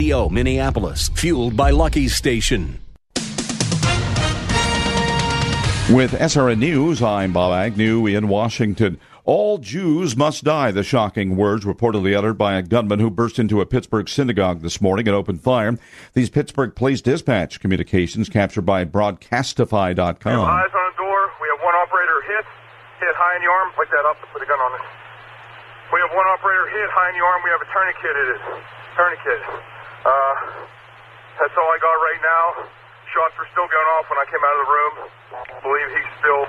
Minneapolis, 0.00 1.10
fueled 1.10 1.56
by 1.58 1.70
Lucky 1.70 2.08
Station. 2.08 2.80
With 5.92 6.16
SRN 6.16 6.58
News, 6.58 7.02
I'm 7.02 7.34
Bob 7.34 7.52
Agnew 7.52 8.06
in 8.06 8.28
Washington. 8.28 8.98
All 9.26 9.58
Jews 9.58 10.16
must 10.16 10.42
die, 10.42 10.70
the 10.70 10.82
shocking 10.82 11.36
words 11.36 11.66
reportedly 11.66 12.16
uttered 12.16 12.38
by 12.38 12.56
a 12.56 12.62
gunman 12.62 12.98
who 12.98 13.10
burst 13.10 13.38
into 13.38 13.60
a 13.60 13.66
Pittsburgh 13.66 14.08
synagogue 14.08 14.62
this 14.62 14.80
morning 14.80 15.06
and 15.06 15.14
opened 15.14 15.42
fire. 15.42 15.76
These 16.14 16.30
Pittsburgh 16.30 16.74
Police 16.74 17.02
Dispatch 17.02 17.60
communications 17.60 18.30
captured 18.30 18.64
by 18.64 18.86
Broadcastify.com. 18.86 20.48
Eyes 20.48 20.72
on 20.72 20.86
the 20.88 20.96
door. 20.96 21.20
We 21.42 21.48
have 21.52 21.60
one 21.60 21.74
operator 21.76 22.24
hit, 22.24 22.46
hit 23.04 23.14
high 23.20 23.36
in 23.36 23.42
the 23.44 23.50
arm. 23.52 23.68
Wake 23.76 23.90
that 23.90 24.08
up 24.08 24.16
to 24.22 24.26
put 24.32 24.40
a 24.40 24.46
gun 24.46 24.60
on 24.60 24.80
it. 24.80 24.86
We 25.92 26.00
have 26.00 26.10
one 26.16 26.24
operator 26.24 26.72
hit 26.72 26.88
high 26.88 27.12
in 27.12 27.20
the 27.20 27.24
arm. 27.26 27.42
We 27.44 27.50
have 27.52 27.60
a 27.60 27.68
tourniquet. 27.68 28.16
It 28.16 28.28
is 28.32 28.40
tourniquet. 28.96 29.79
Uh, 30.04 30.34
that's 31.38 31.56
all 31.56 31.68
I 31.68 31.78
got 31.80 31.96
right 32.00 32.22
now. 32.22 32.70
Shots 33.12 33.34
were 33.38 33.48
still 33.52 33.66
going 33.66 33.90
off 33.98 34.06
when 34.08 34.18
I 34.18 34.26
came 34.30 34.40
out 34.44 34.54
of 34.54 34.62
the 34.64 34.72
room. 34.72 34.94
Believe 35.62 35.88
he's 35.90 36.12
still 36.20 36.44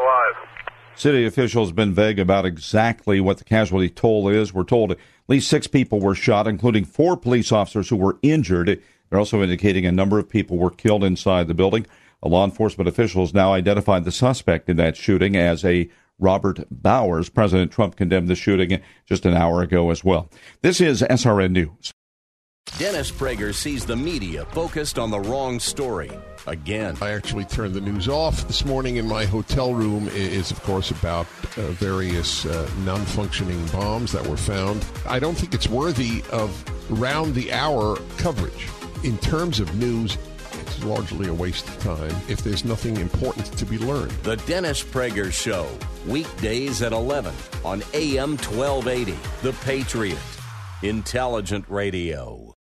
alive. 0.00 0.50
City 0.94 1.24
officials 1.24 1.72
been 1.72 1.94
vague 1.94 2.18
about 2.18 2.44
exactly 2.44 3.20
what 3.20 3.38
the 3.38 3.44
casualty 3.44 3.88
toll 3.88 4.28
is. 4.28 4.52
We're 4.52 4.64
told 4.64 4.92
at 4.92 4.98
least 5.28 5.48
six 5.48 5.66
people 5.66 6.00
were 6.00 6.14
shot, 6.14 6.46
including 6.46 6.84
four 6.84 7.16
police 7.16 7.52
officers 7.52 7.88
who 7.88 7.96
were 7.96 8.18
injured. 8.22 8.82
They're 9.08 9.18
also 9.18 9.42
indicating 9.42 9.86
a 9.86 9.92
number 9.92 10.18
of 10.18 10.28
people 10.28 10.58
were 10.58 10.70
killed 10.70 11.02
inside 11.02 11.48
the 11.48 11.54
building. 11.54 11.86
A 12.22 12.28
law 12.28 12.44
enforcement 12.44 12.86
officials 12.86 13.32
now 13.32 13.54
identified 13.54 14.04
the 14.04 14.12
suspect 14.12 14.68
in 14.68 14.76
that 14.76 14.96
shooting 14.96 15.36
as 15.36 15.64
a 15.64 15.88
Robert 16.18 16.64
Bowers. 16.70 17.30
President 17.30 17.72
Trump 17.72 17.96
condemned 17.96 18.28
the 18.28 18.34
shooting 18.34 18.80
just 19.06 19.24
an 19.24 19.34
hour 19.34 19.62
ago 19.62 19.90
as 19.90 20.04
well. 20.04 20.28
This 20.60 20.80
is 20.80 21.00
SRN 21.00 21.52
News. 21.52 21.92
Dennis 22.80 23.10
Prager 23.10 23.54
sees 23.54 23.84
the 23.84 23.94
media 23.94 24.46
focused 24.46 24.98
on 24.98 25.10
the 25.10 25.20
wrong 25.20 25.60
story. 25.60 26.10
Again, 26.46 26.96
I 27.02 27.10
actually 27.10 27.44
turned 27.44 27.74
the 27.74 27.80
news 27.82 28.08
off 28.08 28.46
this 28.46 28.64
morning 28.64 28.96
in 28.96 29.06
my 29.06 29.26
hotel 29.26 29.74
room. 29.74 30.08
It 30.08 30.14
is, 30.14 30.50
of 30.50 30.62
course, 30.62 30.90
about 30.90 31.26
uh, 31.58 31.72
various 31.72 32.46
uh, 32.46 32.66
non 32.86 33.04
functioning 33.04 33.66
bombs 33.66 34.12
that 34.12 34.26
were 34.26 34.38
found. 34.38 34.82
I 35.06 35.18
don't 35.18 35.34
think 35.34 35.52
it's 35.52 35.68
worthy 35.68 36.22
of 36.32 36.50
round 36.90 37.34
the 37.34 37.52
hour 37.52 37.98
coverage. 38.16 38.68
In 39.04 39.18
terms 39.18 39.60
of 39.60 39.74
news, 39.76 40.16
it's 40.54 40.82
largely 40.82 41.28
a 41.28 41.34
waste 41.34 41.68
of 41.68 41.78
time 41.80 42.16
if 42.30 42.42
there's 42.42 42.64
nothing 42.64 42.96
important 42.96 43.44
to 43.58 43.66
be 43.66 43.76
learned. 43.76 44.12
The 44.22 44.36
Dennis 44.36 44.82
Prager 44.82 45.30
Show, 45.30 45.68
weekdays 46.06 46.80
at 46.80 46.92
11 46.92 47.34
on 47.62 47.82
AM 47.92 48.38
1280. 48.38 49.18
The 49.42 49.52
Patriot. 49.64 50.39
Intelligent 50.82 51.66
Radio. 51.68 52.56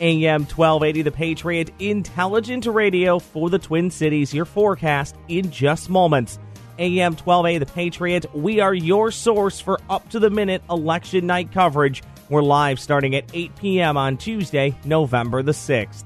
AM 0.00 0.42
1280, 0.42 1.02
The 1.02 1.12
Patriot, 1.12 1.70
intelligent 1.78 2.66
radio 2.66 3.20
for 3.20 3.48
the 3.48 3.60
Twin 3.60 3.92
Cities. 3.92 4.34
Your 4.34 4.44
forecast 4.44 5.14
in 5.28 5.52
just 5.52 5.88
moments. 5.88 6.40
AM 6.80 7.14
12A, 7.14 7.60
The 7.60 7.66
Patriot, 7.66 8.26
we 8.34 8.58
are 8.58 8.74
your 8.74 9.12
source 9.12 9.60
for 9.60 9.78
up 9.88 10.08
to 10.10 10.18
the 10.18 10.30
minute 10.30 10.62
election 10.68 11.28
night 11.28 11.52
coverage. 11.52 12.02
We're 12.28 12.42
live 12.42 12.80
starting 12.80 13.14
at 13.14 13.30
8 13.32 13.54
p.m. 13.54 13.96
on 13.96 14.16
Tuesday, 14.16 14.74
November 14.84 15.40
the 15.40 15.52
6th. 15.52 16.04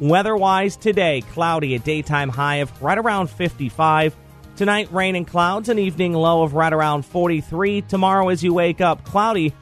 Weather 0.00 0.34
wise, 0.34 0.74
today, 0.74 1.20
cloudy, 1.30 1.76
a 1.76 1.78
daytime 1.78 2.28
high 2.28 2.56
of 2.56 2.82
right 2.82 2.98
around 2.98 3.30
55. 3.30 4.16
Tonight, 4.56 4.92
rain 4.92 5.14
and 5.14 5.28
clouds, 5.28 5.68
an 5.68 5.78
evening 5.78 6.12
low 6.12 6.42
of 6.42 6.54
right 6.54 6.72
around 6.72 7.06
43. 7.06 7.82
Tomorrow, 7.82 8.30
as 8.30 8.42
you 8.42 8.52
wake 8.52 8.80
up, 8.80 9.04
cloudy, 9.04 9.54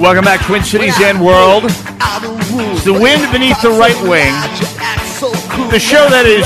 Welcome 0.00 0.24
back, 0.24 0.44
Twin 0.44 0.64
Cities 0.64 0.94
and 1.00 1.24
World. 1.24 1.66
It's 1.66 2.84
the 2.84 2.92
wind 2.92 3.30
beneath 3.30 3.62
the 3.62 3.70
right 3.70 3.94
wing. 4.02 4.34
The 5.70 5.78
show 5.78 6.08
that 6.08 6.26
is 6.26 6.44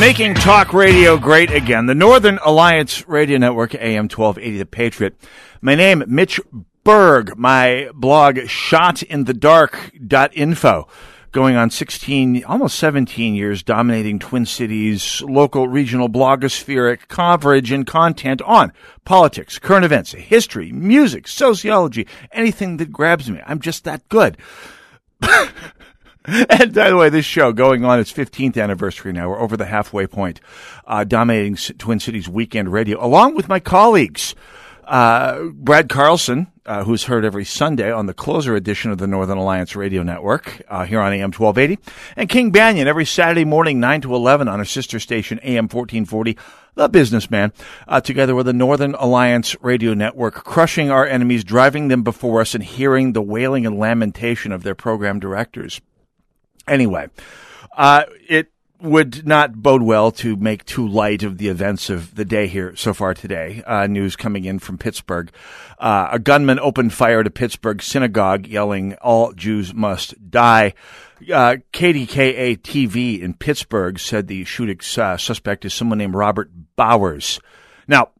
making 0.00 0.32
talk 0.34 0.72
radio 0.72 1.18
great 1.18 1.50
again. 1.50 1.84
The 1.86 1.94
Northern 1.94 2.38
Alliance 2.42 3.06
Radio 3.06 3.36
Network, 3.36 3.74
AM 3.74 4.04
1280, 4.04 4.58
The 4.58 4.66
Patriot. 4.66 5.14
My 5.60 5.74
name, 5.74 6.02
Mitch 6.06 6.40
Berg. 6.84 7.36
My 7.36 7.90
blog, 7.92 8.36
shotinthedark.info 8.36 10.88
going 11.32 11.56
on 11.56 11.70
16, 11.70 12.44
almost 12.44 12.78
17 12.78 13.34
years, 13.34 13.62
dominating 13.62 14.18
Twin 14.18 14.46
Cities 14.46 15.22
local, 15.22 15.66
regional, 15.66 16.08
blogospheric 16.08 17.08
coverage 17.08 17.72
and 17.72 17.86
content 17.86 18.42
on 18.42 18.72
politics, 19.04 19.58
current 19.58 19.84
events, 19.84 20.12
history, 20.12 20.70
music, 20.72 21.26
sociology, 21.26 22.06
anything 22.32 22.76
that 22.76 22.92
grabs 22.92 23.30
me. 23.30 23.40
I'm 23.46 23.60
just 23.60 23.84
that 23.84 24.06
good. 24.10 24.36
and 25.22 26.74
by 26.74 26.90
the 26.90 26.96
way, 26.96 27.08
this 27.08 27.24
show 27.24 27.52
going 27.52 27.84
on 27.84 27.98
its 27.98 28.12
15th 28.12 28.62
anniversary 28.62 29.12
now. 29.12 29.30
We're 29.30 29.40
over 29.40 29.56
the 29.56 29.64
halfway 29.64 30.06
point, 30.06 30.40
uh, 30.86 31.04
dominating 31.04 31.56
Twin 31.78 31.98
Cities 31.98 32.28
weekend 32.28 32.72
radio, 32.72 33.04
along 33.04 33.34
with 33.34 33.48
my 33.48 33.58
colleagues. 33.58 34.34
Uh, 34.84 35.44
Brad 35.54 35.88
Carlson, 35.88 36.51
uh, 36.64 36.84
who's 36.84 37.04
heard 37.04 37.24
every 37.24 37.44
Sunday 37.44 37.90
on 37.90 38.06
the 38.06 38.14
closer 38.14 38.54
edition 38.54 38.90
of 38.90 38.98
the 38.98 39.06
Northern 39.06 39.38
Alliance 39.38 39.74
Radio 39.74 40.02
Network 40.02 40.62
uh, 40.68 40.84
here 40.84 41.00
on 41.00 41.12
AM 41.12 41.32
1280, 41.32 41.82
and 42.16 42.28
King 42.28 42.52
Banaian 42.52 42.86
every 42.86 43.04
Saturday 43.04 43.44
morning 43.44 43.80
9 43.80 44.02
to 44.02 44.14
11 44.14 44.46
on 44.48 44.58
our 44.60 44.64
sister 44.64 45.00
station 45.00 45.40
AM 45.42 45.64
1440, 45.64 46.36
The 46.74 46.88
Businessman, 46.88 47.52
uh, 47.88 48.00
together 48.00 48.34
with 48.34 48.46
the 48.46 48.52
Northern 48.52 48.94
Alliance 48.94 49.56
Radio 49.60 49.94
Network, 49.94 50.34
crushing 50.34 50.90
our 50.90 51.06
enemies, 51.06 51.42
driving 51.42 51.88
them 51.88 52.02
before 52.02 52.40
us, 52.40 52.54
and 52.54 52.62
hearing 52.62 53.12
the 53.12 53.22
wailing 53.22 53.66
and 53.66 53.78
lamentation 53.78 54.52
of 54.52 54.62
their 54.62 54.76
program 54.76 55.18
directors. 55.18 55.80
Anyway, 56.68 57.08
uh, 57.76 58.04
it 58.28 58.51
would 58.82 59.26
not 59.26 59.54
bode 59.54 59.82
well 59.82 60.10
to 60.10 60.36
make 60.36 60.64
too 60.64 60.86
light 60.86 61.22
of 61.22 61.38
the 61.38 61.48
events 61.48 61.88
of 61.88 62.14
the 62.14 62.24
day 62.24 62.46
here 62.46 62.74
so 62.74 62.92
far 62.92 63.14
today. 63.14 63.62
Uh, 63.66 63.86
news 63.86 64.16
coming 64.16 64.44
in 64.44 64.58
from 64.58 64.76
Pittsburgh. 64.76 65.30
Uh, 65.78 66.08
a 66.12 66.18
gunman 66.18 66.58
opened 66.58 66.92
fire 66.92 67.20
at 67.20 67.26
a 67.26 67.30
Pittsburgh 67.30 67.80
synagogue 67.80 68.46
yelling, 68.46 68.94
all 68.94 69.32
Jews 69.32 69.72
must 69.72 70.30
die. 70.30 70.74
Uh, 71.22 71.56
KDKA 71.72 72.58
TV 72.58 73.20
in 73.20 73.34
Pittsburgh 73.34 73.98
said 73.98 74.26
the 74.26 74.44
shooting 74.44 74.80
uh, 74.96 75.16
suspect 75.16 75.64
is 75.64 75.72
someone 75.72 75.98
named 75.98 76.14
Robert 76.14 76.50
Bowers. 76.76 77.38
Now, 77.86 78.10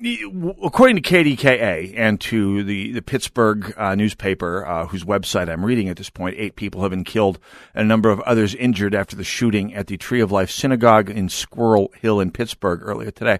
according 0.00 0.96
to 0.96 1.02
KDKA 1.02 1.94
and 1.96 2.20
to 2.22 2.64
the, 2.64 2.92
the 2.92 3.02
Pittsburgh 3.02 3.72
uh, 3.76 3.94
newspaper, 3.94 4.66
uh, 4.66 4.86
whose 4.86 5.04
website 5.04 5.48
I'm 5.48 5.64
reading 5.64 5.88
at 5.88 5.96
this 5.96 6.10
point, 6.10 6.36
eight 6.38 6.56
people 6.56 6.82
have 6.82 6.90
been 6.90 7.04
killed 7.04 7.38
and 7.74 7.84
a 7.84 7.88
number 7.88 8.10
of 8.10 8.20
others 8.20 8.54
injured 8.54 8.94
after 8.94 9.14
the 9.14 9.24
shooting 9.24 9.74
at 9.74 9.86
the 9.86 9.96
Tree 9.96 10.20
of 10.20 10.32
Life 10.32 10.50
Synagogue 10.50 11.10
in 11.10 11.28
Squirrel 11.28 11.92
Hill 12.00 12.20
in 12.20 12.32
Pittsburgh 12.32 12.80
earlier 12.82 13.10
today. 13.10 13.38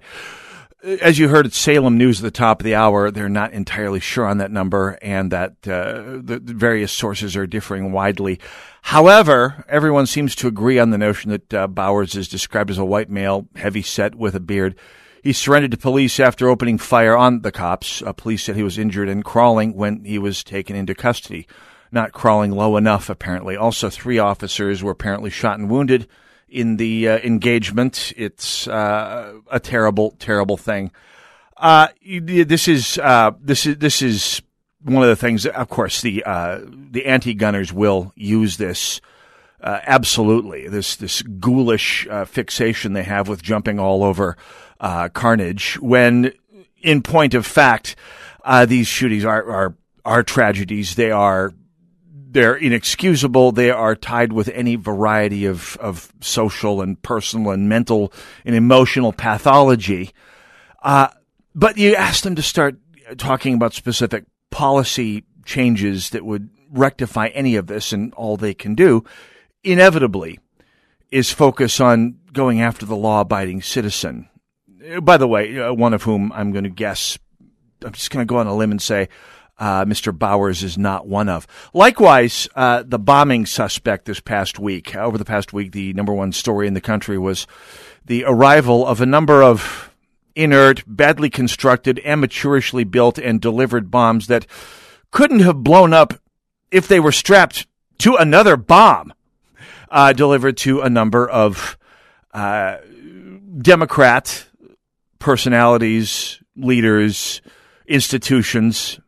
As 1.00 1.18
you 1.18 1.28
heard 1.28 1.46
at 1.46 1.54
Salem 1.54 1.96
News 1.96 2.20
at 2.20 2.24
the 2.24 2.30
top 2.30 2.60
of 2.60 2.64
the 2.64 2.74
hour, 2.74 3.10
they're 3.10 3.28
not 3.28 3.52
entirely 3.52 4.00
sure 4.00 4.26
on 4.26 4.38
that 4.38 4.50
number 4.50 4.98
and 5.00 5.32
that 5.32 5.52
uh, 5.66 6.20
the, 6.22 6.40
the 6.44 6.52
various 6.52 6.92
sources 6.92 7.36
are 7.36 7.46
differing 7.46 7.90
widely. 7.90 8.38
However, 8.82 9.64
everyone 9.66 10.06
seems 10.06 10.36
to 10.36 10.46
agree 10.46 10.78
on 10.78 10.90
the 10.90 10.98
notion 10.98 11.30
that 11.30 11.54
uh, 11.54 11.66
Bowers 11.68 12.14
is 12.14 12.28
described 12.28 12.70
as 12.70 12.76
a 12.76 12.84
white 12.84 13.08
male, 13.08 13.48
heavy 13.56 13.80
set 13.80 14.14
with 14.14 14.34
a 14.34 14.40
beard 14.40 14.76
he 15.24 15.32
surrendered 15.32 15.70
to 15.70 15.78
police 15.78 16.20
after 16.20 16.50
opening 16.50 16.76
fire 16.76 17.16
on 17.16 17.40
the 17.40 17.50
cops. 17.50 18.02
Uh, 18.02 18.12
police 18.12 18.44
said 18.44 18.56
he 18.56 18.62
was 18.62 18.76
injured 18.76 19.08
and 19.08 19.24
crawling 19.24 19.74
when 19.74 20.04
he 20.04 20.18
was 20.18 20.44
taken 20.44 20.76
into 20.76 20.94
custody. 20.94 21.48
not 21.90 22.12
crawling 22.12 22.50
low 22.50 22.76
enough, 22.76 23.08
apparently. 23.08 23.56
Also, 23.56 23.88
three 23.88 24.18
officers 24.18 24.82
were 24.82 24.90
apparently 24.92 25.30
shot 25.30 25.58
and 25.58 25.70
wounded 25.70 26.06
in 26.46 26.76
the 26.76 27.08
uh, 27.08 27.18
engagement. 27.18 28.12
It's 28.18 28.68
uh, 28.68 29.40
a 29.50 29.60
terrible, 29.60 30.10
terrible 30.18 30.58
thing. 30.58 30.92
Uh, 31.56 31.88
this 32.20 32.68
is 32.68 32.98
uh, 32.98 33.30
this 33.40 33.64
is 33.64 33.78
this 33.78 34.02
is 34.02 34.42
one 34.82 35.02
of 35.02 35.08
the 35.08 35.16
things. 35.16 35.46
Of 35.46 35.68
course, 35.70 36.02
the 36.02 36.22
uh, 36.24 36.60
the 36.66 37.06
anti-gunners 37.06 37.72
will 37.72 38.12
use 38.14 38.58
this 38.58 39.00
uh, 39.62 39.80
absolutely. 39.86 40.68
This 40.68 40.96
this 40.96 41.22
ghoulish 41.22 42.06
fixation 42.26 42.92
they 42.92 43.04
have 43.04 43.26
with 43.26 43.40
jumping 43.40 43.78
all 43.78 44.02
over 44.02 44.36
carnage. 45.12 45.78
When, 45.80 46.32
in 46.82 47.02
point 47.02 47.34
of 47.34 47.46
fact, 47.46 47.96
these 48.66 48.86
shootings 48.86 49.24
are 49.24 49.50
are 49.50 49.76
are 50.04 50.22
tragedies. 50.22 50.94
They 50.94 51.10
are 51.10 51.52
they're 52.34 52.56
inexcusable. 52.56 53.52
They 53.52 53.70
are 53.70 53.94
tied 53.94 54.32
with 54.32 54.48
any 54.48 54.74
variety 54.74 55.46
of, 55.46 55.76
of 55.76 56.12
social 56.20 56.82
and 56.82 57.00
personal 57.00 57.52
and 57.52 57.68
mental 57.68 58.12
and 58.44 58.56
emotional 58.56 59.12
pathology. 59.12 60.10
Uh, 60.82 61.08
but 61.54 61.78
you 61.78 61.94
ask 61.94 62.24
them 62.24 62.34
to 62.34 62.42
start 62.42 62.76
talking 63.18 63.54
about 63.54 63.72
specific 63.72 64.24
policy 64.50 65.24
changes 65.44 66.10
that 66.10 66.24
would 66.24 66.50
rectify 66.70 67.28
any 67.28 67.54
of 67.54 67.68
this, 67.68 67.92
and 67.92 68.12
all 68.14 68.36
they 68.36 68.52
can 68.52 68.74
do, 68.74 69.04
inevitably, 69.62 70.40
is 71.12 71.30
focus 71.30 71.80
on 71.80 72.18
going 72.32 72.60
after 72.60 72.84
the 72.84 72.96
law 72.96 73.20
abiding 73.20 73.62
citizen. 73.62 74.28
By 75.02 75.16
the 75.16 75.28
way, 75.28 75.58
uh, 75.58 75.72
one 75.72 75.94
of 75.94 76.02
whom 76.02 76.32
I'm 76.32 76.52
going 76.52 76.64
to 76.64 76.70
guess, 76.70 77.18
I'm 77.84 77.92
just 77.92 78.10
going 78.10 78.26
to 78.26 78.30
go 78.30 78.38
on 78.38 78.46
a 78.46 78.54
limb 78.54 78.70
and 78.70 78.82
say, 78.82 79.08
uh, 79.58 79.84
Mr. 79.84 80.16
Bowers 80.16 80.62
is 80.62 80.76
not 80.76 81.06
one 81.06 81.28
of. 81.28 81.46
Likewise, 81.72 82.48
uh, 82.56 82.82
the 82.84 82.98
bombing 82.98 83.46
suspect 83.46 84.04
this 84.04 84.20
past 84.20 84.58
week, 84.58 84.94
over 84.96 85.16
the 85.16 85.24
past 85.24 85.52
week, 85.52 85.72
the 85.72 85.92
number 85.92 86.12
one 86.12 86.32
story 86.32 86.66
in 86.66 86.74
the 86.74 86.80
country 86.80 87.18
was 87.18 87.46
the 88.04 88.24
arrival 88.24 88.86
of 88.86 89.00
a 89.00 89.06
number 89.06 89.42
of 89.42 89.90
inert, 90.34 90.82
badly 90.86 91.30
constructed, 91.30 92.00
amateurishly 92.04 92.90
built 92.90 93.18
and 93.18 93.40
delivered 93.40 93.90
bombs 93.90 94.26
that 94.26 94.46
couldn't 95.12 95.40
have 95.40 95.62
blown 95.62 95.92
up 95.92 96.14
if 96.70 96.88
they 96.88 96.98
were 96.98 97.12
strapped 97.12 97.66
to 97.98 98.16
another 98.16 98.56
bomb 98.56 99.12
uh, 99.88 100.12
delivered 100.12 100.56
to 100.56 100.80
a 100.80 100.90
number 100.90 101.28
of 101.28 101.78
uh, 102.32 102.78
Democrat 103.56 104.48
personalities, 105.24 106.38
leaders, 106.54 107.40
institutions, 107.86 109.00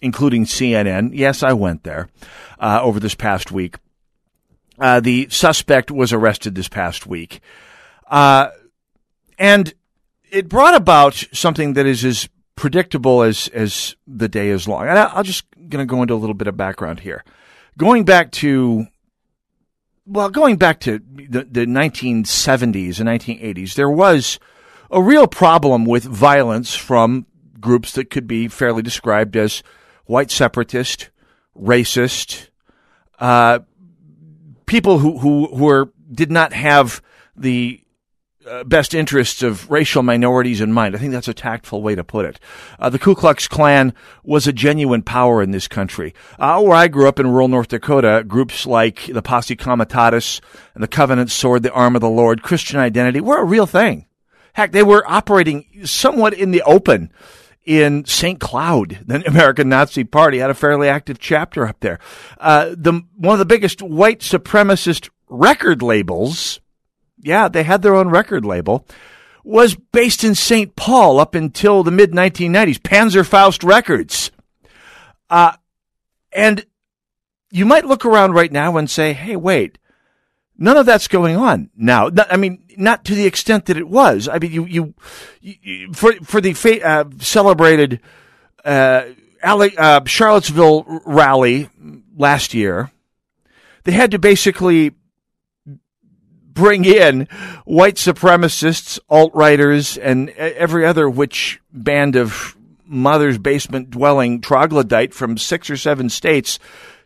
including 0.00 0.44
CNN. 0.44 1.10
Yes, 1.12 1.42
I 1.42 1.52
went 1.52 1.82
there 1.82 2.08
uh, 2.60 2.78
over 2.80 3.00
this 3.00 3.16
past 3.16 3.50
week. 3.50 3.78
Uh, 4.78 5.00
the 5.00 5.26
suspect 5.30 5.90
was 5.90 6.12
arrested 6.12 6.54
this 6.54 6.68
past 6.68 7.08
week. 7.08 7.40
Uh, 8.06 8.50
and 9.36 9.74
it 10.30 10.48
brought 10.48 10.76
about 10.76 11.14
something 11.32 11.72
that 11.72 11.86
is 11.86 12.04
as 12.04 12.28
predictable 12.54 13.22
as, 13.22 13.48
as 13.48 13.96
the 14.06 14.28
day 14.28 14.50
is 14.50 14.68
long. 14.68 14.86
And 14.86 14.96
I, 14.96 15.18
am 15.18 15.24
just 15.24 15.44
going 15.56 15.84
to 15.84 15.90
go 15.90 16.02
into 16.02 16.14
a 16.14 16.22
little 16.22 16.34
bit 16.34 16.46
of 16.46 16.56
background 16.56 17.00
here. 17.00 17.24
Going 17.76 18.04
back 18.04 18.30
to, 18.30 18.86
well, 20.06 20.30
going 20.30 20.56
back 20.56 20.78
to 20.80 21.00
the, 21.00 21.42
the 21.42 21.66
1970s 21.66 23.00
and 23.00 23.08
1980s, 23.08 23.74
there 23.74 23.90
was 23.90 24.38
a 24.94 25.02
real 25.02 25.26
problem 25.26 25.84
with 25.84 26.04
violence 26.04 26.74
from 26.74 27.26
groups 27.60 27.92
that 27.92 28.10
could 28.10 28.26
be 28.26 28.48
fairly 28.48 28.82
described 28.82 29.36
as 29.36 29.62
white 30.06 30.30
separatist, 30.30 31.10
racist, 31.58 32.48
uh, 33.18 33.58
people 34.66 34.98
who, 34.98 35.18
who, 35.18 35.48
who 35.54 35.68
are, 35.68 35.92
did 36.12 36.30
not 36.30 36.52
have 36.52 37.02
the 37.36 37.80
uh, 38.46 38.62
best 38.64 38.94
interests 38.94 39.42
of 39.42 39.70
racial 39.70 40.02
minorities 40.02 40.60
in 40.60 40.72
mind. 40.72 40.94
I 40.94 40.98
think 40.98 41.12
that's 41.12 41.28
a 41.28 41.34
tactful 41.34 41.82
way 41.82 41.94
to 41.94 42.04
put 42.04 42.26
it. 42.26 42.38
Uh, 42.78 42.90
the 42.90 42.98
Ku 42.98 43.14
Klux 43.14 43.48
Klan 43.48 43.94
was 44.22 44.46
a 44.46 44.52
genuine 44.52 45.02
power 45.02 45.42
in 45.42 45.50
this 45.50 45.66
country. 45.66 46.14
Uh, 46.38 46.60
where 46.60 46.76
I 46.76 46.88
grew 46.88 47.08
up 47.08 47.18
in 47.18 47.26
rural 47.26 47.48
North 47.48 47.68
Dakota, 47.68 48.22
groups 48.26 48.66
like 48.66 49.06
the 49.06 49.22
Posse 49.22 49.56
Comitatus 49.56 50.40
and 50.74 50.82
the 50.84 50.88
Covenant 50.88 51.30
Sword, 51.30 51.62
the 51.62 51.72
Arm 51.72 51.94
of 51.94 52.02
the 52.02 52.08
Lord, 52.10 52.42
Christian 52.42 52.78
Identity 52.78 53.20
were 53.20 53.40
a 53.40 53.44
real 53.44 53.66
thing. 53.66 54.06
Heck, 54.54 54.72
they 54.72 54.82
were 54.82 55.04
operating 55.06 55.66
somewhat 55.84 56.32
in 56.32 56.52
the 56.52 56.62
open 56.62 57.12
in 57.64 58.04
St. 58.04 58.40
Cloud. 58.40 59.00
The 59.06 59.26
American 59.28 59.68
Nazi 59.68 60.04
Party 60.04 60.38
had 60.38 60.50
a 60.50 60.54
fairly 60.54 60.88
active 60.88 61.18
chapter 61.18 61.66
up 61.66 61.80
there. 61.80 61.98
Uh, 62.38 62.74
the 62.76 63.02
one 63.16 63.34
of 63.34 63.38
the 63.38 63.44
biggest 63.44 63.82
white 63.82 64.20
supremacist 64.20 65.10
record 65.28 65.82
labels, 65.82 66.60
yeah, 67.18 67.48
they 67.48 67.64
had 67.64 67.82
their 67.82 67.94
own 67.94 68.08
record 68.08 68.44
label, 68.44 68.86
was 69.42 69.74
based 69.74 70.24
in 70.24 70.34
St. 70.34 70.74
Paul 70.76 71.18
up 71.18 71.34
until 71.34 71.82
the 71.82 71.90
mid 71.90 72.12
1990s. 72.12 72.78
Panzerfaust 72.78 73.64
Records. 73.64 74.30
Uh, 75.28 75.52
and 76.32 76.64
you 77.50 77.66
might 77.66 77.86
look 77.86 78.04
around 78.04 78.32
right 78.32 78.52
now 78.52 78.76
and 78.76 78.88
say, 78.88 79.12
"Hey, 79.12 79.36
wait." 79.36 79.78
None 80.56 80.76
of 80.76 80.86
that's 80.86 81.08
going 81.08 81.36
on 81.36 81.70
now. 81.76 82.10
I 82.30 82.36
mean, 82.36 82.62
not 82.76 83.04
to 83.06 83.14
the 83.14 83.26
extent 83.26 83.66
that 83.66 83.76
it 83.76 83.88
was. 83.88 84.28
I 84.28 84.38
mean, 84.38 84.52
you, 84.52 84.64
you, 84.66 84.94
you 85.40 85.92
for 85.92 86.12
for 86.22 86.40
the 86.40 86.52
fa- 86.52 86.86
uh, 86.86 87.04
celebrated 87.18 88.00
uh, 88.64 89.06
uh, 89.42 90.04
Charlottesville 90.04 90.84
rally 91.04 91.68
last 92.16 92.54
year, 92.54 92.90
they 93.82 93.92
had 93.92 94.12
to 94.12 94.18
basically 94.18 94.92
bring 95.66 96.84
in 96.84 97.26
white 97.64 97.96
supremacists, 97.96 98.98
alt 99.10 99.34
righters, 99.34 99.98
and 99.98 100.30
every 100.30 100.86
other 100.86 101.10
which 101.10 101.60
band 101.72 102.14
of 102.14 102.56
mother's 102.86 103.38
basement 103.38 103.90
dwelling 103.90 104.40
troglodyte 104.40 105.12
from 105.12 105.36
six 105.36 105.68
or 105.68 105.76
seven 105.76 106.08
states 106.08 106.58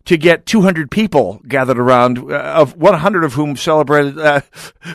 to 0.09 0.17
get 0.17 0.47
200 0.47 0.91
people 0.91 1.39
gathered 1.47 1.79
around, 1.79 2.19
uh, 2.33 2.35
of 2.35 2.75
100 2.75 3.25
of 3.25 3.35
whom 3.35 3.57
celebrated, 3.57 4.19
uh, 4.19 4.41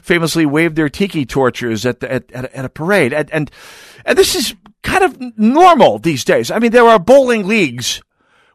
famously 0.01 0.43
waved 0.43 0.75
their 0.75 0.89
tiki 0.89 1.23
torches 1.23 1.85
at, 1.85 1.99
the, 1.99 2.11
at, 2.11 2.31
at, 2.31 2.65
a 2.65 2.69
parade. 2.69 3.13
And, 3.13 3.31
and, 3.31 3.51
and 4.05 4.17
this 4.17 4.33
is 4.33 4.55
kind 4.81 5.03
of 5.03 5.37
normal 5.37 5.99
these 5.99 6.23
days. 6.23 6.49
I 6.49 6.57
mean, 6.57 6.71
there 6.71 6.87
are 6.87 6.97
bowling 6.97 7.47
leagues 7.47 8.01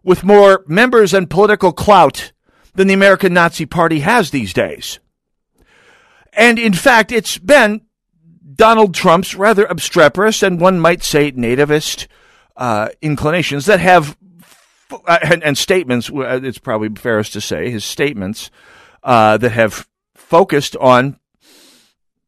with 0.02 0.24
more 0.24 0.64
members 0.66 1.14
and 1.14 1.30
political 1.30 1.70
clout 1.70 2.32
than 2.74 2.88
the 2.88 2.94
American 2.94 3.32
Nazi 3.32 3.64
Party 3.64 4.00
has 4.00 4.32
these 4.32 4.52
days. 4.52 4.98
And 6.32 6.58
in 6.58 6.72
fact, 6.72 7.12
it's 7.12 7.38
been 7.38 7.82
Donald 8.52 8.94
Trump's 8.94 9.36
rather 9.36 9.64
obstreperous 9.64 10.42
and 10.42 10.60
one 10.60 10.80
might 10.80 11.04
say 11.04 11.30
nativist 11.30 12.08
uh, 12.56 12.88
inclinations 13.00 13.66
that 13.66 13.78
have 13.78 14.17
and, 15.06 15.42
and, 15.42 15.58
statements, 15.58 16.10
uh, 16.10 16.40
it's 16.42 16.58
probably 16.58 16.88
fairest 16.90 17.32
to 17.34 17.40
say, 17.40 17.70
his 17.70 17.84
statements 17.84 18.50
uh, 19.02 19.36
that 19.36 19.52
have 19.52 19.86
focused 20.14 20.76
on 20.76 21.18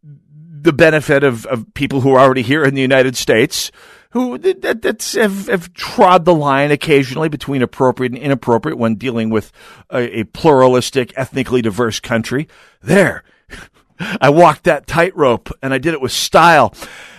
the 0.02 0.72
benefit 0.72 1.24
of, 1.24 1.46
of 1.46 1.72
people 1.74 2.02
who 2.02 2.12
are 2.12 2.20
already 2.20 2.42
here 2.42 2.64
in 2.64 2.74
the 2.74 2.82
United 2.82 3.16
States, 3.16 3.70
who 4.10 4.36
that, 4.38 4.82
that's 4.82 5.14
have, 5.14 5.46
have 5.46 5.72
trod 5.72 6.24
the 6.24 6.34
line 6.34 6.70
occasionally 6.70 7.28
between 7.28 7.62
appropriate 7.62 8.12
and 8.12 8.20
inappropriate 8.20 8.78
when 8.78 8.96
dealing 8.96 9.30
with 9.30 9.52
a, 9.90 10.20
a 10.20 10.24
pluralistic, 10.24 11.12
ethnically 11.16 11.62
diverse 11.62 12.00
country. 12.00 12.48
There, 12.82 13.24
I 14.20 14.30
walked 14.30 14.64
that 14.64 14.86
tightrope, 14.86 15.50
and 15.62 15.72
I 15.72 15.78
did 15.78 15.94
it 15.94 16.00
with 16.00 16.12
style, 16.12 16.74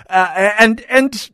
uh, 0.09 0.51
and 0.59 0.81
and 0.89 1.31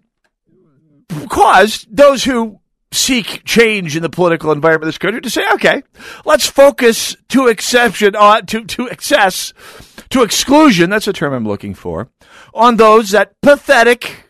caused 1.29 1.95
those 1.95 2.23
who 2.23 2.59
seek 2.91 3.43
change 3.43 3.95
in 3.95 4.01
the 4.01 4.09
political 4.09 4.51
environment 4.51 4.83
of 4.83 4.87
this 4.87 4.97
country 4.97 5.21
to 5.21 5.29
say, 5.29 5.45
okay, 5.53 5.83
let's 6.25 6.47
focus 6.47 7.15
to 7.29 7.47
exception 7.47 8.15
on 8.15 8.45
to, 8.45 8.63
to 8.65 8.87
excess, 8.87 9.53
to 10.09 10.23
exclusion, 10.23 10.89
that's 10.89 11.07
a 11.07 11.13
term 11.13 11.33
I'm 11.33 11.47
looking 11.47 11.73
for, 11.73 12.09
on 12.53 12.77
those 12.77 13.11
that 13.11 13.39
pathetic, 13.41 14.25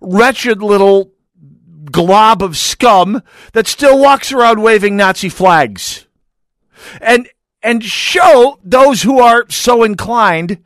wretched 0.00 0.62
little 0.62 1.12
glob 1.90 2.42
of 2.42 2.56
scum 2.56 3.22
that 3.52 3.66
still 3.66 3.98
walks 3.98 4.32
around 4.32 4.62
waving 4.62 4.96
Nazi 4.96 5.28
flags. 5.28 6.06
And 7.00 7.28
and 7.62 7.82
show 7.82 8.58
those 8.62 9.02
who 9.02 9.18
are 9.18 9.44
so 9.50 9.82
inclined 9.82 10.62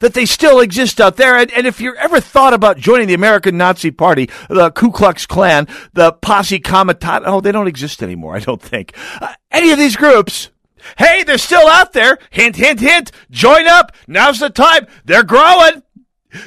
that 0.00 0.14
they 0.14 0.26
still 0.26 0.60
exist 0.60 1.00
out 1.00 1.16
there. 1.16 1.36
And, 1.36 1.50
and 1.52 1.66
if 1.66 1.80
you're 1.80 1.96
ever 1.96 2.20
thought 2.20 2.52
about 2.52 2.76
joining 2.78 3.06
the 3.06 3.14
American 3.14 3.56
Nazi 3.56 3.90
Party, 3.90 4.28
the 4.48 4.70
Ku 4.72 4.90
Klux 4.90 5.26
Klan, 5.26 5.68
the 5.92 6.12
Posse 6.12 6.58
Comitatus, 6.58 7.26
oh, 7.26 7.40
they 7.40 7.52
don't 7.52 7.68
exist 7.68 8.02
anymore, 8.02 8.36
I 8.36 8.40
don't 8.40 8.60
think. 8.60 8.94
Uh, 9.20 9.34
any 9.50 9.70
of 9.70 9.78
these 9.78 9.96
groups, 9.96 10.50
hey, 10.98 11.22
they're 11.22 11.38
still 11.38 11.68
out 11.68 11.92
there. 11.92 12.18
Hint, 12.30 12.56
hint, 12.56 12.80
hint. 12.80 13.12
Join 13.30 13.66
up. 13.66 13.92
Now's 14.08 14.40
the 14.40 14.50
time. 14.50 14.86
They're 15.04 15.22
growing. 15.22 15.82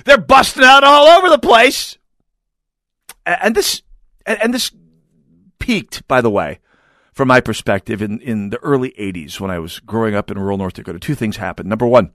They're 0.06 0.18
busting 0.18 0.64
out 0.64 0.84
all 0.84 1.08
over 1.08 1.30
the 1.30 1.40
place. 1.40 1.98
And 3.26 3.56
this, 3.56 3.82
and 4.26 4.54
this 4.54 4.72
peaked, 5.60 6.08
by 6.08 6.22
the 6.22 6.30
way, 6.30 6.60
from 7.14 7.28
my 7.28 7.40
perspective, 7.40 8.02
in, 8.02 8.20
in 8.20 8.50
the 8.50 8.58
early 8.58 8.92
80s 9.00 9.40
when 9.40 9.52
I 9.52 9.60
was 9.60 9.80
growing 9.80 10.16
up 10.16 10.32
in 10.32 10.40
rural 10.40 10.58
North 10.58 10.74
Dakota, 10.74 11.00
two 11.00 11.16
things 11.16 11.38
happened. 11.38 11.70
Number 11.70 11.86
one, 11.86 12.12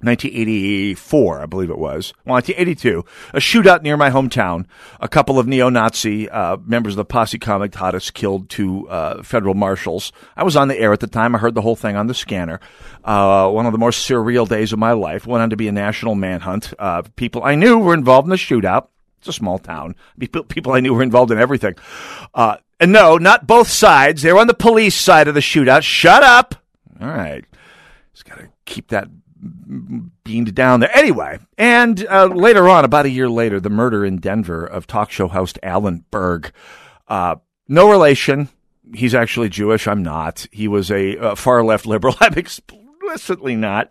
1984, 0.00 1.40
I 1.40 1.46
believe 1.46 1.70
it 1.70 1.78
was. 1.78 2.12
Well, 2.26 2.34
1982, 2.34 3.02
a 3.32 3.38
shootout 3.38 3.82
near 3.82 3.96
my 3.96 4.10
hometown. 4.10 4.66
A 5.00 5.08
couple 5.08 5.38
of 5.38 5.46
neo-Nazi 5.46 6.28
uh, 6.28 6.58
members 6.64 6.92
of 6.92 6.98
the 6.98 7.04
Posse 7.06 7.38
Comitatus 7.38 8.10
killed 8.12 8.50
two 8.50 8.86
uh, 8.90 9.22
federal 9.22 9.54
marshals. 9.54 10.12
I 10.36 10.44
was 10.44 10.54
on 10.54 10.68
the 10.68 10.78
air 10.78 10.92
at 10.92 11.00
the 11.00 11.06
time. 11.06 11.34
I 11.34 11.38
heard 11.38 11.54
the 11.54 11.62
whole 11.62 11.76
thing 11.76 11.96
on 11.96 12.08
the 12.08 12.14
scanner. 12.14 12.60
Uh, 13.04 13.50
one 13.50 13.64
of 13.64 13.72
the 13.72 13.78
more 13.78 13.90
surreal 13.90 14.46
days 14.46 14.74
of 14.74 14.78
my 14.78 14.92
life. 14.92 15.26
Went 15.26 15.42
on 15.42 15.50
to 15.50 15.56
be 15.56 15.68
a 15.68 15.72
national 15.72 16.14
manhunt. 16.14 16.74
Uh, 16.78 17.02
people 17.16 17.42
I 17.42 17.54
knew 17.54 17.78
were 17.78 17.94
involved 17.94 18.26
in 18.26 18.30
the 18.30 18.36
shootout. 18.36 18.88
It's 19.20 19.28
a 19.28 19.32
small 19.32 19.58
town. 19.58 19.96
People 20.18 20.72
I 20.72 20.80
knew 20.80 20.92
were 20.92 21.02
involved 21.02 21.32
in 21.32 21.38
everything. 21.38 21.74
Uh, 22.34 22.56
and 22.78 22.92
no, 22.92 23.16
not 23.16 23.46
both 23.46 23.68
sides. 23.68 24.20
They 24.20 24.32
were 24.32 24.40
on 24.40 24.46
the 24.46 24.54
police 24.54 24.94
side 24.94 25.26
of 25.26 25.34
the 25.34 25.40
shootout. 25.40 25.82
Shut 25.82 26.22
up. 26.22 26.54
All 27.00 27.08
right. 27.08 27.44
Just 28.12 28.26
got 28.26 28.38
to 28.38 28.48
keep 28.66 28.88
that 28.88 29.08
beamed 30.24 30.54
down 30.54 30.80
there. 30.80 30.96
Anyway, 30.96 31.38
and 31.58 32.06
uh, 32.06 32.26
later 32.26 32.68
on, 32.68 32.84
about 32.84 33.06
a 33.06 33.10
year 33.10 33.28
later, 33.28 33.60
the 33.60 33.70
murder 33.70 34.04
in 34.04 34.18
Denver 34.18 34.64
of 34.64 34.86
talk 34.86 35.10
show 35.10 35.28
host 35.28 35.58
Alan 35.62 36.04
Berg. 36.10 36.52
Uh, 37.08 37.36
no 37.68 37.90
relation. 37.90 38.48
He's 38.94 39.14
actually 39.14 39.48
Jewish. 39.48 39.86
I'm 39.88 40.02
not. 40.02 40.46
He 40.52 40.68
was 40.68 40.90
a, 40.90 41.34
far 41.36 41.64
left 41.64 41.86
liberal. 41.86 42.14
I'm 42.20 42.34
explicitly 42.34 43.56
not. 43.56 43.90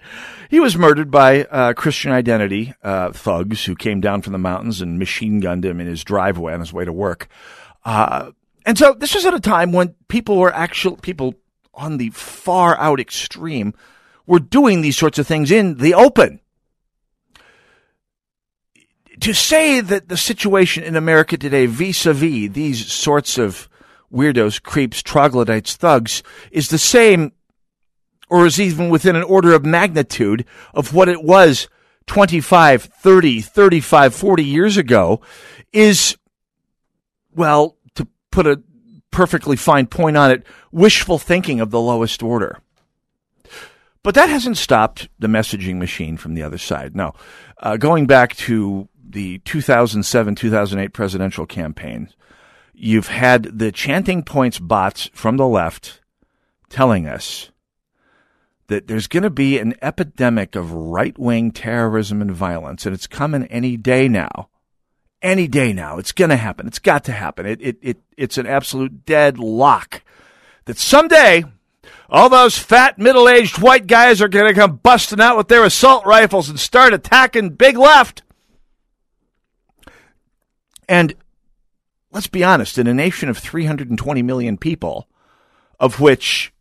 He 0.50 0.60
was 0.60 0.78
murdered 0.78 1.12
by 1.12 1.44
uh, 1.46 1.74
Christian 1.74 2.12
identity 2.12 2.74
uh, 2.84 3.12
thugs 3.12 3.66
who 3.66 3.76
came 3.76 4.02
down 4.02 4.22
from 4.22 4.34
the 4.34 4.40
mountains 4.40 4.82
and 4.82 5.00
machine 5.00 5.40
gunned 5.40 5.66
him 5.66 5.80
in 5.80 5.88
his 5.88 6.04
driveway 6.04 6.54
on 6.54 6.60
his 6.60 6.74
way 6.74 6.86
to 6.86 6.94
work. 6.94 7.28
Uh, 7.84 8.32
and 8.66 8.78
so 8.78 8.94
this 8.94 9.14
was 9.14 9.26
at 9.26 9.34
a 9.34 9.40
time 9.40 9.72
when 9.72 9.96
people 10.08 10.38
were 10.38 10.54
actual 10.54 10.98
people 10.98 11.36
on 11.74 11.98
the 11.98 12.10
far 12.12 12.78
out 12.78 13.00
extreme 13.00 13.74
were 14.26 14.40
doing 14.40 14.82
these 14.82 14.98
sorts 14.98 15.20
of 15.20 15.28
things 15.28 15.52
in 15.52 15.78
the 15.78 15.94
open. 15.94 16.40
To 19.22 19.34
say 19.34 19.80
that 19.80 20.10
the 20.10 20.18
situation 20.18 20.84
in 20.84 20.96
America 20.96 21.38
today, 21.38 21.68
vis-a-vis 21.68 22.52
these 22.52 22.92
sorts 22.92 23.38
of 23.38 23.70
weirdos, 24.12 24.62
creeps, 24.62 25.02
troglodytes, 25.02 25.76
thugs, 25.76 26.22
is 26.52 26.70
the 26.70 26.78
same, 26.78 27.32
or 28.30 28.46
is 28.46 28.60
even 28.60 28.90
within 28.90 29.16
an 29.16 29.24
order 29.24 29.54
of 29.54 29.66
magnitude 29.66 30.46
of 30.74 30.94
what 30.94 31.10
it 31.10 31.24
was 31.24 31.70
25, 32.08 32.84
30, 32.84 33.42
35, 33.42 34.14
40 34.14 34.44
years 34.44 34.78
ago, 34.78 35.22
is, 35.72 36.18
well, 37.34 37.78
to 37.96 38.08
put 38.32 38.46
a 38.46 38.62
perfectly 39.12 39.56
fine 39.56 39.88
point 39.88 40.18
on 40.18 40.30
it, 40.30 40.46
wishful 40.72 41.18
thinking 41.18 41.62
of 41.62 41.72
the 41.72 41.80
lowest 41.80 42.22
order. 42.22 42.60
But 44.06 44.14
that 44.14 44.30
hasn't 44.30 44.58
stopped 44.58 45.10
the 45.18 45.26
messaging 45.26 45.78
machine 45.78 46.16
from 46.16 46.36
the 46.36 46.44
other 46.44 46.60
side. 46.60 46.96
No. 46.96 47.14
Uh, 47.58 47.76
going 47.76 48.06
back 48.06 48.36
to 48.36 48.88
the 49.04 49.40
2007 49.40 50.36
2008 50.36 50.94
presidential 50.94 51.48
campaign, 51.48 52.10
you've 52.76 53.08
had 53.08 53.58
the 53.58 53.72
chanting 53.72 54.22
points 54.22 54.60
bots 54.60 55.10
from 55.16 55.38
the 55.38 55.48
left 55.48 56.02
telling 56.70 57.08
us 57.08 57.50
that 58.68 58.86
there's 58.86 59.08
going 59.08 59.24
to 59.24 59.32
be 59.32 59.58
an 59.58 59.74
epidemic 59.82 60.56
of 60.56 60.72
right 60.72 61.18
wing 61.18 61.50
terrorism 61.50 62.22
and 62.22 62.30
violence, 62.30 62.86
and 62.86 62.94
it's 62.94 63.08
coming 63.08 63.46
any 63.46 63.76
day 63.76 64.08
now. 64.08 64.50
Any 65.24 65.48
day 65.48 65.74
now. 65.74 65.98
It's 65.98 66.12
going 66.12 66.30
to 66.30 66.38
happen. 66.38 66.68
It's 66.68 66.78
got 66.78 67.06
to 67.06 67.12
happen. 67.12 67.48
It, 67.48 67.60
it, 67.60 67.78
it, 67.82 67.98
it's 68.18 68.38
an 68.38 68.46
absolute 68.46 69.04
dead 69.04 69.40
lock 69.40 70.04
that 70.66 70.78
someday 70.78 71.46
all 72.10 72.30
those 72.30 72.58
fat, 72.58 72.98
middle 72.98 73.28
aged 73.28 73.62
white 73.62 73.88
guys 73.88 74.22
are 74.22 74.28
going 74.28 74.48
to 74.48 74.60
come 74.60 74.78
busting 74.78 75.20
out 75.20 75.38
with 75.38 75.48
their 75.48 75.64
assault 75.64 76.06
rifles 76.06 76.50
and 76.50 76.60
start 76.60 76.94
attacking 76.94 77.50
Big 77.52 77.78
Left. 77.78 78.22
And 80.88 81.16
let's 82.12 82.28
be 82.28 82.44
honest, 82.44 82.78
in 82.78 82.88
a 82.88 82.94
nation 82.94 83.30
of 83.30 83.38
320 83.38 84.22
million 84.22 84.58
people, 84.58 85.08
of 85.80 86.00
which 86.00 86.54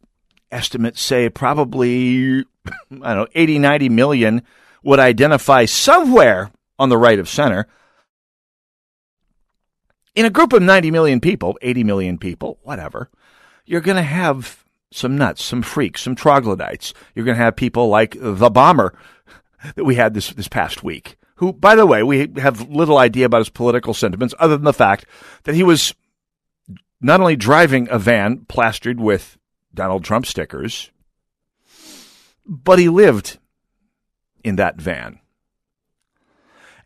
estimates 0.51 1.03
say 1.03 1.29
probably, 1.29 2.39
I 2.39 2.43
don't 2.91 3.01
know, 3.01 3.27
80, 3.35 3.59
90 3.59 3.89
million 3.91 4.43
would 4.83 4.99
identify 4.99 5.65
somewhere 5.67 6.51
on 6.79 6.89
the 6.89 6.99
right 6.99 7.19
of 7.19 7.29
center. 7.29 7.67
In 10.15 10.25
a 10.25 10.31
group 10.31 10.53
of 10.53 10.63
90 10.63 10.91
million 10.91 11.21
people, 11.21 11.59
80 11.61 11.85
million 11.85 12.19
people, 12.19 12.59
whatever, 12.63 13.11
you're 13.67 13.81
going 13.81 13.97
to 13.97 14.03
have 14.03 14.64
some 14.95 15.19
nuts, 15.19 15.43
some 15.43 15.61
freaks, 15.61 16.03
some 16.03 16.15
troglodytes. 16.15 16.95
You're 17.15 17.25
going 17.25 17.37
to 17.37 17.43
have 17.43 17.57
people 17.57 17.89
like 17.89 18.17
the 18.19 18.49
bomber 18.49 18.97
that 19.75 19.85
we 19.85 19.97
had 19.97 20.15
this, 20.15 20.31
this 20.31 20.47
past 20.47 20.85
week, 20.85 21.17
who, 21.37 21.53
by 21.53 21.75
the 21.75 21.85
way, 21.85 22.05
we 22.05 22.33
have 22.37 22.71
little 22.71 22.99
idea 22.99 23.27
about 23.27 23.41
his 23.41 23.49
political 23.49 23.93
sentiments 23.93 24.35
other 24.39 24.57
than 24.57 24.65
the 24.65 24.73
fact 24.73 25.05
that 25.43 25.57
he 25.57 25.65
was 25.65 25.95
not 27.01 27.21
only 27.21 27.35
driving 27.35 27.89
a 27.91 27.99
van 27.99 28.47
plastered 28.49 29.01
with 29.01 29.37
Donald 29.75 30.05
Trump 30.05 30.27
stickers, 30.27 30.93
but 32.47 32.79
he 32.79 32.89
lived 32.89 33.39
in 34.45 34.57
that 34.57 34.81
van. 34.81 35.19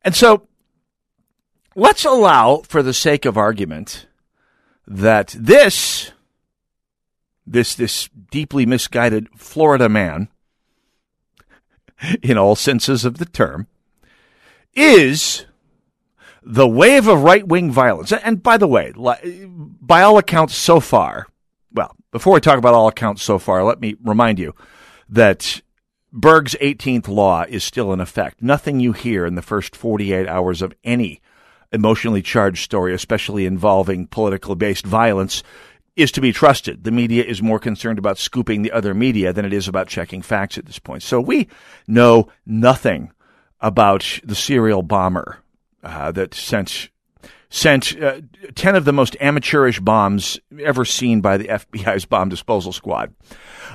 And 0.02 0.16
so 0.16 0.48
let's 1.76 2.06
allow, 2.06 2.62
for 2.66 2.82
the 2.82 2.94
sake 2.94 3.26
of 3.26 3.36
argument, 3.36 4.06
that 4.86 5.36
this 5.38 6.12
this 7.52 7.74
this 7.74 8.08
deeply 8.30 8.66
misguided 8.66 9.28
Florida 9.36 9.88
man, 9.88 10.28
in 12.22 12.38
all 12.38 12.54
senses 12.54 13.04
of 13.04 13.18
the 13.18 13.24
term, 13.24 13.66
is 14.74 15.46
the 16.42 16.68
wave 16.68 17.08
of 17.08 17.22
right 17.22 17.46
wing 17.46 17.70
violence. 17.70 18.12
And 18.12 18.42
by 18.42 18.56
the 18.56 18.68
way, 18.68 18.92
by 18.96 20.02
all 20.02 20.18
accounts 20.18 20.54
so 20.54 20.80
far, 20.80 21.26
well, 21.72 21.94
before 22.10 22.34
we 22.34 22.40
talk 22.40 22.58
about 22.58 22.74
all 22.74 22.88
accounts 22.88 23.22
so 23.22 23.38
far, 23.38 23.64
let 23.64 23.80
me 23.80 23.96
remind 24.02 24.38
you 24.38 24.54
that 25.08 25.60
Berg's 26.12 26.56
18th 26.60 27.08
law 27.08 27.44
is 27.48 27.64
still 27.64 27.92
in 27.92 28.00
effect. 28.00 28.40
Nothing 28.40 28.80
you 28.80 28.92
hear 28.92 29.26
in 29.26 29.34
the 29.34 29.42
first 29.42 29.76
48 29.76 30.26
hours 30.26 30.62
of 30.62 30.74
any 30.84 31.20
emotionally 31.70 32.22
charged 32.22 32.64
story, 32.64 32.94
especially 32.94 33.44
involving 33.44 34.06
politically 34.06 34.54
based 34.54 34.86
violence, 34.86 35.42
is 35.98 36.12
to 36.12 36.20
be 36.20 36.32
trusted. 36.32 36.84
The 36.84 36.92
media 36.92 37.24
is 37.24 37.42
more 37.42 37.58
concerned 37.58 37.98
about 37.98 38.18
scooping 38.18 38.62
the 38.62 38.70
other 38.70 38.94
media 38.94 39.32
than 39.32 39.44
it 39.44 39.52
is 39.52 39.66
about 39.66 39.88
checking 39.88 40.22
facts 40.22 40.56
at 40.56 40.64
this 40.64 40.78
point. 40.78 41.02
So 41.02 41.20
we 41.20 41.48
know 41.88 42.28
nothing 42.46 43.12
about 43.60 44.20
the 44.22 44.36
serial 44.36 44.82
bomber 44.82 45.40
uh, 45.82 46.12
that 46.12 46.34
sent 46.34 46.90
sent 47.50 48.00
uh, 48.00 48.20
10 48.54 48.76
of 48.76 48.84
the 48.84 48.92
most 48.92 49.16
amateurish 49.20 49.80
bombs 49.80 50.38
ever 50.60 50.84
seen 50.84 51.20
by 51.20 51.36
the 51.36 51.44
FBI's 51.48 52.04
bomb 52.04 52.28
disposal 52.28 52.72
squad 52.72 53.12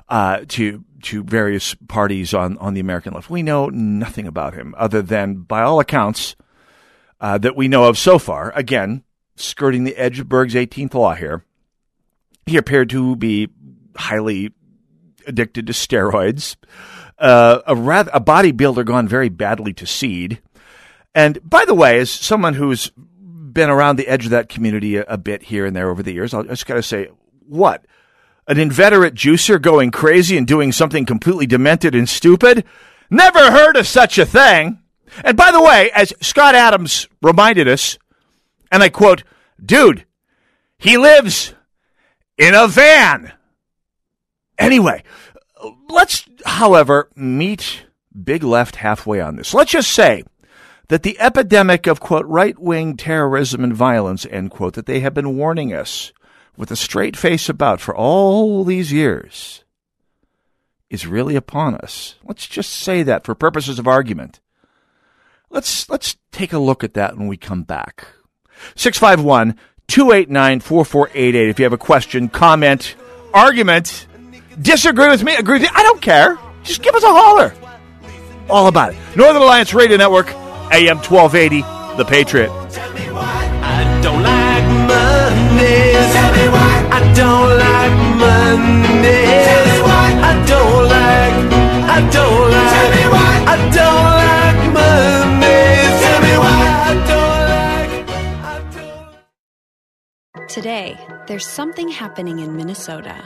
uh, 0.08 0.46
to 0.48 0.86
to 1.02 1.24
various 1.24 1.76
parties 1.90 2.34
on, 2.34 2.58
on 2.60 2.74
the 2.74 2.80
American 2.80 3.14
left. 3.14 3.30
We 3.30 3.44
know 3.44 3.68
nothing 3.68 4.26
about 4.26 4.54
him 4.54 4.74
other 4.78 5.02
than, 5.02 5.40
by 5.40 5.62
all 5.62 5.82
accounts 5.82 6.38
uh, 7.20 7.38
that 7.40 7.58
we 7.58 7.68
know 7.68 7.90
of 7.90 7.98
so 7.98 8.18
far, 8.18 8.54
again, 8.56 9.04
skirting 9.36 9.84
the 9.84 9.98
edge 9.98 10.22
of 10.22 10.30
Berg's 10.30 10.54
18th 10.54 10.94
law 10.94 11.14
here, 11.14 11.44
he 12.46 12.58
appeared 12.58 12.90
to 12.92 13.16
be 13.16 13.50
highly 13.96 14.52
addicted 15.28 15.68
to 15.68 15.74
steroids, 15.74 16.56
uh, 17.20 17.60
a, 17.66 17.76
rather, 17.76 18.12
a 18.14 18.22
bodybuilder 18.22 18.86
gone 18.86 19.08
very 19.08 19.30
badly 19.30 19.74
to 19.74 19.86
seed. 19.86 20.42
And 21.16 21.40
by 21.48 21.66
the 21.66 21.74
way, 21.74 22.00
as 22.00 22.10
someone 22.10 22.56
who's 22.56 22.92
been 23.18 23.70
around 23.70 23.98
the 23.98 24.08
edge 24.08 24.26
of 24.26 24.32
that 24.32 24.50
community 24.50 24.98
a, 24.98 25.04
a 25.08 25.18
bit 25.18 25.44
here 25.44 25.66
and 25.66 25.76
there 25.76 25.90
over 25.90 26.04
the 26.04 26.14
years, 26.14 26.34
I'll 26.34 26.44
just 26.44 26.66
got 26.66 26.76
to 26.76 26.84
say, 26.84 27.10
what? 27.48 27.86
An 28.48 28.60
inveterate 28.60 29.14
juicer 29.14 29.62
going 29.62 29.92
crazy 29.92 30.38
and 30.38 30.46
doing 30.46 30.72
something 30.72 31.06
completely 31.06 31.46
demented 31.46 31.96
and 31.96 32.10
stupid? 32.10 32.66
Never 33.10 33.52
heard 33.52 33.78
of 33.78 33.88
such 33.88 34.18
a 34.18 34.26
thing. 34.26 34.80
And 35.24 35.38
by 35.38 35.52
the 35.52 35.62
way, 35.62 35.92
as 35.94 36.14
Scott 36.20 36.56
Adams 36.56 37.08
reminded 37.22 37.68
us, 37.68 37.98
and 38.72 38.82
I 38.82 38.90
quote, 38.90 39.24
dude, 39.64 40.06
he 40.78 40.98
lives 40.98 41.54
in 42.38 42.56
a 42.56 42.68
van. 42.68 43.34
Anyway, 44.58 45.04
let's, 45.90 46.28
however, 46.46 47.10
meet 47.16 47.86
Big 48.24 48.44
Left 48.44 48.78
halfway 48.78 49.20
on 49.20 49.36
this. 49.36 49.54
Let's 49.54 49.72
just 49.72 49.92
say 49.92 50.24
that 50.90 51.04
the 51.04 51.20
epidemic 51.20 51.88
of, 51.88 52.00
quote, 52.00 52.26
right 52.26 52.58
wing 52.60 52.98
terrorism 52.98 53.64
and 53.64 53.74
violence, 53.74 54.26
end 54.30 54.52
quote, 54.52 54.74
that 54.74 54.86
they 54.86 55.00
have 55.00 55.14
been 55.14 55.38
warning 55.38 55.74
us 55.74 56.12
with 56.56 56.70
a 56.72 56.76
straight 56.76 57.18
face 57.18 57.50
about 57.50 57.82
for 57.82 57.96
all 57.96 58.64
these 58.64 58.92
years 58.92 59.64
is 60.90 61.08
really 61.08 61.36
upon 61.36 61.76
us. 61.76 62.16
Let's 62.24 62.48
just 62.48 62.72
say 62.72 63.02
that 63.04 63.26
for 63.26 63.34
purposes 63.34 63.80
of 63.80 63.88
argument. 63.88 64.40
Let's, 65.50 65.90
let's 65.90 66.18
take 66.32 66.54
a 66.54 66.60
look 66.60 66.84
at 66.84 66.94
that 66.94 67.18
when 67.18 67.28
we 67.28 67.38
come 67.38 67.64
back. 67.64 68.08
651 68.76 69.58
289 69.88 70.60
4488. 70.62 71.50
If 71.50 71.60
you 71.60 71.64
have 71.66 71.74
a 71.74 71.78
question, 71.78 72.30
comment, 72.30 72.96
argument, 73.34 74.08
disagree 74.62 75.10
with 75.10 75.24
me, 75.24 75.36
agree 75.36 75.56
with 75.56 75.64
you, 75.64 75.70
I 75.74 75.84
don't 75.84 76.02
care. 76.02 76.38
Just 76.64 76.82
give 76.82 76.96
us 76.96 77.04
a 77.04 77.08
holler. 77.12 77.54
All 78.50 78.68
about 78.68 78.94
it. 78.94 78.98
Northern 79.16 79.42
Alliance 79.42 79.74
Radio 79.74 79.98
Network, 79.98 80.30
AM 80.72 80.98
1280, 80.98 81.62
The 81.98 82.06
Patriot. 82.06 82.50
I 82.50 84.02
don't 84.02 84.22
like 84.22 84.66
Mondays. 84.88 86.14
Tell 86.14 86.32
me 86.34 86.50
why. 86.50 86.90
I 86.92 87.14
don't 87.16 87.50
like 87.58 87.94
Mondays. 88.20 89.46
Tell 89.46 89.66
me 89.66 89.82
why. 89.82 90.10
I 93.46 93.70
don't 93.72 94.13
Today, 100.54 101.00
there's 101.26 101.48
something 101.48 101.90
happening 101.90 102.38
in 102.38 102.56
Minnesota. 102.56 103.18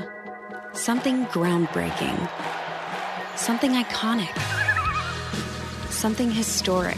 Something 0.71 1.25
groundbreaking. 1.25 2.17
Something 3.35 3.71
iconic. 3.71 4.31
Something 5.89 6.31
historic. 6.31 6.97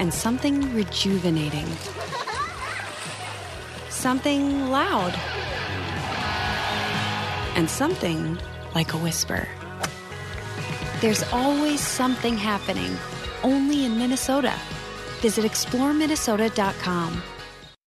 And 0.00 0.12
something 0.12 0.74
rejuvenating. 0.74 1.68
Something 3.88 4.68
loud. 4.68 5.14
And 7.54 7.70
something 7.70 8.36
like 8.74 8.94
a 8.94 8.98
whisper. 8.98 9.46
There's 11.00 11.22
always 11.32 11.80
something 11.80 12.36
happening, 12.36 12.96
only 13.44 13.84
in 13.84 13.96
Minnesota. 13.96 14.58
Visit 15.20 15.44
exploreminnesota.com. 15.44 17.22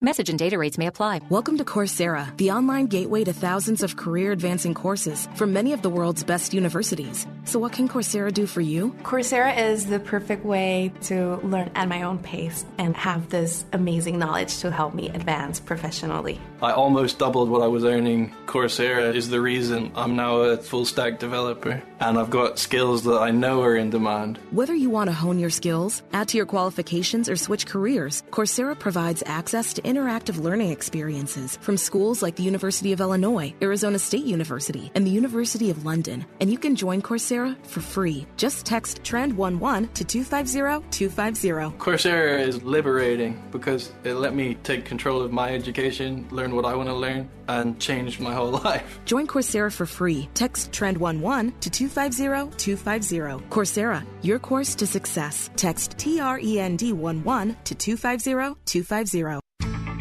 Message 0.03 0.29
and 0.29 0.39
data 0.39 0.57
rates 0.57 0.79
may 0.79 0.87
apply. 0.87 1.21
Welcome 1.29 1.59
to 1.59 1.63
Coursera, 1.63 2.35
the 2.37 2.49
online 2.49 2.87
gateway 2.87 3.23
to 3.23 3.33
thousands 3.33 3.83
of 3.83 3.97
career 3.97 4.31
advancing 4.31 4.73
courses 4.73 5.29
from 5.35 5.53
many 5.53 5.73
of 5.73 5.83
the 5.83 5.91
world's 5.91 6.23
best 6.23 6.55
universities. 6.55 7.27
So, 7.45 7.59
what 7.59 7.73
can 7.73 7.87
Coursera 7.87 8.33
do 8.33 8.47
for 8.47 8.61
you? 8.61 8.95
Coursera 9.03 9.55
is 9.55 9.85
the 9.85 9.99
perfect 9.99 10.43
way 10.43 10.91
to 11.01 11.35
learn 11.43 11.69
at 11.75 11.87
my 11.87 12.01
own 12.01 12.17
pace 12.17 12.65
and 12.79 12.97
have 12.97 13.29
this 13.29 13.63
amazing 13.73 14.17
knowledge 14.17 14.57
to 14.61 14.71
help 14.71 14.95
me 14.95 15.09
advance 15.09 15.59
professionally. 15.59 16.41
I 16.63 16.71
almost 16.71 17.19
doubled 17.19 17.49
what 17.49 17.61
I 17.61 17.67
was 17.67 17.83
earning. 17.85 18.33
Coursera 18.47 19.13
is 19.13 19.29
the 19.29 19.39
reason 19.39 19.91
I'm 19.93 20.15
now 20.15 20.37
a 20.37 20.57
full 20.57 20.85
stack 20.85 21.19
developer, 21.19 21.79
and 21.99 22.17
I've 22.17 22.31
got 22.31 22.57
skills 22.57 23.03
that 23.03 23.19
I 23.19 23.29
know 23.29 23.61
are 23.61 23.75
in 23.75 23.91
demand. 23.91 24.39
Whether 24.49 24.73
you 24.73 24.89
want 24.89 25.11
to 25.11 25.15
hone 25.15 25.37
your 25.37 25.51
skills, 25.51 26.01
add 26.11 26.27
to 26.29 26.37
your 26.37 26.47
qualifications, 26.47 27.29
or 27.29 27.35
switch 27.35 27.67
careers, 27.67 28.23
Coursera 28.31 28.77
provides 28.77 29.21
access 29.27 29.73
to 29.75 29.90
interactive 29.91 30.41
learning 30.41 30.71
experiences 30.71 31.57
from 31.61 31.75
schools 31.75 32.21
like 32.21 32.35
the 32.35 32.43
University 32.43 32.93
of 32.93 33.01
Illinois, 33.01 33.53
Arizona 33.61 33.99
State 33.99 34.23
University, 34.23 34.91
and 34.95 35.05
the 35.05 35.11
University 35.11 35.69
of 35.69 35.83
London. 35.85 36.25
And 36.39 36.49
you 36.49 36.57
can 36.57 36.75
join 36.75 37.01
Coursera 37.01 37.55
for 37.65 37.81
free. 37.81 38.25
Just 38.37 38.65
text 38.65 39.03
TREND11 39.03 39.93
to 39.93 40.05
250 40.05 40.89
250. 40.89 41.77
Coursera 41.77 42.39
is 42.39 42.63
liberating 42.63 43.41
because 43.51 43.91
it 44.03 44.13
let 44.13 44.33
me 44.33 44.55
take 44.63 44.85
control 44.85 45.21
of 45.21 45.31
my 45.31 45.53
education, 45.53 46.27
learn 46.31 46.55
what 46.55 46.65
I 46.65 46.75
want 46.75 46.89
to 46.89 46.95
learn, 46.95 47.29
and 47.47 47.79
change 47.79 48.19
my 48.19 48.33
whole 48.33 48.51
life. 48.65 48.99
Join 49.05 49.27
Coursera 49.27 49.71
for 49.71 49.85
free. 49.85 50.29
Text 50.33 50.71
TREND11 50.71 51.59
to 51.59 51.69
250 51.69 52.57
250. 52.57 53.45
Coursera, 53.49 54.05
your 54.21 54.39
course 54.39 54.75
to 54.75 54.87
success. 54.87 55.49
Text 55.55 55.97
T 55.97 56.19
R 56.19 56.39
E 56.39 56.59
N 56.59 56.77
D 56.77 56.89
11 56.89 57.57
to 57.65 57.75
250 57.75 58.55
250. 58.65 59.50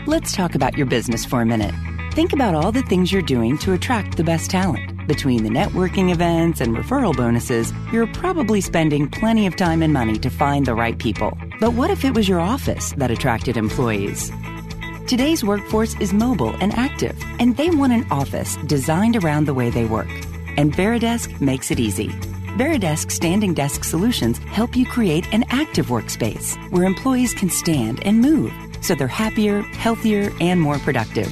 Let's 0.07 0.33
talk 0.33 0.55
about 0.55 0.79
your 0.79 0.87
business 0.87 1.27
for 1.27 1.43
a 1.43 1.47
minute. 1.47 1.75
Think 2.15 2.33
about 2.33 2.55
all 2.55 2.73
the 2.73 2.81
things 2.83 3.13
you're 3.13 3.21
doing 3.21 3.59
to 3.59 3.75
attract 3.75 4.17
the 4.17 4.25
best 4.25 4.51
talent. 4.51 5.07
Between 5.07 5.45
the 5.45 5.51
networking 5.51 6.11
events 6.11 6.63
and 6.63 6.75
referral 6.75 7.15
bonuses, 7.15 7.71
you're 7.93 8.07
probably 8.07 8.63
spending 8.63 9.11
plenty 9.11 9.47
of 9.47 9.57
time 9.57 9.83
and 9.83 9.93
money 9.93 10.19
to 10.21 10.31
find 10.31 10.65
the 10.65 10.75
right 10.75 10.99
people. 10.99 11.37
But 11.61 11.75
what 11.75 11.91
if 11.91 12.03
it 12.07 12.15
was 12.15 12.27
your 12.27 12.41
office 12.41 12.93
that 12.93 13.11
attracted 13.11 13.59
employees? 13.59 14.33
Today's 15.07 15.45
workforce 15.45 15.95
is 16.01 16.15
mobile 16.15 16.57
and 16.63 16.73
active, 16.73 17.23
and 17.39 17.55
they 17.59 17.69
want 17.69 17.93
an 17.93 18.11
office 18.11 18.57
designed 18.67 19.17
around 19.17 19.45
the 19.45 19.55
way 19.55 19.69
they 19.69 19.85
work. 19.85 20.09
And 20.57 20.73
Varidesk 20.73 21.43
makes 21.43 21.71
it 21.71 21.79
easy. 21.79 22.09
Varidesk 22.57 23.11
standing 23.11 23.53
desk 23.53 23.85
solutions 23.85 24.39
help 24.39 24.75
you 24.75 24.87
create 24.87 25.31
an 25.35 25.45
active 25.51 25.89
workspace 25.89 26.57
where 26.71 26.85
employees 26.85 27.35
can 27.35 27.51
stand 27.51 28.03
and 28.07 28.19
move 28.23 28.51
so 28.81 28.95
they're 28.95 29.09
happier, 29.09 29.63
healthier, 29.63 30.33
and 30.41 30.61
more 30.61 30.79
productive. 30.79 31.31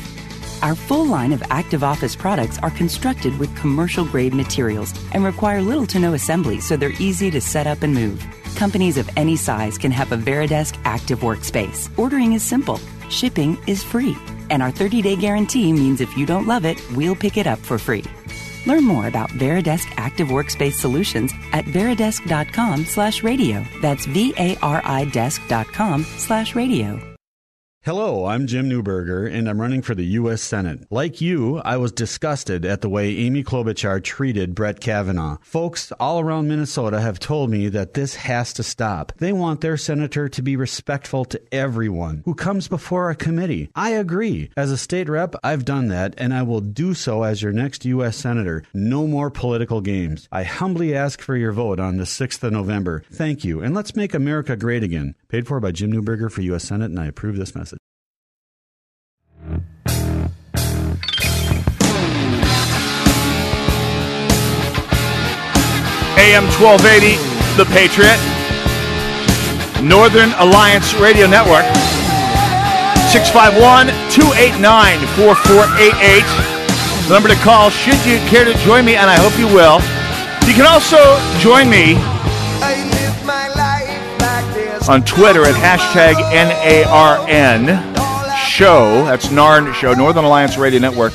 Our 0.63 0.75
full 0.75 1.07
line 1.07 1.33
of 1.33 1.43
active 1.51 1.85
office 1.85 2.17
products 2.17 2.59
are 2.59 2.71
constructed 2.71 3.39
with 3.39 3.57
commercial 3.57 4.05
grade 4.05 4.35
materials 4.35 4.93
and 5.13 5.25
require 5.25 5.63
little 5.63 5.87
to 5.87 5.99
no 5.99 6.15
assembly 6.15 6.61
so 6.61 6.77
they're 6.77 7.01
easy 7.01 7.31
to 7.31 7.41
set 7.41 7.67
up 7.67 7.83
and 7.83 7.95
move. 7.95 8.25
Companies 8.57 8.99
of 8.99 9.09
any 9.17 9.37
size 9.37 9.79
can 9.79 9.93
have 9.93 10.11
a 10.11 10.17
Varidesk 10.17 10.79
active 10.85 11.21
workspace. 11.21 11.89
Ordering 11.97 12.33
is 12.33 12.43
simple, 12.43 12.81
shipping 13.09 13.57
is 13.69 13.85
free, 13.85 14.17
and 14.51 14.63
our 14.63 14.73
30 14.73 15.01
day 15.01 15.15
guarantee 15.17 15.73
means 15.73 16.01
if 16.01 16.17
you 16.17 16.27
don't 16.27 16.47
love 16.47 16.65
it, 16.65 16.83
we'll 16.97 17.15
pick 17.15 17.37
it 17.37 17.47
up 17.47 17.61
for 17.61 17.79
free. 17.79 18.05
Learn 18.67 18.85
more 18.85 19.07
about 19.07 19.31
Varidesk 19.31 19.87
Active 19.97 20.29
Workspace 20.29 20.75
Solutions 20.75 21.33
at 21.53 21.65
varidesk.com 21.67 22.85
slash 22.85 23.23
radio. 23.23 23.65
That's 23.81 24.07
V-A-R-I 24.07 25.05
desk.com 25.07 26.05
slash 26.05 26.55
radio. 26.55 27.08
Hello, 27.89 28.27
I'm 28.27 28.47
Jim 28.47 28.69
Newberger, 28.69 29.33
and 29.33 29.49
I'm 29.49 29.63
running 29.63 29.81
for 29.81 29.95
the 29.95 30.05
U.S. 30.05 30.43
Senate. 30.43 30.81
Like 30.91 31.23
you, 31.23 31.57
I 31.61 31.79
was 31.79 31.91
disgusted 31.91 32.67
at 32.67 32.83
the 32.83 32.89
way 32.91 33.17
Amy 33.17 33.43
Klobuchar 33.43 34.05
treated 34.05 34.55
Brett 34.55 34.79
Kavanaugh. 34.79 35.39
Folks 35.41 35.91
all 35.93 36.21
around 36.21 36.49
Minnesota 36.49 37.01
have 37.01 37.19
told 37.19 37.49
me 37.49 37.69
that 37.71 37.95
this 37.95 38.15
has 38.17 38.53
to 38.53 38.63
stop. 38.63 39.13
They 39.17 39.33
want 39.33 39.63
their 39.63 39.79
senator 39.79 40.29
to 40.29 40.43
be 40.43 40.55
respectful 40.55 41.25
to 41.27 41.41
everyone 41.51 42.21
who 42.27 42.35
comes 42.35 42.69
before 42.69 43.09
a 43.09 43.15
committee. 43.15 43.71
I 43.75 43.93
agree. 43.93 44.51
As 44.55 44.71
a 44.71 44.77
state 44.77 45.09
rep, 45.09 45.35
I've 45.43 45.65
done 45.65 45.89
that, 45.89 46.13
and 46.19 46.35
I 46.35 46.43
will 46.43 46.61
do 46.61 46.93
so 46.93 47.23
as 47.23 47.41
your 47.41 47.53
next 47.53 47.87
U.S. 47.87 48.19
Senator. 48.19 48.65
No 48.75 49.07
more 49.07 49.31
political 49.31 49.81
games. 49.81 50.29
I 50.31 50.43
humbly 50.43 50.95
ask 50.95 51.23
for 51.23 51.37
your 51.37 51.53
vote 51.53 51.81
on 51.81 51.97
the 51.97 52.05
6th 52.05 52.43
of 52.43 52.53
November. 52.53 53.03
Thank 53.11 53.45
you, 53.45 53.63
and 53.63 53.75
let's 53.75 53.97
make 53.97 54.13
America 54.13 54.57
great 54.57 54.83
again. 54.83 55.15
Paid 55.29 55.47
for 55.47 55.59
by 55.59 55.73
Jim 55.73 55.91
Newberger 55.91 56.31
for 56.31 56.43
U.S. 56.43 56.65
Senate, 56.65 56.91
and 56.91 57.01
I 57.01 57.07
approve 57.07 57.37
this 57.37 57.55
message. 57.55 57.78
AM 66.19 66.45
1280, 66.59 67.15
The 67.57 67.65
Patriot, 67.71 68.19
Northern 69.81 70.35
Alliance 70.43 70.93
Radio 70.95 71.27
Network, 71.27 71.65
651 73.15 73.89
289 74.11 74.99
4488. 75.17 76.25
The 77.07 77.15
number 77.15 77.29
to 77.31 77.37
call 77.37 77.71
should 77.71 77.97
you 78.05 78.19
care 78.29 78.45
to 78.45 78.53
join 78.67 78.85
me, 78.85 78.97
and 78.97 79.09
I 79.09 79.17
hope 79.17 79.39
you 79.39 79.47
will. 79.47 79.81
You 80.47 80.55
can 80.55 80.67
also 80.67 80.99
join 81.39 81.71
me 81.71 81.95
on 84.89 85.05
Twitter 85.05 85.45
at 85.45 85.55
hashtag 85.55 86.17
NARN 86.35 88.08
show. 88.49 89.05
That's 89.05 89.29
NARN 89.29 89.75
show, 89.75 89.93
Northern 89.93 90.25
Alliance 90.25 90.57
Radio 90.57 90.81
Network 90.81 91.13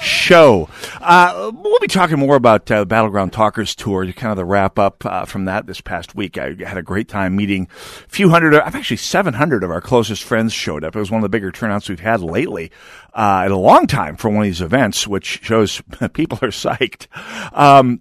show. 0.00 0.68
Uh, 1.00 1.50
we'll 1.52 1.80
be 1.80 1.88
talking 1.88 2.18
more 2.18 2.36
about 2.36 2.70
uh, 2.70 2.80
the 2.80 2.86
Battleground 2.86 3.32
Talkers 3.32 3.74
tour, 3.74 4.10
kind 4.12 4.30
of 4.30 4.36
the 4.36 4.44
wrap 4.44 4.78
up 4.78 5.04
uh, 5.04 5.24
from 5.24 5.46
that 5.46 5.66
this 5.66 5.80
past 5.80 6.14
week. 6.14 6.38
I 6.38 6.54
had 6.64 6.76
a 6.76 6.82
great 6.82 7.08
time 7.08 7.34
meeting 7.34 7.66
a 8.04 8.08
few 8.08 8.30
hundred, 8.30 8.54
I've 8.54 8.76
actually 8.76 8.98
700 8.98 9.64
of 9.64 9.70
our 9.70 9.80
closest 9.80 10.22
friends 10.22 10.52
showed 10.52 10.84
up. 10.84 10.94
It 10.94 10.98
was 10.98 11.10
one 11.10 11.18
of 11.18 11.22
the 11.22 11.28
bigger 11.28 11.50
turnouts 11.50 11.88
we've 11.88 11.98
had 11.98 12.20
lately 12.20 12.70
uh, 13.14 13.42
in 13.46 13.52
a 13.52 13.58
long 13.58 13.88
time 13.88 14.16
for 14.16 14.28
one 14.28 14.38
of 14.38 14.44
these 14.44 14.60
events, 14.60 15.08
which 15.08 15.40
shows 15.42 15.82
people 16.12 16.38
are 16.40 16.48
psyched. 16.48 17.08
Um, 17.52 18.00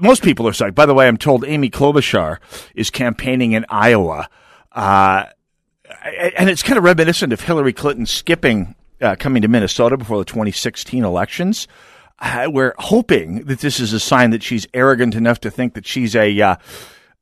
most 0.00 0.22
people 0.22 0.46
are 0.46 0.52
psyched. 0.52 0.74
By 0.74 0.86
the 0.86 0.94
way, 0.94 1.08
I'm 1.08 1.16
told 1.16 1.44
Amy 1.46 1.70
Klobuchar 1.70 2.38
is 2.74 2.90
campaigning 2.90 3.52
in 3.52 3.64
Iowa. 3.70 4.28
Uh, 4.72 5.24
and 6.36 6.48
it's 6.50 6.62
kind 6.62 6.78
of 6.78 6.84
reminiscent 6.84 7.32
of 7.32 7.40
Hillary 7.40 7.72
Clinton 7.72 8.06
skipping 8.06 8.74
uh, 9.00 9.16
coming 9.18 9.42
to 9.42 9.48
Minnesota 9.48 9.96
before 9.96 10.18
the 10.18 10.24
2016 10.24 11.04
elections. 11.04 11.68
Uh, 12.18 12.48
we're 12.52 12.74
hoping 12.78 13.44
that 13.44 13.60
this 13.60 13.80
is 13.80 13.92
a 13.92 14.00
sign 14.00 14.30
that 14.30 14.42
she's 14.42 14.66
arrogant 14.74 15.14
enough 15.14 15.40
to 15.40 15.50
think 15.50 15.74
that 15.74 15.86
she's 15.86 16.14
a 16.14 16.40
uh, 16.40 16.56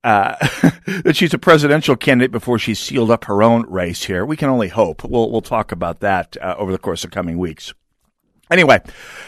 uh 0.04 0.34
that 1.04 1.16
she's 1.16 1.34
a 1.34 1.38
presidential 1.38 1.96
candidate 1.96 2.32
before 2.32 2.58
she's 2.58 2.78
sealed 2.78 3.10
up 3.10 3.24
her 3.24 3.42
own 3.42 3.64
race 3.68 4.04
here. 4.04 4.24
We 4.24 4.36
can 4.36 4.48
only 4.48 4.68
hope. 4.68 5.04
We'll 5.04 5.30
we'll 5.30 5.40
talk 5.40 5.72
about 5.72 6.00
that 6.00 6.36
uh, 6.40 6.56
over 6.58 6.72
the 6.72 6.78
course 6.78 7.04
of 7.04 7.10
coming 7.10 7.38
weeks. 7.38 7.72
Anyway, 8.50 8.80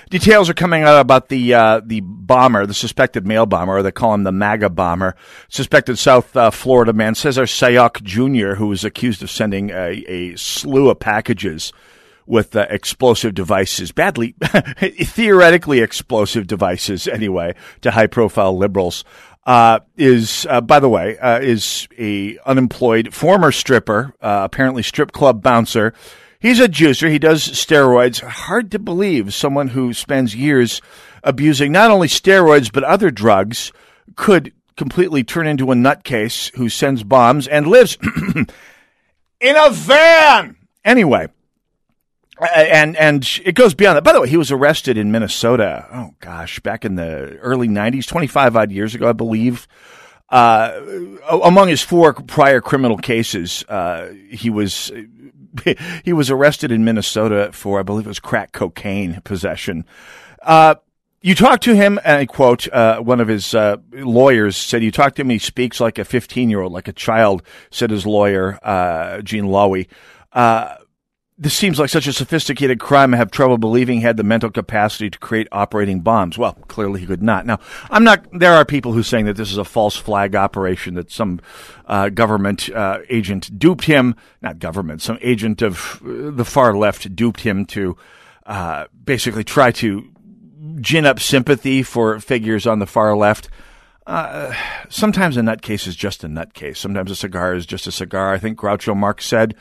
details 0.09 0.49
are 0.49 0.55
coming 0.55 0.83
out 0.83 1.01
about 1.01 1.29
the 1.29 1.55
uh, 1.55 1.81
the 1.85 2.01
bomber, 2.01 2.67
the 2.67 2.75
suspected 2.75 3.27
mail 3.27 3.47
bomber, 3.47 3.79
or 3.79 3.83
they 3.83 3.93
call 3.93 4.15
him 4.15 4.25
the 4.25 4.33
MAGA 4.33 4.71
bomber, 4.71 5.15
suspected 5.49 5.99
South 5.99 6.37
uh, 6.37 6.51
Florida 6.51 6.93
man 6.93 7.15
Cesar 7.15 7.45
Sayoc 7.45 8.03
Jr., 8.03 8.57
who 8.57 8.69
was 8.69 8.85
accused 8.85 9.23
of 9.23 9.31
sending 9.31 9.71
a, 9.71 10.05
a 10.07 10.37
slew 10.37 10.91
of 10.91 11.01
packages 11.01 11.73
with 12.31 12.55
uh, 12.55 12.67
explosive 12.71 13.35
devices, 13.35 13.91
badly, 13.91 14.35
theoretically 14.79 15.81
explosive 15.81 16.47
devices 16.47 17.09
anyway, 17.09 17.55
to 17.81 17.91
high 17.91 18.07
profile 18.07 18.57
liberals. 18.57 19.05
Uh, 19.47 19.81
is, 19.97 20.47
uh, 20.49 20.61
by 20.61 20.79
the 20.79 20.89
way, 20.89 21.19
uh, 21.19 21.41
is 21.41 21.89
a 21.99 22.39
unemployed 22.47 23.13
former 23.13 23.51
stripper, 23.51 24.15
uh, 24.21 24.43
apparently 24.45 24.83
strip 24.83 25.13
club 25.13 25.43
bouncer. 25.43 25.93
He's 26.41 26.59
a 26.59 26.69
juicer. 26.69 27.11
He 27.11 27.19
does 27.19 27.47
steroids. 27.47 28.23
Hard 28.23 28.71
to 28.71 28.79
believe 28.79 29.35
someone 29.35 29.69
who 29.69 29.93
spends 29.93 30.35
years 30.35 30.81
abusing 31.23 31.71
not 31.71 31.91
only 31.91 32.09
steroids 32.09 32.73
but 32.73 32.83
other 32.83 33.11
drugs 33.11 33.73
could 34.17 34.53
completely 34.77 35.23
turn 35.23 35.47
into 35.47 35.71
a 35.71 35.75
nutcase 35.75 36.51
who 36.57 36.71
sends 36.71 37.05
bombs 37.05 37.47
and 37.47 37.67
lives 37.67 37.99
in 38.35 39.57
a 39.57 39.71
van. 39.71 40.57
Anyway, 40.83 41.29
and 42.57 42.97
and 42.97 43.41
it 43.45 43.55
goes 43.55 43.75
beyond 43.75 43.97
that. 43.97 44.05
By 44.05 44.15
the 44.15 44.23
way, 44.23 44.29
he 44.29 44.39
was 44.39 44.51
arrested 44.51 44.97
in 44.97 45.13
Minnesota. 45.13 45.87
Oh 45.93 46.15
gosh, 46.21 46.61
back 46.61 46.87
in 46.87 46.95
the 46.95 47.37
early 47.39 47.69
'90s, 47.69 48.07
25 48.07 48.57
odd 48.57 48.73
years 48.73 48.95
ago, 48.95 49.09
I 49.09 49.13
believe. 49.13 49.69
Uh, 50.31 50.81
among 51.43 51.69
his 51.69 51.83
four 51.83 52.15
prior 52.15 52.61
criminal 52.61 52.97
cases, 52.97 53.65
uh, 53.69 54.13
he 54.31 54.49
was 54.49 54.93
he 56.05 56.13
was 56.13 56.31
arrested 56.31 56.73
in 56.73 56.85
Minnesota 56.85 57.51
for, 57.53 57.81
I 57.81 57.83
believe, 57.83 58.07
it 58.07 58.09
was 58.09 58.21
crack 58.21 58.53
cocaine 58.53 59.21
possession. 59.23 59.85
Uh, 60.43 60.77
you 61.23 61.35
talk 61.35 61.61
to 61.61 61.75
him, 61.75 61.99
and 62.03 62.17
I 62.17 62.27
quote, 62.27 62.67
uh, 62.73 63.01
one 63.01 63.21
of 63.21 63.29
his 63.29 63.55
uh, 63.55 63.77
lawyers 63.93 64.57
said, 64.57 64.83
You 64.83 64.91
talk 64.91 65.15
to 65.17 65.23
him, 65.23 65.29
he 65.29 65.39
speaks 65.39 65.79
like 65.79 65.99
a 65.99 66.05
15 66.05 66.49
year 66.49 66.63
old, 66.63 66.73
like 66.73 66.89
a 66.89 66.93
child, 66.93 67.43
said 67.71 67.91
his 67.91 68.07
lawyer, 68.07 68.59
uh, 68.63 69.21
Gene 69.21 69.45
Lowy. 69.45 69.87
Uh, 71.41 71.43
this 71.43 71.55
seems 71.55 71.79
like 71.79 71.91
such 71.91 72.07
a 72.07 72.13
sophisticated 72.13 72.81
crime. 72.81 73.15
I 73.15 73.17
have 73.17 73.31
trouble 73.31 73.59
believing 73.59 73.99
he 73.99 74.03
had 74.03 74.17
the 74.17 74.23
mental 74.23 74.51
capacity 74.51 75.11
to 75.11 75.19
create 75.19 75.49
operating 75.53 76.01
bombs. 76.01 76.39
Well, 76.39 76.53
clearly 76.69 77.01
he 77.01 77.07
could 77.07 77.23
not. 77.23 77.47
Now, 77.47 77.59
I'm 77.91 78.05
not. 78.05 78.27
There 78.33 78.53
are 78.53 78.65
people 78.65 78.93
who 78.93 79.01
are 79.01 79.05
saying 79.05 79.27
that 79.27 79.37
this 79.37 79.51
is 79.51 79.59
a 79.59 79.65
false 79.65 79.97
flag 79.97 80.35
operation, 80.37 80.95
that 80.95 81.11
some 81.11 81.41
uh, 81.87 82.09
government 82.11 82.71
uh, 82.71 82.99
agent 83.09 83.59
duped 83.59 83.85
him. 83.85 84.17
Not 84.43 84.59
government, 84.59 85.03
some 85.03 85.19
agent 85.23 85.63
of 85.63 86.01
the 86.03 86.45
far 86.45 86.77
left 86.77 87.15
duped 87.17 87.41
him 87.41 87.65
to 87.67 87.97
uh, 88.47 88.87
basically 89.05 89.45
try 89.45 89.71
to 89.73 90.11
gin 90.81 91.07
up 91.07 91.21
sympathy 91.21 91.83
for 91.83 92.21
figures 92.21 92.67
on 92.67 92.79
the 92.79 92.87
far 92.87 93.17
left. 93.17 93.49
Uh, 94.07 94.53
sometimes 94.89 95.37
a 95.37 95.41
nutcase 95.41 95.87
is 95.87 95.95
just 95.95 96.25
a 96.25 96.27
nutcase. 96.27 96.77
Sometimes 96.77 97.11
a 97.11 97.17
cigar 97.17 97.55
is 97.55 97.65
just 97.65 97.87
a 97.87 97.93
cigar. 97.93 98.33
I 98.33 98.39
think 98.39 98.59
Groucho 98.59 98.97
Marx 98.97 99.25
said 99.25 99.55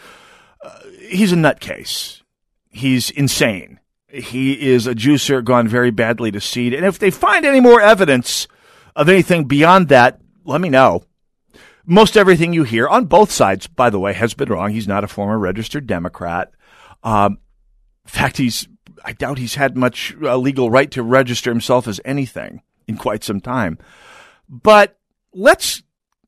he's 1.09 1.31
a 1.31 1.35
nutcase. 1.35 2.21
He's 2.69 3.09
insane. 3.09 3.79
He 4.07 4.69
is 4.69 4.87
a 4.87 4.95
juicer 4.95 5.43
gone 5.43 5.67
very 5.67 5.91
badly 5.91 6.31
to 6.31 6.41
seed. 6.41 6.73
And 6.73 6.85
if 6.85 6.99
they 6.99 7.11
find 7.11 7.45
any 7.45 7.59
more 7.59 7.81
evidence 7.81 8.47
of 8.95 9.09
anything 9.09 9.45
beyond 9.45 9.89
that, 9.89 10.19
let 10.45 10.61
me 10.61 10.69
know. 10.69 11.03
Most 11.85 12.17
everything 12.17 12.53
you 12.53 12.63
hear 12.63 12.87
on 12.87 13.05
both 13.05 13.31
sides, 13.31 13.67
by 13.67 13.89
the 13.89 13.99
way, 13.99 14.13
has 14.13 14.33
been 14.33 14.49
wrong. 14.49 14.71
He's 14.71 14.87
not 14.87 15.03
a 15.03 15.07
former 15.07 15.37
registered 15.37 15.87
Democrat. 15.87 16.51
Um, 17.03 17.39
in 18.05 18.09
fact, 18.09 18.37
he's, 18.37 18.67
I 19.03 19.13
doubt 19.13 19.37
he's 19.37 19.55
had 19.55 19.77
much 19.77 20.15
uh, 20.21 20.37
legal 20.37 20.69
right 20.69 20.89
to 20.91 21.03
register 21.03 21.51
himself 21.51 21.87
as 21.87 22.01
anything 22.05 22.61
in 22.87 22.97
quite 22.97 23.23
some 23.23 23.41
time. 23.41 23.77
But 24.47 24.97
let's 25.33 25.83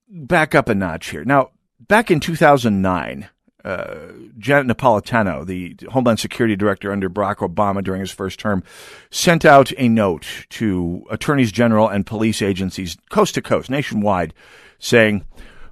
back 0.07 0.53
up 0.53 0.69
a 0.69 0.75
notch 0.75 1.09
here. 1.09 1.23
Now, 1.23 1.51
back 1.79 2.11
in 2.11 2.19
2009, 2.19 3.29
uh, 3.63 4.11
Janet 4.37 4.75
Napolitano, 4.75 5.45
the 5.45 5.77
Homeland 5.89 6.19
Security 6.19 6.55
Director 6.55 6.91
under 6.91 7.09
Barack 7.09 7.37
Obama 7.37 7.83
during 7.83 7.99
his 8.01 8.11
first 8.11 8.39
term, 8.39 8.63
sent 9.09 9.45
out 9.45 9.71
a 9.77 9.87
note 9.87 10.25
to 10.49 11.05
attorneys 11.09 11.51
general 11.51 11.87
and 11.87 12.05
police 12.05 12.41
agencies 12.41 12.97
coast 13.09 13.35
to 13.35 13.41
coast, 13.41 13.69
nationwide, 13.69 14.33
saying, 14.79 15.25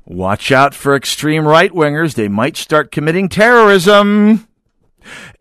Watch 0.06 0.52
out 0.52 0.74
for 0.74 0.96
extreme 0.96 1.48
right 1.48 1.72
wingers. 1.72 2.16
They 2.16 2.28
might 2.28 2.58
start 2.58 2.92
committing 2.92 3.30
terrorism. 3.30 4.48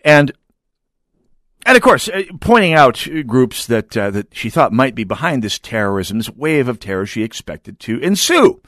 And 0.04 0.32
and 1.64 1.76
of 1.76 1.82
course, 1.82 2.08
uh, 2.08 2.22
pointing 2.40 2.72
out 2.72 3.06
groups 3.26 3.66
that 3.66 3.96
uh, 3.96 4.10
that 4.10 4.34
she 4.34 4.50
thought 4.50 4.72
might 4.72 4.94
be 4.94 5.04
behind 5.04 5.42
this 5.42 5.58
terrorism, 5.58 6.18
this 6.18 6.30
wave 6.30 6.68
of 6.68 6.80
terror 6.80 7.06
she 7.06 7.22
expected 7.22 7.78
to 7.80 7.98
ensue 7.98 8.60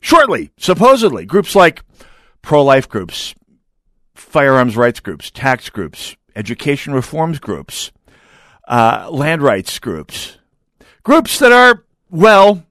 shortly, 0.00 0.50
supposedly. 0.58 1.24
Groups 1.24 1.54
like 1.54 1.82
pro 2.42 2.62
life 2.62 2.88
groups, 2.88 3.34
firearms 4.14 4.76
rights 4.76 5.00
groups, 5.00 5.30
tax 5.30 5.70
groups, 5.70 6.16
education 6.34 6.92
reforms 6.92 7.38
groups, 7.38 7.92
uh, 8.66 9.08
land 9.10 9.42
rights 9.42 9.78
groups, 9.78 10.38
groups 11.02 11.38
that 11.38 11.52
are, 11.52 11.84
well, 12.10 12.64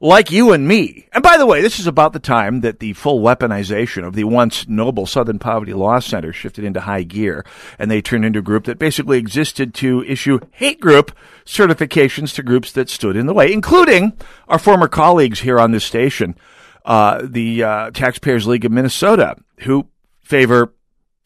like 0.00 0.30
you 0.30 0.52
and 0.52 0.68
me. 0.68 1.08
And 1.12 1.22
by 1.22 1.36
the 1.36 1.46
way, 1.46 1.62
this 1.62 1.78
is 1.78 1.86
about 1.86 2.12
the 2.12 2.18
time 2.18 2.60
that 2.60 2.80
the 2.80 2.92
full 2.92 3.20
weaponization 3.20 4.06
of 4.06 4.14
the 4.14 4.24
once 4.24 4.68
noble 4.68 5.06
Southern 5.06 5.38
Poverty 5.38 5.72
Law 5.72 5.98
Center 6.00 6.32
shifted 6.32 6.64
into 6.64 6.80
high 6.80 7.02
gear, 7.02 7.44
and 7.78 7.90
they 7.90 8.02
turned 8.02 8.24
into 8.24 8.40
a 8.40 8.42
group 8.42 8.64
that 8.64 8.78
basically 8.78 9.18
existed 9.18 9.72
to 9.74 10.04
issue 10.04 10.40
hate 10.50 10.80
group 10.80 11.16
certifications 11.44 12.34
to 12.34 12.42
groups 12.42 12.72
that 12.72 12.90
stood 12.90 13.16
in 13.16 13.26
the 13.26 13.34
way, 13.34 13.52
including 13.52 14.12
our 14.48 14.58
former 14.58 14.88
colleagues 14.88 15.40
here 15.40 15.58
on 15.58 15.70
this 15.70 15.84
station 15.84 16.36
uh, 16.86 17.20
the 17.24 17.62
uh, 17.62 17.90
Taxpayers 17.90 18.46
League 18.46 18.64
of 18.64 18.72
Minnesota, 18.72 19.36
who 19.60 19.88
favor 20.22 20.72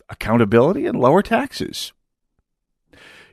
accountability 0.08 0.86
and 0.86 0.98
lower 0.98 1.22
taxes. 1.22 1.92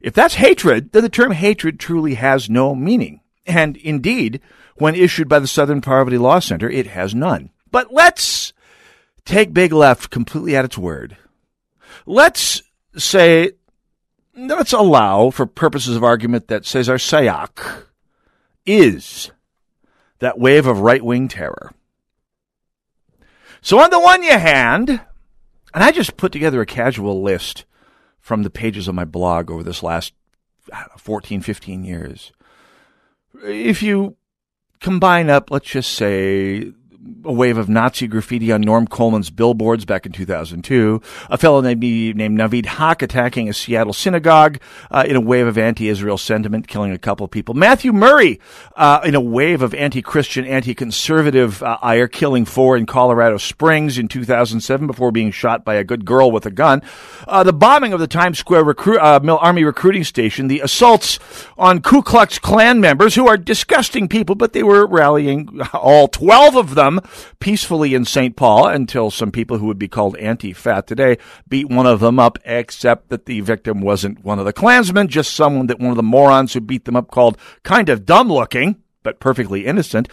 If 0.01 0.13
that's 0.13 0.35
hatred, 0.35 0.91
then 0.91 1.01
the 1.01 1.09
term 1.09 1.31
hatred 1.31 1.79
truly 1.79 2.13
has 2.15 2.49
no 2.49 2.75
meaning. 2.75 3.21
And 3.45 3.77
indeed, 3.77 4.41
when 4.75 4.93
issued 4.93 5.27
by 5.27 5.39
the 5.39 5.47
Southern 5.47 5.81
Poverty 5.81 6.17
Law 6.17 6.39
Center, 6.39 6.69
it 6.69 6.87
has 6.87 7.15
none. 7.15 7.49
But 7.71 7.93
let's 7.93 8.53
take 9.25 9.53
Big 9.53 9.71
Left 9.71 10.09
completely 10.09 10.55
at 10.55 10.65
its 10.65 10.77
word. 10.77 11.17
Let's 12.05 12.61
say, 12.95 13.51
let's 14.35 14.73
allow, 14.73 15.29
for 15.29 15.45
purposes 15.45 15.95
of 15.95 16.03
argument, 16.03 16.49
that 16.49 16.65
Cesar 16.65 16.95
Sayoc 16.95 17.85
is 18.65 19.31
that 20.19 20.37
wave 20.39 20.67
of 20.67 20.81
right 20.81 21.03
wing 21.03 21.27
terror. 21.27 21.71
So 23.61 23.79
on 23.79 23.89
the 23.89 23.99
one 23.99 24.23
hand, 24.23 24.89
and 24.89 25.83
I 25.83 25.91
just 25.91 26.17
put 26.17 26.31
together 26.31 26.61
a 26.61 26.65
casual 26.65 27.21
list 27.21 27.65
from 28.19 28.43
the 28.43 28.49
pages 28.49 28.87
of 28.87 28.95
my 28.95 29.05
blog 29.05 29.49
over 29.49 29.63
this 29.63 29.83
last 29.83 30.13
14, 30.97 31.41
15 31.41 31.83
years. 31.83 32.31
If 33.43 33.83
you 33.83 34.15
combine 34.79 35.29
up, 35.29 35.51
let's 35.51 35.69
just 35.69 35.93
say, 35.93 36.71
a 37.23 37.31
wave 37.31 37.57
of 37.57 37.67
Nazi 37.69 38.07
graffiti 38.07 38.51
on 38.51 38.61
Norm 38.61 38.87
Coleman's 38.87 39.29
billboards 39.29 39.85
back 39.85 40.05
in 40.05 40.11
2002. 40.11 41.01
A 41.29 41.37
fellow 41.37 41.61
named, 41.61 41.81
named 41.81 42.39
Naveed 42.39 42.65
Haq 42.65 43.01
attacking 43.01 43.49
a 43.49 43.53
Seattle 43.53 43.93
synagogue 43.93 44.59
uh, 44.89 45.03
in 45.07 45.15
a 45.15 45.21
wave 45.21 45.47
of 45.47 45.57
anti-Israel 45.57 46.17
sentiment, 46.17 46.67
killing 46.67 46.91
a 46.91 46.97
couple 46.97 47.25
of 47.25 47.31
people. 47.31 47.53
Matthew 47.53 47.91
Murray 47.91 48.39
uh, 48.75 49.01
in 49.03 49.15
a 49.15 49.21
wave 49.21 49.61
of 49.61 49.73
anti-Christian, 49.73 50.45
anti-conservative 50.45 51.61
uh, 51.61 51.77
ire, 51.81 52.07
killing 52.07 52.45
four 52.45 52.77
in 52.77 52.85
Colorado 52.85 53.37
Springs 53.37 53.97
in 53.97 54.07
2007 54.07 54.87
before 54.87 55.11
being 55.11 55.31
shot 55.31 55.65
by 55.65 55.75
a 55.75 55.83
good 55.83 56.05
girl 56.05 56.31
with 56.31 56.45
a 56.45 56.51
gun. 56.51 56.81
Uh, 57.27 57.43
the 57.43 57.53
bombing 57.53 57.93
of 57.93 57.99
the 57.99 58.07
Times 58.07 58.39
Square 58.39 58.75
uh, 58.99 59.19
Army 59.37 59.63
recruiting 59.63 60.03
station. 60.03 60.47
The 60.47 60.61
assaults 60.61 61.19
on 61.57 61.81
Ku 61.81 62.01
Klux 62.01 62.39
Klan 62.39 62.79
members 62.79 63.15
who 63.15 63.27
are 63.27 63.37
disgusting 63.37 64.07
people, 64.07 64.35
but 64.35 64.53
they 64.53 64.63
were 64.63 64.85
rallying 64.85 65.61
all 65.73 66.07
12 66.07 66.55
of 66.55 66.75
them 66.75 66.96
peacefully 67.39 67.93
in 67.93 68.05
St. 68.05 68.35
Paul 68.35 68.67
until 68.67 69.11
some 69.11 69.31
people 69.31 69.57
who 69.57 69.65
would 69.67 69.79
be 69.79 69.87
called 69.87 70.17
antifa 70.17 70.85
today 70.85 71.17
beat 71.47 71.69
one 71.69 71.85
of 71.85 71.99
them 71.99 72.19
up, 72.19 72.39
except 72.45 73.09
that 73.09 73.25
the 73.25 73.41
victim 73.41 73.81
wasn't 73.81 74.23
one 74.23 74.39
of 74.39 74.45
the 74.45 74.53
Klansmen, 74.53 75.07
just 75.07 75.33
someone 75.33 75.67
that 75.67 75.79
one 75.79 75.91
of 75.91 75.97
the 75.97 76.03
morons 76.03 76.53
who 76.53 76.61
beat 76.61 76.85
them 76.85 76.95
up 76.95 77.11
called 77.11 77.37
kind 77.63 77.89
of 77.89 78.05
dumb 78.05 78.31
looking, 78.31 78.81
but 79.03 79.19
perfectly 79.19 79.65
innocent 79.65 80.09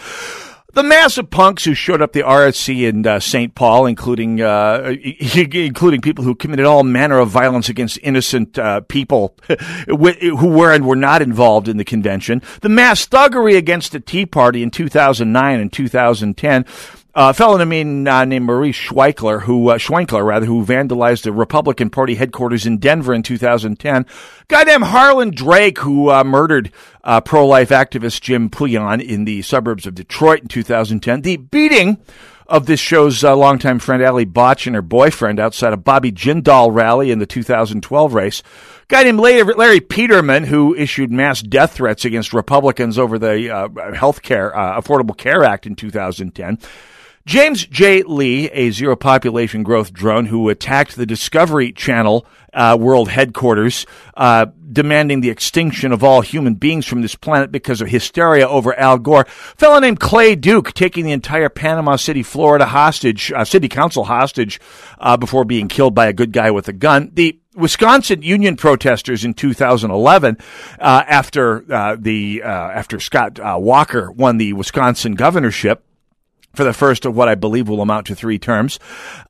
the 0.75 0.83
massive 0.83 1.31
punks 1.31 1.65
who 1.65 1.75
showed 1.75 2.03
up 2.03 2.13
the 2.13 2.23
RNC 2.23 2.89
in 2.89 3.07
uh, 3.07 3.21
St. 3.21 3.55
Paul, 3.55 3.87
including 3.87 4.41
uh, 4.41 4.95
including 5.31 6.01
people 6.01 6.25
who 6.25 6.35
committed 6.35 6.67
all 6.67 6.83
manner 6.83 7.19
of 7.19 7.29
violence 7.29 7.69
against 7.69 7.99
innocent 8.03 8.59
uh, 8.59 8.81
people 8.83 9.37
who 9.87 10.49
were 10.49 10.73
and 10.73 10.87
were 10.87 10.97
not 10.97 11.23
involved 11.23 11.69
in 11.69 11.77
the 11.77 11.85
convention. 11.85 12.43
The 12.61 12.69
mass 12.69 13.07
thuggery 13.07 13.57
against 13.57 13.93
the 13.93 14.01
Tea 14.01 14.27
Party 14.27 14.63
in 14.63 14.71
2009 14.71 15.61
and 15.61 15.73
2010 15.73 16.65
a 17.15 17.33
fellow 17.33 17.63
named, 17.63 18.09
uh, 18.09 18.25
named 18.25 18.47
Maurice 18.47 18.77
Schweinkler, 18.77 19.43
who 19.43 19.69
uh, 19.69 19.79
Schwenkler 19.79 20.27
rather, 20.27 20.47
who 20.47 20.65
vandalized 20.65 21.23
the 21.23 21.33
Republican 21.33 21.91
Party 21.91 22.17
headquarters 22.17 22.67
in 22.67 22.79
Denver 22.79 23.15
in 23.15 23.23
2010. 23.23 24.07
Goddamn 24.49 24.83
Harlan 24.83 25.31
Drake, 25.31 25.79
who 25.79 26.11
uh, 26.11 26.25
murdered 26.25 26.73
uh, 27.05 27.21
pro-life 27.21 27.69
activist 27.69 28.21
Jim 28.21 28.51
Pouillon 28.51 29.01
in 29.01 29.25
the 29.25 29.43
suburbs 29.43 29.87
of 29.87 29.95
Detroit 29.95 30.43
in 30.43 30.49
2010. 30.49 31.23
The 31.23 31.37
beating 31.37 31.99
of 32.47 32.67
this 32.67 32.81
show's 32.81 33.25
uh, 33.25 33.35
longtime 33.35 33.79
friend 33.79 34.03
Allie 34.03 34.25
Botch 34.25 34.67
and 34.67 34.77
her 34.77 34.83
boyfriend 34.83 35.41
outside 35.41 35.73
a 35.73 35.79
Bobby 35.79 36.13
Jindal 36.13 36.75
rally 36.75 37.11
in 37.11 37.19
the 37.19 37.27
2012 37.27 38.13
race. 38.13 38.41
A 38.41 38.87
guy 38.89 39.05
named 39.05 39.21
Larry 39.21 39.81
Peterman, 39.81 40.45
who 40.45 40.75
issued 40.75 41.11
mass 41.11 41.41
death 41.41 41.73
threats 41.75 42.05
against 42.05 42.35
Republicans 42.35 42.99
over 42.99 43.19
the 43.19 43.51
uh, 43.51 43.93
Health 43.95 44.21
Care 44.21 44.55
uh, 44.55 44.81
Affordable 44.81 45.17
Care 45.17 45.45
Act 45.45 45.65
in 45.67 45.75
2010. 45.75 46.59
James 47.27 47.65
J. 47.65 48.03
Lee, 48.03 48.51
a 48.51 48.71
zero 48.71 48.97
population 48.97 49.63
growth 49.63 49.95
drone 49.95 50.27
who 50.27 50.51
attacked 50.51 50.95
the 50.95 51.07
Discovery 51.07 51.73
Channel 51.73 52.27
uh, 52.53 52.77
world 52.79 53.09
headquarters, 53.09 53.87
uh, 54.15 54.47
demanding 54.71 55.23
the 55.23 55.31
extinction 55.31 55.91
of 55.91 56.05
all 56.05 56.21
human 56.21 56.55
beings 56.55 56.85
from 56.85 57.01
this 57.01 57.15
planet 57.15 57.51
because 57.51 57.81
of 57.81 57.89
hysteria 57.89 58.47
over 58.47 58.79
Al 58.79 58.99
Gore. 58.99 59.23
A 59.23 59.57
fellow 59.57 59.79
named 59.79 60.01
Clay 60.01 60.37
Duke 60.37 60.75
taking 60.75 61.07
the 61.07 61.13
entire 61.13 61.49
Panama 61.49 61.97
City, 61.97 62.23
Florida 62.23 62.67
hostage, 62.67 63.33
uh, 63.33 63.47
city 63.47 63.69
council 63.69 64.05
hostage, 64.05 64.61
uh, 64.99 65.17
before 65.17 65.47
being 65.47 65.69
killed 65.69 65.95
by 65.95 66.07
a 66.09 66.13
good 66.13 66.31
guy 66.31 66.51
with 66.51 66.69
a 66.69 66.75
gun. 66.75 67.11
The 67.15 67.41
Wisconsin 67.55 68.21
union 68.21 68.57
protesters 68.57 69.25
in 69.25 69.33
2011, 69.33 70.37
uh, 70.79 71.05
after 71.09 71.73
uh, 71.73 71.97
the 71.99 72.43
after 72.43 73.01
Scott 73.01 73.39
Walker 73.63 74.13
won 74.13 74.37
the 74.37 74.53
Wisconsin 74.53 75.15
governorship 75.15 75.83
for 76.55 76.65
the 76.65 76.73
first 76.73 77.05
of 77.05 77.17
what 77.17 77.29
I 77.29 77.35
believe 77.35 77.69
will 77.69 77.81
amount 77.81 78.07
to 78.07 78.15
three 78.15 78.39
terms, 78.39 78.79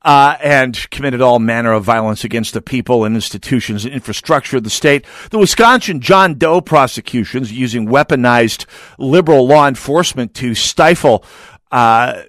uh, 0.01 0.35
and 0.41 0.89
committed 0.89 1.21
all 1.21 1.39
manner 1.39 1.73
of 1.73 1.83
violence 1.83 2.23
against 2.23 2.53
the 2.53 2.61
people 2.61 3.03
and 3.05 3.15
institutions 3.15 3.85
and 3.85 3.93
infrastructure 3.93 4.57
of 4.57 4.63
the 4.63 4.69
state. 4.69 5.05
The 5.31 5.39
Wisconsin 5.39 6.01
John 6.01 6.37
Doe 6.37 6.61
prosecutions 6.61 7.51
using 7.51 7.87
weaponized 7.87 8.65
liberal 8.97 9.47
law 9.47 9.67
enforcement 9.67 10.33
to 10.35 10.55
stifle. 10.55 11.23
Uh, 11.71 12.21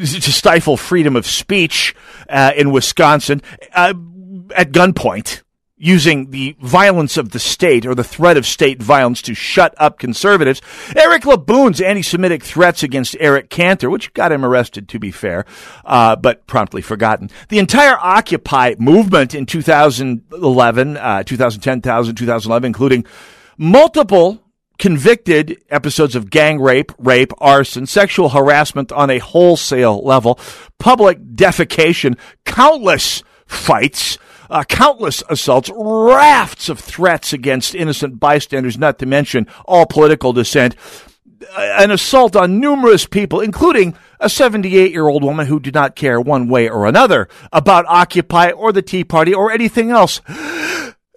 to 0.00 0.32
stifle 0.32 0.76
freedom 0.76 1.14
of 1.14 1.24
speech 1.26 1.94
uh, 2.28 2.52
in 2.56 2.72
Wisconsin 2.72 3.40
uh, 3.74 3.94
at 4.56 4.72
gunpoint 4.72 5.43
using 5.76 6.30
the 6.30 6.56
violence 6.60 7.16
of 7.16 7.30
the 7.30 7.38
state 7.38 7.84
or 7.84 7.94
the 7.94 8.04
threat 8.04 8.36
of 8.36 8.46
state 8.46 8.80
violence 8.80 9.20
to 9.22 9.34
shut 9.34 9.74
up 9.76 9.98
conservatives. 9.98 10.62
Eric 10.94 11.24
Laboon's 11.24 11.80
anti-Semitic 11.80 12.44
threats 12.44 12.82
against 12.82 13.16
Eric 13.18 13.50
Cantor, 13.50 13.90
which 13.90 14.12
got 14.14 14.30
him 14.30 14.44
arrested 14.44 14.88
to 14.90 14.98
be 15.00 15.10
fair, 15.10 15.44
uh, 15.84 16.14
but 16.14 16.46
promptly 16.46 16.80
forgotten. 16.80 17.28
The 17.48 17.58
entire 17.58 17.98
Occupy 17.98 18.76
movement 18.78 19.34
in 19.34 19.46
2011, 19.46 20.96
uh, 20.96 21.22
2010, 21.24 21.82
2011, 21.82 22.66
including 22.66 23.04
multiple 23.58 24.40
convicted 24.78 25.62
episodes 25.70 26.14
of 26.14 26.30
gang 26.30 26.60
rape, 26.60 26.92
rape, 26.98 27.32
arson, 27.38 27.86
sexual 27.86 28.28
harassment 28.28 28.92
on 28.92 29.10
a 29.10 29.18
wholesale 29.18 30.04
level, 30.04 30.38
public 30.78 31.18
defecation, 31.34 32.18
countless 32.44 33.22
fights, 33.46 34.18
uh, 34.54 34.62
countless 34.62 35.22
assaults, 35.28 35.68
rafts 35.74 36.68
of 36.68 36.78
threats 36.78 37.32
against 37.32 37.74
innocent 37.74 38.20
bystanders, 38.20 38.78
not 38.78 39.00
to 39.00 39.06
mention 39.06 39.48
all 39.64 39.84
political 39.84 40.32
dissent, 40.32 40.76
uh, 41.56 41.76
an 41.78 41.90
assault 41.90 42.36
on 42.36 42.60
numerous 42.60 43.04
people, 43.04 43.40
including 43.40 43.96
a 44.20 44.28
78 44.28 44.92
year 44.92 45.08
old 45.08 45.24
woman 45.24 45.48
who 45.48 45.58
did 45.58 45.74
not 45.74 45.96
care 45.96 46.20
one 46.20 46.48
way 46.48 46.68
or 46.68 46.86
another 46.86 47.28
about 47.52 47.84
Occupy 47.88 48.52
or 48.52 48.72
the 48.72 48.80
Tea 48.80 49.02
Party 49.02 49.34
or 49.34 49.50
anything 49.50 49.90
else. 49.90 50.20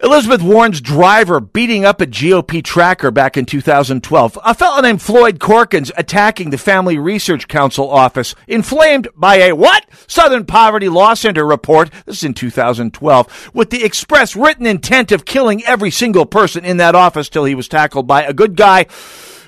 Elizabeth 0.00 0.42
Warren's 0.42 0.80
driver 0.80 1.40
beating 1.40 1.84
up 1.84 2.00
a 2.00 2.06
GOP 2.06 2.62
tracker 2.62 3.10
back 3.10 3.36
in 3.36 3.44
2012. 3.44 4.38
A 4.44 4.54
fellow 4.54 4.80
named 4.80 5.02
Floyd 5.02 5.40
Corkins 5.40 5.90
attacking 5.96 6.50
the 6.50 6.58
Family 6.58 6.98
Research 6.98 7.48
Council 7.48 7.90
office, 7.90 8.36
inflamed 8.46 9.08
by 9.16 9.38
a 9.38 9.56
what? 9.56 9.86
Southern 10.06 10.44
Poverty 10.44 10.88
Law 10.88 11.14
Center 11.14 11.44
report. 11.44 11.90
This 12.06 12.18
is 12.18 12.24
in 12.24 12.34
2012, 12.34 13.50
with 13.52 13.70
the 13.70 13.82
express 13.82 14.36
written 14.36 14.66
intent 14.66 15.10
of 15.10 15.24
killing 15.24 15.64
every 15.64 15.90
single 15.90 16.26
person 16.26 16.64
in 16.64 16.76
that 16.76 16.94
office 16.94 17.28
till 17.28 17.44
he 17.44 17.56
was 17.56 17.66
tackled 17.66 18.06
by 18.06 18.22
a 18.22 18.32
good 18.32 18.54
guy 18.54 18.86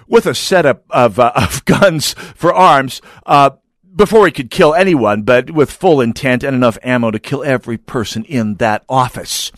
with 0.09 0.27
a 0.27 0.35
setup 0.35 0.83
of, 0.91 1.21
uh, 1.21 1.31
of 1.37 1.65
guns 1.65 2.15
for 2.35 2.53
arms. 2.53 3.01
Uh, 3.25 3.51
before 3.95 4.27
he 4.27 4.33
could 4.33 4.51
kill 4.51 4.75
anyone, 4.75 5.23
but 5.23 5.51
with 5.53 5.71
full 5.71 6.01
intent 6.01 6.43
and 6.43 6.57
enough 6.57 6.79
ammo 6.83 7.11
to 7.13 7.19
kill 7.21 7.45
every 7.45 7.77
person 7.77 8.25
in 8.25 8.57
that 8.57 8.85
office. 8.89 9.53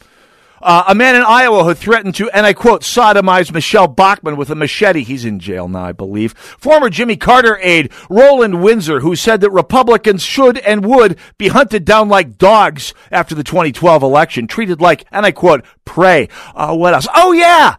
Uh, 0.63 0.85
a 0.87 0.95
man 0.95 1.17
in 1.17 1.23
Iowa 1.23 1.65
who 1.65 1.75
threatened 1.75 2.15
to, 2.17 2.31
and 2.31 2.47
I 2.47 2.53
quote, 2.53 2.83
sodomize 2.83 3.53
Michelle 3.53 3.89
Bachmann 3.89 4.37
with 4.37 4.51
a 4.51 4.55
machete. 4.55 5.03
He's 5.03 5.25
in 5.25 5.41
jail 5.41 5.67
now, 5.67 5.85
I 5.85 5.93
believe. 5.93 6.33
Former 6.33 6.89
Jimmy 6.89 7.17
Carter 7.17 7.59
aide 7.61 7.91
Roland 8.09 8.63
Windsor, 8.63 9.01
who 9.01 9.17
said 9.17 9.41
that 9.41 9.51
Republicans 9.51 10.23
should 10.23 10.59
and 10.59 10.85
would 10.85 11.19
be 11.37 11.49
hunted 11.49 11.85
down 11.85 12.09
like 12.09 12.39
dogs 12.39 12.95
after 13.11 13.35
the 13.35 13.43
2012 13.45 14.03
election, 14.03 14.47
treated 14.47 14.81
like, 14.81 15.05
and 15.11 15.27
I 15.27 15.33
quote, 15.33 15.65
prey. 15.85 16.29
Uh, 16.55 16.75
what 16.77 16.95
else? 16.95 17.09
Oh, 17.15 17.33
yeah 17.33 17.77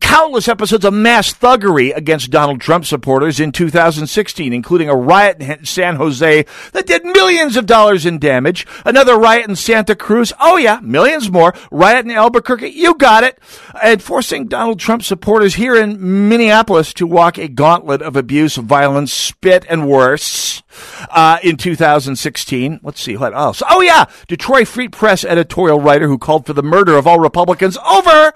countless 0.00 0.48
episodes 0.48 0.84
of 0.84 0.92
mass 0.92 1.32
thuggery 1.32 1.94
against 1.96 2.30
Donald 2.30 2.60
Trump 2.60 2.84
supporters 2.84 3.40
in 3.40 3.52
2016, 3.52 4.52
including 4.52 4.88
a 4.88 4.94
riot 4.94 5.40
in 5.40 5.64
San 5.64 5.96
Jose 5.96 6.44
that 6.72 6.86
did 6.86 7.04
millions 7.04 7.56
of 7.56 7.66
dollars 7.66 8.04
in 8.04 8.18
damage, 8.18 8.66
another 8.84 9.16
riot 9.16 9.48
in 9.48 9.56
Santa 9.56 9.94
Cruz, 9.94 10.32
oh 10.40 10.56
yeah, 10.56 10.80
millions 10.82 11.30
more, 11.30 11.54
riot 11.70 12.04
in 12.04 12.10
Albuquerque, 12.10 12.68
you 12.68 12.94
got 12.94 13.24
it, 13.24 13.38
and 13.82 14.02
forcing 14.02 14.46
Donald 14.46 14.78
Trump 14.78 15.02
supporters 15.02 15.54
here 15.54 15.74
in 15.74 16.28
Minneapolis 16.28 16.92
to 16.94 17.06
walk 17.06 17.38
a 17.38 17.48
gauntlet 17.48 18.02
of 18.02 18.16
abuse, 18.16 18.56
violence, 18.56 19.12
spit, 19.12 19.64
and 19.68 19.88
worse. 19.88 20.62
Uh, 21.10 21.38
in 21.44 21.56
2016, 21.56 22.80
let's 22.82 23.00
see 23.00 23.16
what 23.16 23.32
else. 23.32 23.62
Oh 23.68 23.80
yeah, 23.80 24.06
Detroit 24.26 24.66
Free 24.66 24.88
Press 24.88 25.24
editorial 25.24 25.80
writer 25.80 26.08
who 26.08 26.18
called 26.18 26.46
for 26.46 26.52
the 26.52 26.64
murder 26.64 26.96
of 26.96 27.06
all 27.06 27.20
Republicans 27.20 27.78
over 27.88 28.32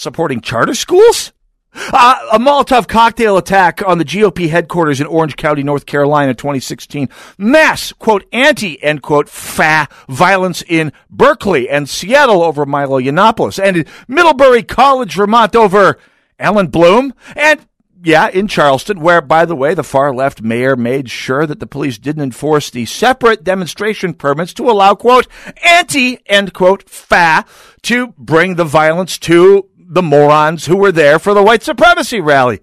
supporting 0.00 0.40
charter 0.40 0.74
schools? 0.74 1.32
Uh, 1.72 2.16
a 2.32 2.38
Molotov 2.38 2.88
cocktail 2.88 3.36
attack 3.36 3.80
on 3.86 3.98
the 3.98 4.04
GOP 4.04 4.48
headquarters 4.48 5.00
in 5.00 5.06
Orange 5.06 5.36
County, 5.36 5.62
North 5.62 5.86
Carolina, 5.86 6.34
2016. 6.34 7.08
Mass, 7.38 7.92
quote, 7.92 8.24
anti, 8.32 8.82
end 8.82 9.02
quote, 9.02 9.28
fa 9.28 9.86
violence 10.08 10.64
in 10.66 10.92
Berkeley 11.08 11.68
and 11.68 11.88
Seattle 11.88 12.42
over 12.42 12.66
Milo 12.66 12.98
Yiannopoulos 12.98 13.62
and 13.62 13.76
in 13.76 13.86
Middlebury 14.08 14.64
College, 14.64 15.14
Vermont 15.14 15.54
over 15.54 15.98
Alan 16.40 16.68
Bloom 16.68 17.14
and 17.36 17.64
yeah, 18.02 18.28
in 18.28 18.48
Charleston, 18.48 19.00
where, 19.00 19.20
by 19.20 19.44
the 19.44 19.54
way, 19.54 19.74
the 19.74 19.84
far 19.84 20.14
left 20.14 20.40
mayor 20.40 20.74
made 20.74 21.10
sure 21.10 21.46
that 21.46 21.60
the 21.60 21.66
police 21.66 21.98
didn't 21.98 22.22
enforce 22.22 22.70
the 22.70 22.86
separate 22.86 23.44
demonstration 23.44 24.14
permits 24.14 24.54
to 24.54 24.70
allow, 24.70 24.94
quote, 24.94 25.26
anti, 25.62 26.18
end 26.26 26.54
quote, 26.54 26.88
fa 26.88 27.44
to 27.82 28.08
bring 28.16 28.54
the 28.54 28.64
violence 28.64 29.18
to 29.18 29.68
the 29.90 30.02
morons 30.02 30.66
who 30.66 30.76
were 30.76 30.92
there 30.92 31.18
for 31.18 31.34
the 31.34 31.42
white 31.42 31.62
supremacy 31.64 32.20
rally. 32.20 32.60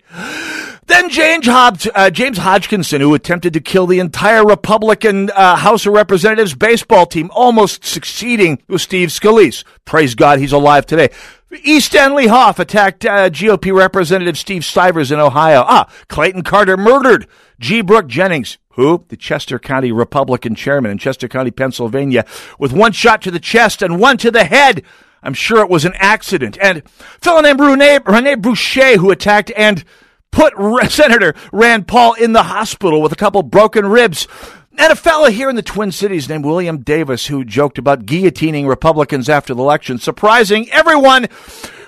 Then 0.88 1.10
James, 1.10 1.46
Hodg- 1.46 1.92
uh, 1.94 2.10
James 2.10 2.38
Hodgkinson, 2.38 3.02
who 3.02 3.14
attempted 3.14 3.52
to 3.54 3.60
kill 3.60 3.86
the 3.88 4.00
entire 4.00 4.46
Republican 4.46 5.30
uh, 5.32 5.58
House 5.58 5.86
of 5.86 5.92
Representatives 5.92 6.56
baseball 6.56 7.06
team, 7.06 7.30
almost 7.34 7.84
succeeding 7.84 8.64
with 8.70 8.82
Steve 8.82 9.10
Scalise. 9.10 9.66
Praise 9.84 10.16
God, 10.16 10.40
he's 10.40 10.54
alive 10.54 10.86
today. 10.86 11.10
E. 11.64 11.82
Stanley 11.82 12.28
Hoff 12.28 12.60
attacked 12.60 13.06
uh, 13.06 13.30
GOP 13.30 13.76
Representative 13.78 14.38
Steve 14.38 14.64
Stivers 14.64 15.12
in 15.12 15.20
Ohio. 15.20 15.64
Ah, 15.68 15.92
Clayton 16.08 16.44
Carter 16.44 16.78
murdered 16.78 17.28
G. 17.60 17.82
Brooke 17.82 18.08
Jennings, 18.08 18.58
who? 18.72 19.04
The 19.10 19.18
Chester 19.18 19.60
County 19.60 19.92
Republican 19.92 20.56
chairman 20.56 20.92
in 20.92 20.98
Chester 20.98 21.28
County, 21.28 21.52
Pennsylvania, 21.52 22.26
with 22.60 22.72
one 22.72 22.94
shot 22.94 23.22
to 23.24 23.32
the 23.32 23.40
chest 23.40 23.82
and 23.82 24.00
one 24.00 24.16
to 24.18 24.32
the 24.32 24.46
head. 24.46 24.84
I'm 25.24 25.34
sure 25.34 25.60
it 25.62 25.70
was 25.70 25.86
an 25.86 25.94
accident. 25.96 26.58
And 26.62 26.88
fellow 27.22 27.42
named 27.42 27.60
Rene, 27.60 28.00
Rene 28.06 28.36
Boucher 28.36 28.98
who 28.98 29.12
attacked 29.12 29.52
and 29.56 29.84
put 30.32 30.54
Senator 30.92 31.34
Rand 31.52 31.88
Paul 31.88 32.14
in 32.14 32.34
the 32.34 32.44
hospital 32.44 33.02
with 33.02 33.12
a 33.12 33.18
couple 33.18 33.44
broken 33.44 33.86
ribs. 33.88 34.28
And 34.80 34.94
a 34.94 34.96
fellow 34.96 35.30
here 35.30 35.50
in 35.50 35.56
the 35.56 35.64
Twin 35.64 35.92
Cities 35.92 36.30
named 36.30 36.46
William 36.46 36.80
Davis 36.82 37.28
who 37.28 37.44
joked 37.44 37.80
about 37.80 38.06
guillotining 38.06 38.68
Republicans 38.68 39.28
after 39.28 39.56
the 39.56 39.64
election, 39.64 39.98
surprising 39.98 40.70
everyone 40.70 41.28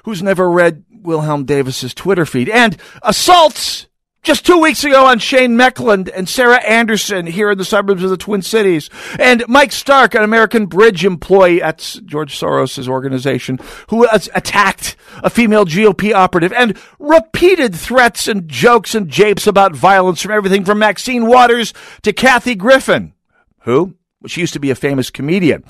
who's 0.06 0.24
never 0.24 0.50
read 0.50 0.84
Wilhelm 0.90 1.46
Davis's 1.46 1.94
Twitter 1.94 2.26
feed. 2.26 2.50
And 2.50 2.78
assaults 3.04 3.86
just 4.22 4.46
two 4.46 4.58
weeks 4.60 4.84
ago 4.84 5.06
on 5.06 5.20
Shane 5.20 5.56
Mekeland 5.56 6.10
and 6.14 6.28
Sarah 6.28 6.62
Anderson 6.64 7.26
here 7.26 7.52
in 7.52 7.58
the 7.58 7.66
suburbs 7.66 8.04
of 8.04 8.10
the 8.10 8.18
Twin 8.18 8.42
Cities, 8.42 8.90
and 9.18 9.44
Mike 9.48 9.72
Stark, 9.72 10.14
an 10.14 10.24
American 10.24 10.66
Bridge 10.66 11.06
employee 11.06 11.62
at 11.62 11.98
George 12.06 12.38
Soros' 12.38 12.88
organization, 12.88 13.60
who 13.90 14.08
attacked 14.12 14.96
a 15.24 15.30
female 15.30 15.66
GOP 15.66 16.14
operative, 16.14 16.54
and 16.54 16.78
repeated 17.00 17.74
threats 17.74 18.28
and 18.28 18.48
jokes 18.48 18.94
and 18.94 19.10
japes 19.10 19.48
about 19.48 19.76
violence 19.76 20.22
from 20.22 20.32
everything 20.32 20.66
from 20.66 20.80
Maxine 20.80 21.26
Waters 21.26 21.74
to 22.04 22.14
Kathy 22.14 22.56
Griffin, 22.56 23.14
who 23.62 23.96
she 24.28 24.42
used 24.42 24.54
to 24.54 24.60
be 24.60 24.70
a 24.70 24.76
famous 24.76 25.10
comedian. 25.10 25.64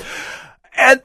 And 0.75 1.01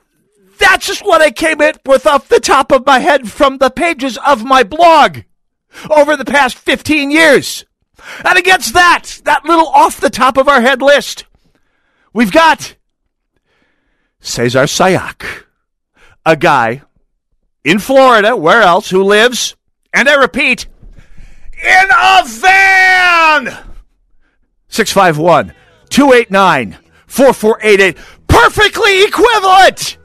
that's 0.59 0.87
just 0.87 1.05
what 1.05 1.21
I 1.21 1.31
came 1.31 1.61
in 1.61 1.75
with 1.85 2.07
off 2.07 2.29
the 2.29 2.41
top 2.41 2.73
of 2.73 2.87
my 2.87 3.01
head 3.01 3.31
from 3.31 3.59
the 3.59 3.71
pages 3.71 4.17
of 4.19 4.45
my 4.45 4.63
blog 4.63 5.19
over 5.91 6.17
the 6.17 6.25
past 6.25 6.57
15 6.57 7.11
years. 7.11 7.65
And 8.25 8.39
against 8.39 8.75
that, 8.75 9.21
that 9.25 9.45
little 9.45 9.69
off 9.69 10.01
the 10.01 10.11
top 10.11 10.37
of 10.37 10.49
our 10.49 10.61
head 10.61 10.83
list, 10.83 11.25
we've 12.13 12.33
got 12.33 12.77
Cesar 14.21 14.65
Sayoc, 14.65 15.45
a 16.27 16.37
guy 16.37 16.83
in 17.63 17.79
Florida, 17.79 18.37
where 18.37 18.63
else, 18.63 18.91
who 18.91 19.03
lives, 19.03 19.57
and 19.93 20.09
I 20.09 20.15
repeat, 20.15 20.67
in 21.63 21.89
a 21.91 22.23
van! 22.27 23.57
651 24.69 25.55
289 25.89 26.79
4488. 27.07 27.97
Perfectly 28.27 29.05
equivalent! 29.05 29.99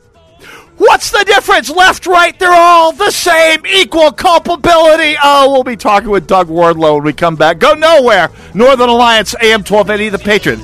What's 0.80 1.12
the 1.12 1.24
difference? 1.26 1.70
Left, 1.70 2.08
right, 2.08 2.38
they're 2.40 2.52
all 2.52 2.94
the 2.94 3.12
same. 3.12 3.66
Equal 3.66 4.14
culpability. 4.14 5.16
Oh, 5.22 5.52
we'll 5.52 5.64
be 5.64 5.76
talking 5.76 6.10
with 6.10 6.26
Doug 6.26 6.48
Wardlow 6.48 6.96
when 6.96 7.04
we 7.04 7.14
come 7.14 7.36
back. 7.36 7.60
Go 7.60 7.74
nowhere. 7.74 8.32
Northern 8.54 8.88
Alliance, 8.90 9.36
AM 9.42 9.60
1280, 9.60 10.10
The 10.10 10.20
Patriot. 10.20 10.60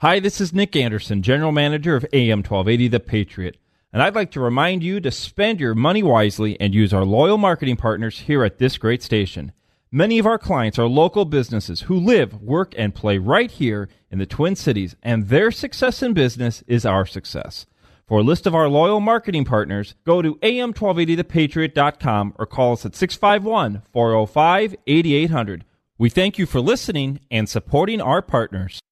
Hi, 0.00 0.20
this 0.20 0.40
is 0.40 0.52
Nick 0.52 0.76
Anderson, 0.76 1.22
General 1.22 1.52
Manager 1.52 1.96
of 1.96 2.06
AM 2.12 2.38
1280 2.38 2.88
The 2.88 3.00
Patriot, 3.00 3.56
and 3.96 4.02
I'd 4.02 4.14
like 4.14 4.30
to 4.32 4.40
remind 4.40 4.82
you 4.82 5.00
to 5.00 5.10
spend 5.10 5.58
your 5.58 5.74
money 5.74 6.02
wisely 6.02 6.60
and 6.60 6.74
use 6.74 6.92
our 6.92 7.06
loyal 7.06 7.38
marketing 7.38 7.76
partners 7.76 8.18
here 8.18 8.44
at 8.44 8.58
this 8.58 8.76
great 8.76 9.02
station. 9.02 9.52
Many 9.90 10.18
of 10.18 10.26
our 10.26 10.36
clients 10.36 10.78
are 10.78 10.86
local 10.86 11.24
businesses 11.24 11.80
who 11.80 11.98
live, 11.98 12.42
work, 12.42 12.74
and 12.76 12.94
play 12.94 13.16
right 13.16 13.50
here 13.50 13.88
in 14.10 14.18
the 14.18 14.26
Twin 14.26 14.54
Cities, 14.54 14.96
and 15.02 15.28
their 15.28 15.50
success 15.50 16.02
in 16.02 16.12
business 16.12 16.62
is 16.66 16.84
our 16.84 17.06
success. 17.06 17.64
For 18.06 18.18
a 18.18 18.22
list 18.22 18.46
of 18.46 18.54
our 18.54 18.68
loyal 18.68 19.00
marketing 19.00 19.46
partners, 19.46 19.94
go 20.04 20.20
to 20.20 20.34
am1280thepatriot.com 20.34 22.34
or 22.38 22.44
call 22.44 22.74
us 22.74 22.84
at 22.84 22.94
651 22.94 23.80
405 23.94 24.76
8800. 24.86 25.64
We 25.96 26.10
thank 26.10 26.36
you 26.36 26.44
for 26.44 26.60
listening 26.60 27.20
and 27.30 27.48
supporting 27.48 28.02
our 28.02 28.20
partners. 28.20 28.78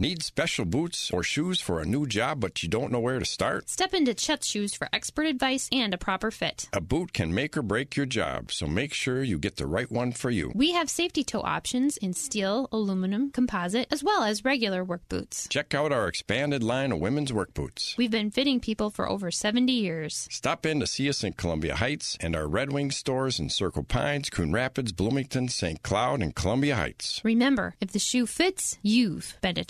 Need 0.00 0.22
special 0.22 0.64
boots 0.64 1.10
or 1.10 1.24
shoes 1.24 1.60
for 1.60 1.80
a 1.80 1.84
new 1.84 2.06
job, 2.06 2.38
but 2.38 2.62
you 2.62 2.68
don't 2.68 2.92
know 2.92 3.00
where 3.00 3.18
to 3.18 3.24
start? 3.24 3.68
Step 3.68 3.92
into 3.92 4.14
Chet's 4.14 4.46
Shoes 4.46 4.72
for 4.72 4.88
expert 4.92 5.26
advice 5.26 5.68
and 5.72 5.92
a 5.92 5.98
proper 5.98 6.30
fit. 6.30 6.68
A 6.72 6.80
boot 6.80 7.12
can 7.12 7.34
make 7.34 7.56
or 7.56 7.62
break 7.62 7.96
your 7.96 8.06
job, 8.06 8.52
so 8.52 8.68
make 8.68 8.94
sure 8.94 9.24
you 9.24 9.40
get 9.40 9.56
the 9.56 9.66
right 9.66 9.90
one 9.90 10.12
for 10.12 10.30
you. 10.30 10.52
We 10.54 10.70
have 10.70 10.88
safety 10.88 11.24
toe 11.24 11.40
options 11.40 11.96
in 11.96 12.12
steel, 12.12 12.68
aluminum, 12.70 13.32
composite, 13.32 13.88
as 13.90 14.04
well 14.04 14.22
as 14.22 14.44
regular 14.44 14.84
work 14.84 15.02
boots. 15.08 15.48
Check 15.48 15.74
out 15.74 15.90
our 15.90 16.06
expanded 16.06 16.62
line 16.62 16.92
of 16.92 17.00
women's 17.00 17.32
work 17.32 17.52
boots. 17.52 17.96
We've 17.98 18.08
been 18.08 18.30
fitting 18.30 18.60
people 18.60 18.90
for 18.90 19.08
over 19.08 19.32
70 19.32 19.72
years. 19.72 20.28
Stop 20.30 20.64
in 20.64 20.78
to 20.78 20.86
see 20.86 21.08
us 21.08 21.24
in 21.24 21.32
Columbia 21.32 21.74
Heights 21.74 22.16
and 22.20 22.36
our 22.36 22.46
Red 22.46 22.72
Wing 22.72 22.92
stores 22.92 23.40
in 23.40 23.50
Circle 23.50 23.82
Pines, 23.82 24.30
Coon 24.30 24.52
Rapids, 24.52 24.92
Bloomington, 24.92 25.48
St. 25.48 25.82
Cloud, 25.82 26.22
and 26.22 26.36
Columbia 26.36 26.76
Heights. 26.76 27.20
Remember, 27.24 27.74
if 27.80 27.90
the 27.90 27.98
shoe 27.98 28.26
fits, 28.26 28.78
you've 28.80 29.36
been 29.40 29.56
to 29.56 29.64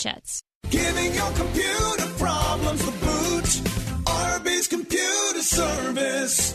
Giving 0.71 1.15
your 1.15 1.31
computer 1.33 2.07
problems 2.19 2.85
the 2.85 2.93
boot. 2.93 3.45
RB's 4.05 4.69
Computer 4.69 5.43
Service. 5.43 6.55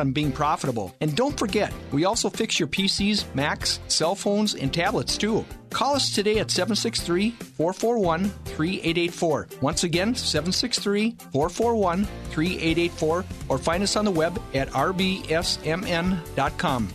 on 0.00 0.10
being 0.10 0.32
profitable. 0.32 0.92
And 1.00 1.14
don't 1.14 1.38
forget, 1.38 1.72
we 1.92 2.04
also 2.04 2.28
fix 2.28 2.58
your 2.58 2.66
PCs, 2.66 3.32
Macs, 3.34 3.78
cell 3.86 4.16
phones, 4.16 4.56
and 4.56 4.74
tablets 4.74 5.16
too. 5.16 5.44
Call 5.70 5.94
us 5.94 6.12
today 6.12 6.38
at 6.40 6.50
763 6.50 7.30
441 7.30 8.30
3884. 8.44 9.48
Once 9.60 9.84
again, 9.84 10.16
763 10.16 11.16
441 11.32 12.04
3884, 12.30 13.24
or 13.48 13.58
find 13.58 13.82
us 13.84 13.94
on 13.96 14.04
the 14.04 14.10
web 14.10 14.40
at 14.54 14.68
rbsmn.com. 14.70 15.28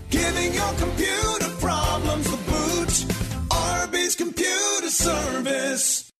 Giving 0.09 0.53
your 0.53 0.73
computer 0.73 1.49
problems 1.61 2.29
the 2.29 2.37
boot. 2.37 2.89
RB's 3.49 4.15
Computer 4.15 4.89
Service. 4.89 6.11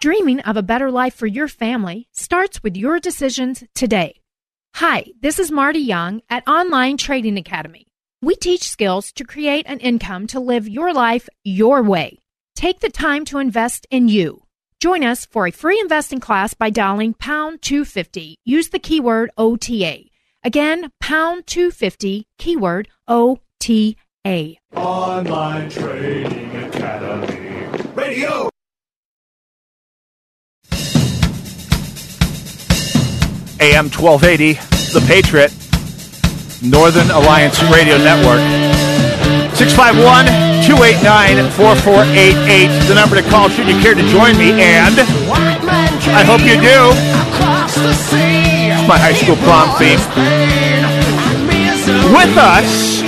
Dreaming 0.00 0.40
of 0.40 0.56
a 0.56 0.62
better 0.62 0.90
life 0.90 1.14
for 1.14 1.28
your 1.28 1.46
family 1.46 2.08
starts 2.10 2.60
with 2.64 2.76
your 2.76 2.98
decisions 2.98 3.62
today. 3.74 4.21
Hi, 4.76 5.04
this 5.20 5.38
is 5.38 5.52
Marty 5.52 5.78
Young 5.80 6.22
at 6.30 6.48
Online 6.48 6.96
Trading 6.96 7.36
Academy. 7.36 7.86
We 8.22 8.34
teach 8.34 8.62
skills 8.62 9.12
to 9.12 9.24
create 9.24 9.66
an 9.68 9.78
income 9.80 10.26
to 10.28 10.40
live 10.40 10.66
your 10.66 10.94
life 10.94 11.28
your 11.44 11.82
way. 11.82 12.18
Take 12.56 12.80
the 12.80 12.90
time 12.90 13.26
to 13.26 13.38
invest 13.38 13.86
in 13.90 14.08
you. 14.08 14.42
Join 14.80 15.04
us 15.04 15.26
for 15.26 15.46
a 15.46 15.52
free 15.52 15.78
investing 15.78 16.20
class 16.20 16.54
by 16.54 16.70
dialing 16.70 17.12
pound 17.14 17.60
250. 17.62 18.36
Use 18.44 18.70
the 18.70 18.78
keyword 18.78 19.30
OTA. 19.36 20.04
Again, 20.42 20.90
pound 21.00 21.46
250, 21.46 22.26
keyword 22.38 22.88
OTA. 23.06 23.94
Online 24.74 25.68
Trading 25.68 26.56
Academy. 26.56 27.84
Radio. 27.94 28.51
AM 33.62 33.86
1280, 33.86 34.58
The 34.90 35.06
Patriot, 35.06 35.54
Northern 36.66 37.14
Alliance 37.14 37.62
Radio 37.70 37.94
Network. 37.94 38.42
651 39.54 40.26
289 40.66 41.46
4488, 41.54 42.88
the 42.88 42.94
number 42.98 43.14
to 43.14 43.22
call 43.30 43.48
should 43.48 43.68
you 43.68 43.78
care 43.78 43.94
to 43.94 44.02
join 44.10 44.36
me, 44.36 44.50
and 44.58 44.98
I 46.10 46.26
hope 46.26 46.42
you 46.42 46.58
do. 46.58 46.90
It's 47.86 48.88
my 48.88 48.98
high 48.98 49.14
school 49.14 49.38
prom 49.46 49.70
theme. 49.78 50.02
With 52.10 52.34
us, 52.34 53.02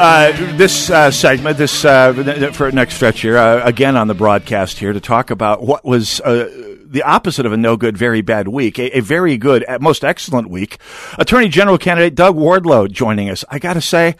uh, 0.00 0.56
this 0.56 0.90
uh, 0.90 1.12
segment, 1.12 1.58
this 1.58 1.84
uh, 1.84 2.50
for 2.52 2.72
next 2.72 2.94
stretch 2.96 3.20
here, 3.20 3.38
uh, 3.38 3.64
again 3.64 3.96
on 3.96 4.08
the 4.08 4.14
broadcast 4.14 4.80
here 4.80 4.92
to 4.92 5.00
talk 5.00 5.30
about 5.30 5.62
what 5.62 5.84
was 5.84 6.20
uh, 6.22 6.68
the 6.90 7.02
opposite 7.02 7.46
of 7.46 7.52
a 7.52 7.56
no 7.56 7.76
good, 7.76 7.96
very 7.96 8.20
bad 8.22 8.48
week, 8.48 8.78
a, 8.78 8.98
a 8.98 9.00
very 9.00 9.36
good, 9.36 9.62
at 9.64 9.80
most 9.80 10.04
excellent 10.04 10.50
week. 10.50 10.78
Attorney 11.18 11.48
General 11.48 11.78
candidate 11.78 12.14
Doug 12.14 12.36
Wardlow 12.36 12.90
joining 12.90 13.30
us. 13.30 13.44
I 13.48 13.58
got 13.58 13.74
to 13.74 13.80
say. 13.80 14.16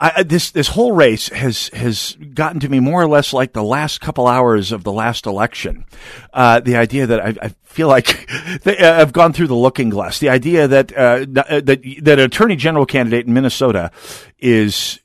I, 0.00 0.22
this 0.22 0.52
this 0.52 0.68
whole 0.68 0.92
race 0.92 1.28
has 1.30 1.70
has 1.70 2.16
gotten 2.32 2.60
to 2.60 2.68
me 2.68 2.78
more 2.78 3.02
or 3.02 3.08
less 3.08 3.32
like 3.32 3.52
the 3.52 3.64
last 3.64 4.00
couple 4.00 4.28
hours 4.28 4.70
of 4.70 4.84
the 4.84 4.92
last 4.92 5.26
election. 5.26 5.86
Uh, 6.32 6.60
the 6.60 6.76
idea 6.76 7.08
that 7.08 7.20
I, 7.20 7.34
I 7.42 7.48
feel 7.64 7.88
like 7.88 8.30
they, 8.62 8.78
uh, 8.78 9.00
I've 9.00 9.12
gone 9.12 9.32
through 9.32 9.48
the 9.48 9.56
looking 9.56 9.88
glass. 9.88 10.20
The 10.20 10.28
idea 10.28 10.68
that 10.68 10.96
uh, 10.96 11.26
that 11.30 11.82
that 12.02 12.18
an 12.20 12.24
attorney 12.24 12.54
general 12.54 12.86
candidate 12.86 13.26
in 13.26 13.34
Minnesota 13.34 13.90
is 14.38 15.00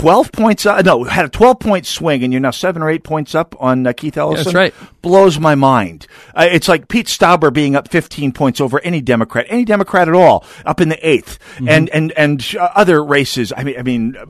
12 0.00 0.30
points 0.32 0.66
up. 0.66 0.84
No, 0.84 1.04
had 1.04 1.24
a 1.24 1.28
12 1.28 1.58
point 1.58 1.86
swing, 1.86 2.22
and 2.22 2.32
you're 2.32 2.40
now 2.40 2.50
seven 2.50 2.82
or 2.82 2.90
eight 2.90 3.02
points 3.02 3.34
up 3.34 3.54
on 3.58 3.86
uh, 3.86 3.92
Keith 3.92 4.16
Ellison. 4.16 4.44
that's 4.44 4.54
right. 4.54 4.74
Blows 5.02 5.38
my 5.38 5.54
mind. 5.54 6.06
Uh, 6.34 6.46
it's 6.50 6.68
like 6.68 6.88
Pete 6.88 7.06
Stauber 7.06 7.52
being 7.52 7.74
up 7.76 7.88
15 7.88 8.32
points 8.32 8.60
over 8.60 8.78
any 8.80 9.00
Democrat, 9.00 9.46
any 9.48 9.64
Democrat 9.64 10.08
at 10.08 10.14
all, 10.14 10.44
up 10.64 10.80
in 10.80 10.88
the 10.90 10.96
8th 10.96 11.38
Mm-hmm. 11.56 11.68
and 11.68 11.88
and 11.90 12.12
and 12.12 12.54
uh, 12.58 12.68
other 12.74 13.02
races. 13.02 13.52
I 13.56 13.62
mean, 13.64 13.78
I 13.78 13.82
mean, 13.82 14.16
uh, 14.16 14.26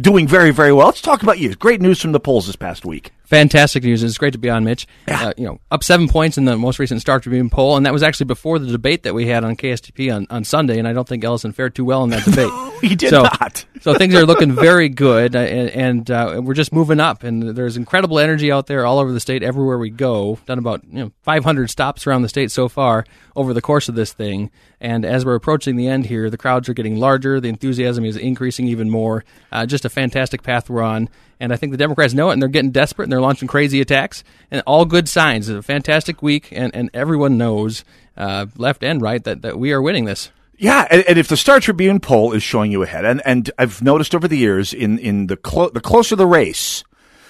doing 0.00 0.28
very 0.28 0.50
very 0.52 0.72
well. 0.72 0.86
Let's 0.86 1.00
talk 1.00 1.22
about 1.24 1.38
you. 1.38 1.54
Great 1.56 1.80
news 1.80 2.00
from 2.00 2.12
the 2.12 2.20
polls 2.20 2.46
this 2.46 2.54
past 2.56 2.84
week. 2.84 3.10
Fantastic 3.28 3.84
news. 3.84 4.02
It's 4.02 4.16
great 4.16 4.32
to 4.32 4.38
be 4.38 4.48
on, 4.48 4.64
Mitch. 4.64 4.86
Uh, 5.06 5.34
you 5.36 5.44
know, 5.44 5.60
up 5.70 5.84
seven 5.84 6.08
points 6.08 6.38
in 6.38 6.46
the 6.46 6.56
most 6.56 6.78
recent 6.78 7.02
Star 7.02 7.20
Tribune 7.20 7.50
poll, 7.50 7.76
and 7.76 7.84
that 7.84 7.92
was 7.92 8.02
actually 8.02 8.24
before 8.24 8.58
the 8.58 8.68
debate 8.68 9.02
that 9.02 9.12
we 9.12 9.26
had 9.26 9.44
on 9.44 9.54
KSTP 9.54 10.14
on, 10.14 10.26
on 10.30 10.44
Sunday. 10.44 10.78
And 10.78 10.88
I 10.88 10.94
don't 10.94 11.06
think 11.06 11.22
Ellison 11.22 11.52
fared 11.52 11.74
too 11.74 11.84
well 11.84 12.02
in 12.04 12.10
that 12.10 12.24
debate. 12.24 12.50
he 12.80 12.96
did 12.96 13.10
so, 13.10 13.24
not. 13.24 13.66
so 13.82 13.92
things 13.92 14.14
are 14.14 14.24
looking 14.24 14.52
very 14.54 14.88
good, 14.88 15.36
uh, 15.36 15.40
and, 15.40 15.68
and 15.68 16.10
uh, 16.10 16.40
we're 16.42 16.54
just 16.54 16.72
moving 16.72 17.00
up. 17.00 17.22
And 17.22 17.54
there's 17.54 17.76
incredible 17.76 18.18
energy 18.18 18.50
out 18.50 18.66
there 18.66 18.86
all 18.86 18.98
over 18.98 19.12
the 19.12 19.20
state, 19.20 19.42
everywhere 19.42 19.76
we 19.76 19.90
go. 19.90 20.38
Done 20.46 20.58
about 20.58 20.84
you 20.84 21.04
know 21.04 21.12
500 21.20 21.68
stops 21.68 22.06
around 22.06 22.22
the 22.22 22.30
state 22.30 22.50
so 22.50 22.66
far 22.66 23.04
over 23.36 23.52
the 23.52 23.60
course 23.60 23.90
of 23.90 23.94
this 23.94 24.14
thing. 24.14 24.50
And 24.80 25.04
as 25.04 25.26
we're 25.26 25.34
approaching 25.34 25.76
the 25.76 25.88
end 25.88 26.06
here, 26.06 26.30
the 26.30 26.38
crowds 26.38 26.66
are 26.70 26.74
getting 26.74 26.96
larger. 26.96 27.40
The 27.40 27.48
enthusiasm 27.50 28.06
is 28.06 28.16
increasing 28.16 28.68
even 28.68 28.88
more. 28.88 29.26
Uh, 29.52 29.66
just 29.66 29.84
a 29.84 29.90
fantastic 29.90 30.42
path 30.42 30.70
we're 30.70 30.80
on. 30.80 31.10
And 31.40 31.52
I 31.52 31.56
think 31.56 31.72
the 31.72 31.78
Democrats 31.78 32.14
know 32.14 32.30
it, 32.30 32.34
and 32.34 32.42
they're 32.42 32.48
getting 32.48 32.70
desperate, 32.70 33.04
and 33.04 33.12
they're 33.12 33.20
launching 33.20 33.48
crazy 33.48 33.80
attacks, 33.80 34.24
and 34.50 34.62
all 34.66 34.84
good 34.84 35.08
signs. 35.08 35.48
It's 35.48 35.58
a 35.58 35.62
fantastic 35.62 36.22
week, 36.22 36.48
and, 36.50 36.74
and 36.74 36.90
everyone 36.92 37.38
knows, 37.38 37.84
uh, 38.16 38.46
left 38.56 38.82
and 38.82 39.00
right, 39.00 39.22
that, 39.24 39.42
that 39.42 39.58
we 39.58 39.72
are 39.72 39.80
winning 39.80 40.04
this. 40.04 40.30
Yeah, 40.58 40.88
and, 40.90 41.04
and, 41.04 41.18
if 41.18 41.28
the 41.28 41.36
Star 41.36 41.60
Tribune 41.60 42.00
poll 42.00 42.32
is 42.32 42.42
showing 42.42 42.72
you 42.72 42.82
ahead, 42.82 43.04
and, 43.04 43.22
and 43.24 43.48
I've 43.56 43.80
noticed 43.80 44.12
over 44.12 44.26
the 44.26 44.36
years, 44.36 44.72
in 44.74 44.98
in 44.98 45.28
the 45.28 45.36
clo- 45.36 45.70
the 45.70 45.80
closer 45.80 46.16
the 46.16 46.26
race, 46.26 46.82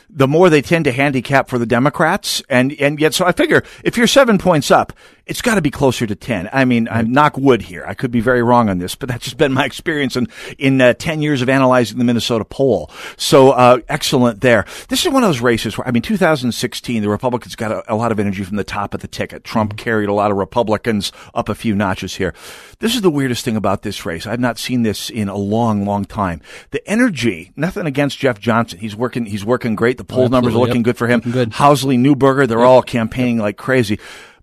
the 0.08 0.26
more 0.26 0.48
they 0.48 0.62
tend 0.62 0.86
to 0.86 0.92
handicap 0.92 1.50
for 1.50 1.58
the 1.58 1.66
Democrats, 1.66 2.42
and 2.48 2.72
and 2.80 2.98
yet, 2.98 3.12
so 3.12 3.26
I 3.26 3.32
figure 3.32 3.62
if 3.84 3.98
you're 3.98 4.06
seven 4.06 4.38
points 4.38 4.70
up, 4.70 4.94
it's 5.28 5.42
got 5.42 5.56
to 5.56 5.62
be 5.62 5.70
closer 5.70 6.06
to 6.06 6.14
10. 6.14 6.48
I 6.52 6.64
mean, 6.64 6.88
I'm 6.90 7.12
knock 7.12 7.36
wood 7.36 7.62
here. 7.62 7.84
I 7.86 7.94
could 7.94 8.10
be 8.10 8.20
very 8.20 8.42
wrong 8.42 8.70
on 8.70 8.78
this, 8.78 8.94
but 8.94 9.08
that's 9.08 9.24
just 9.24 9.36
been 9.36 9.52
my 9.52 9.66
experience 9.66 10.16
in, 10.16 10.26
in 10.56 10.80
uh, 10.80 10.94
10 10.94 11.20
years 11.20 11.42
of 11.42 11.50
analyzing 11.50 11.98
the 11.98 12.04
Minnesota 12.04 12.46
poll. 12.46 12.90
So, 13.16 13.50
uh, 13.50 13.78
excellent 13.88 14.40
there. 14.40 14.64
This 14.88 15.04
is 15.04 15.12
one 15.12 15.22
of 15.22 15.28
those 15.28 15.42
races 15.42 15.76
where, 15.76 15.86
I 15.86 15.90
mean, 15.90 16.02
2016, 16.02 17.02
the 17.02 17.08
Republicans 17.10 17.54
got 17.56 17.70
a, 17.70 17.92
a 17.92 17.94
lot 17.94 18.10
of 18.10 18.18
energy 18.18 18.42
from 18.42 18.56
the 18.56 18.64
top 18.64 18.94
of 18.94 19.00
the 19.00 19.08
ticket. 19.08 19.44
Trump 19.44 19.70
mm-hmm. 19.70 19.84
carried 19.84 20.08
a 20.08 20.14
lot 20.14 20.30
of 20.30 20.38
Republicans 20.38 21.12
up 21.34 21.50
a 21.50 21.54
few 21.54 21.74
notches 21.74 22.16
here. 22.16 22.32
This 22.78 22.94
is 22.94 23.02
the 23.02 23.10
weirdest 23.10 23.44
thing 23.44 23.56
about 23.56 23.82
this 23.82 24.06
race. 24.06 24.26
I've 24.26 24.40
not 24.40 24.58
seen 24.58 24.82
this 24.82 25.10
in 25.10 25.28
a 25.28 25.36
long, 25.36 25.84
long 25.84 26.06
time. 26.06 26.40
The 26.70 26.86
energy, 26.88 27.52
nothing 27.54 27.86
against 27.86 28.18
Jeff 28.18 28.40
Johnson. 28.40 28.78
He's 28.78 28.96
working, 28.96 29.26
he's 29.26 29.44
working 29.44 29.74
great. 29.74 29.98
The 29.98 30.04
poll 30.04 30.24
oh, 30.24 30.28
numbers 30.28 30.54
are 30.54 30.58
looking 30.58 30.76
yep. 30.76 30.84
good 30.84 30.96
for 30.96 31.06
him. 31.06 31.20
Good. 31.20 31.50
Housley, 31.50 31.98
Newberger, 31.98 32.48
they're 32.48 32.60
yep. 32.60 32.66
all 32.66 32.82
campaigning 32.82 33.38
like 33.38 33.58
crazy 33.58 33.98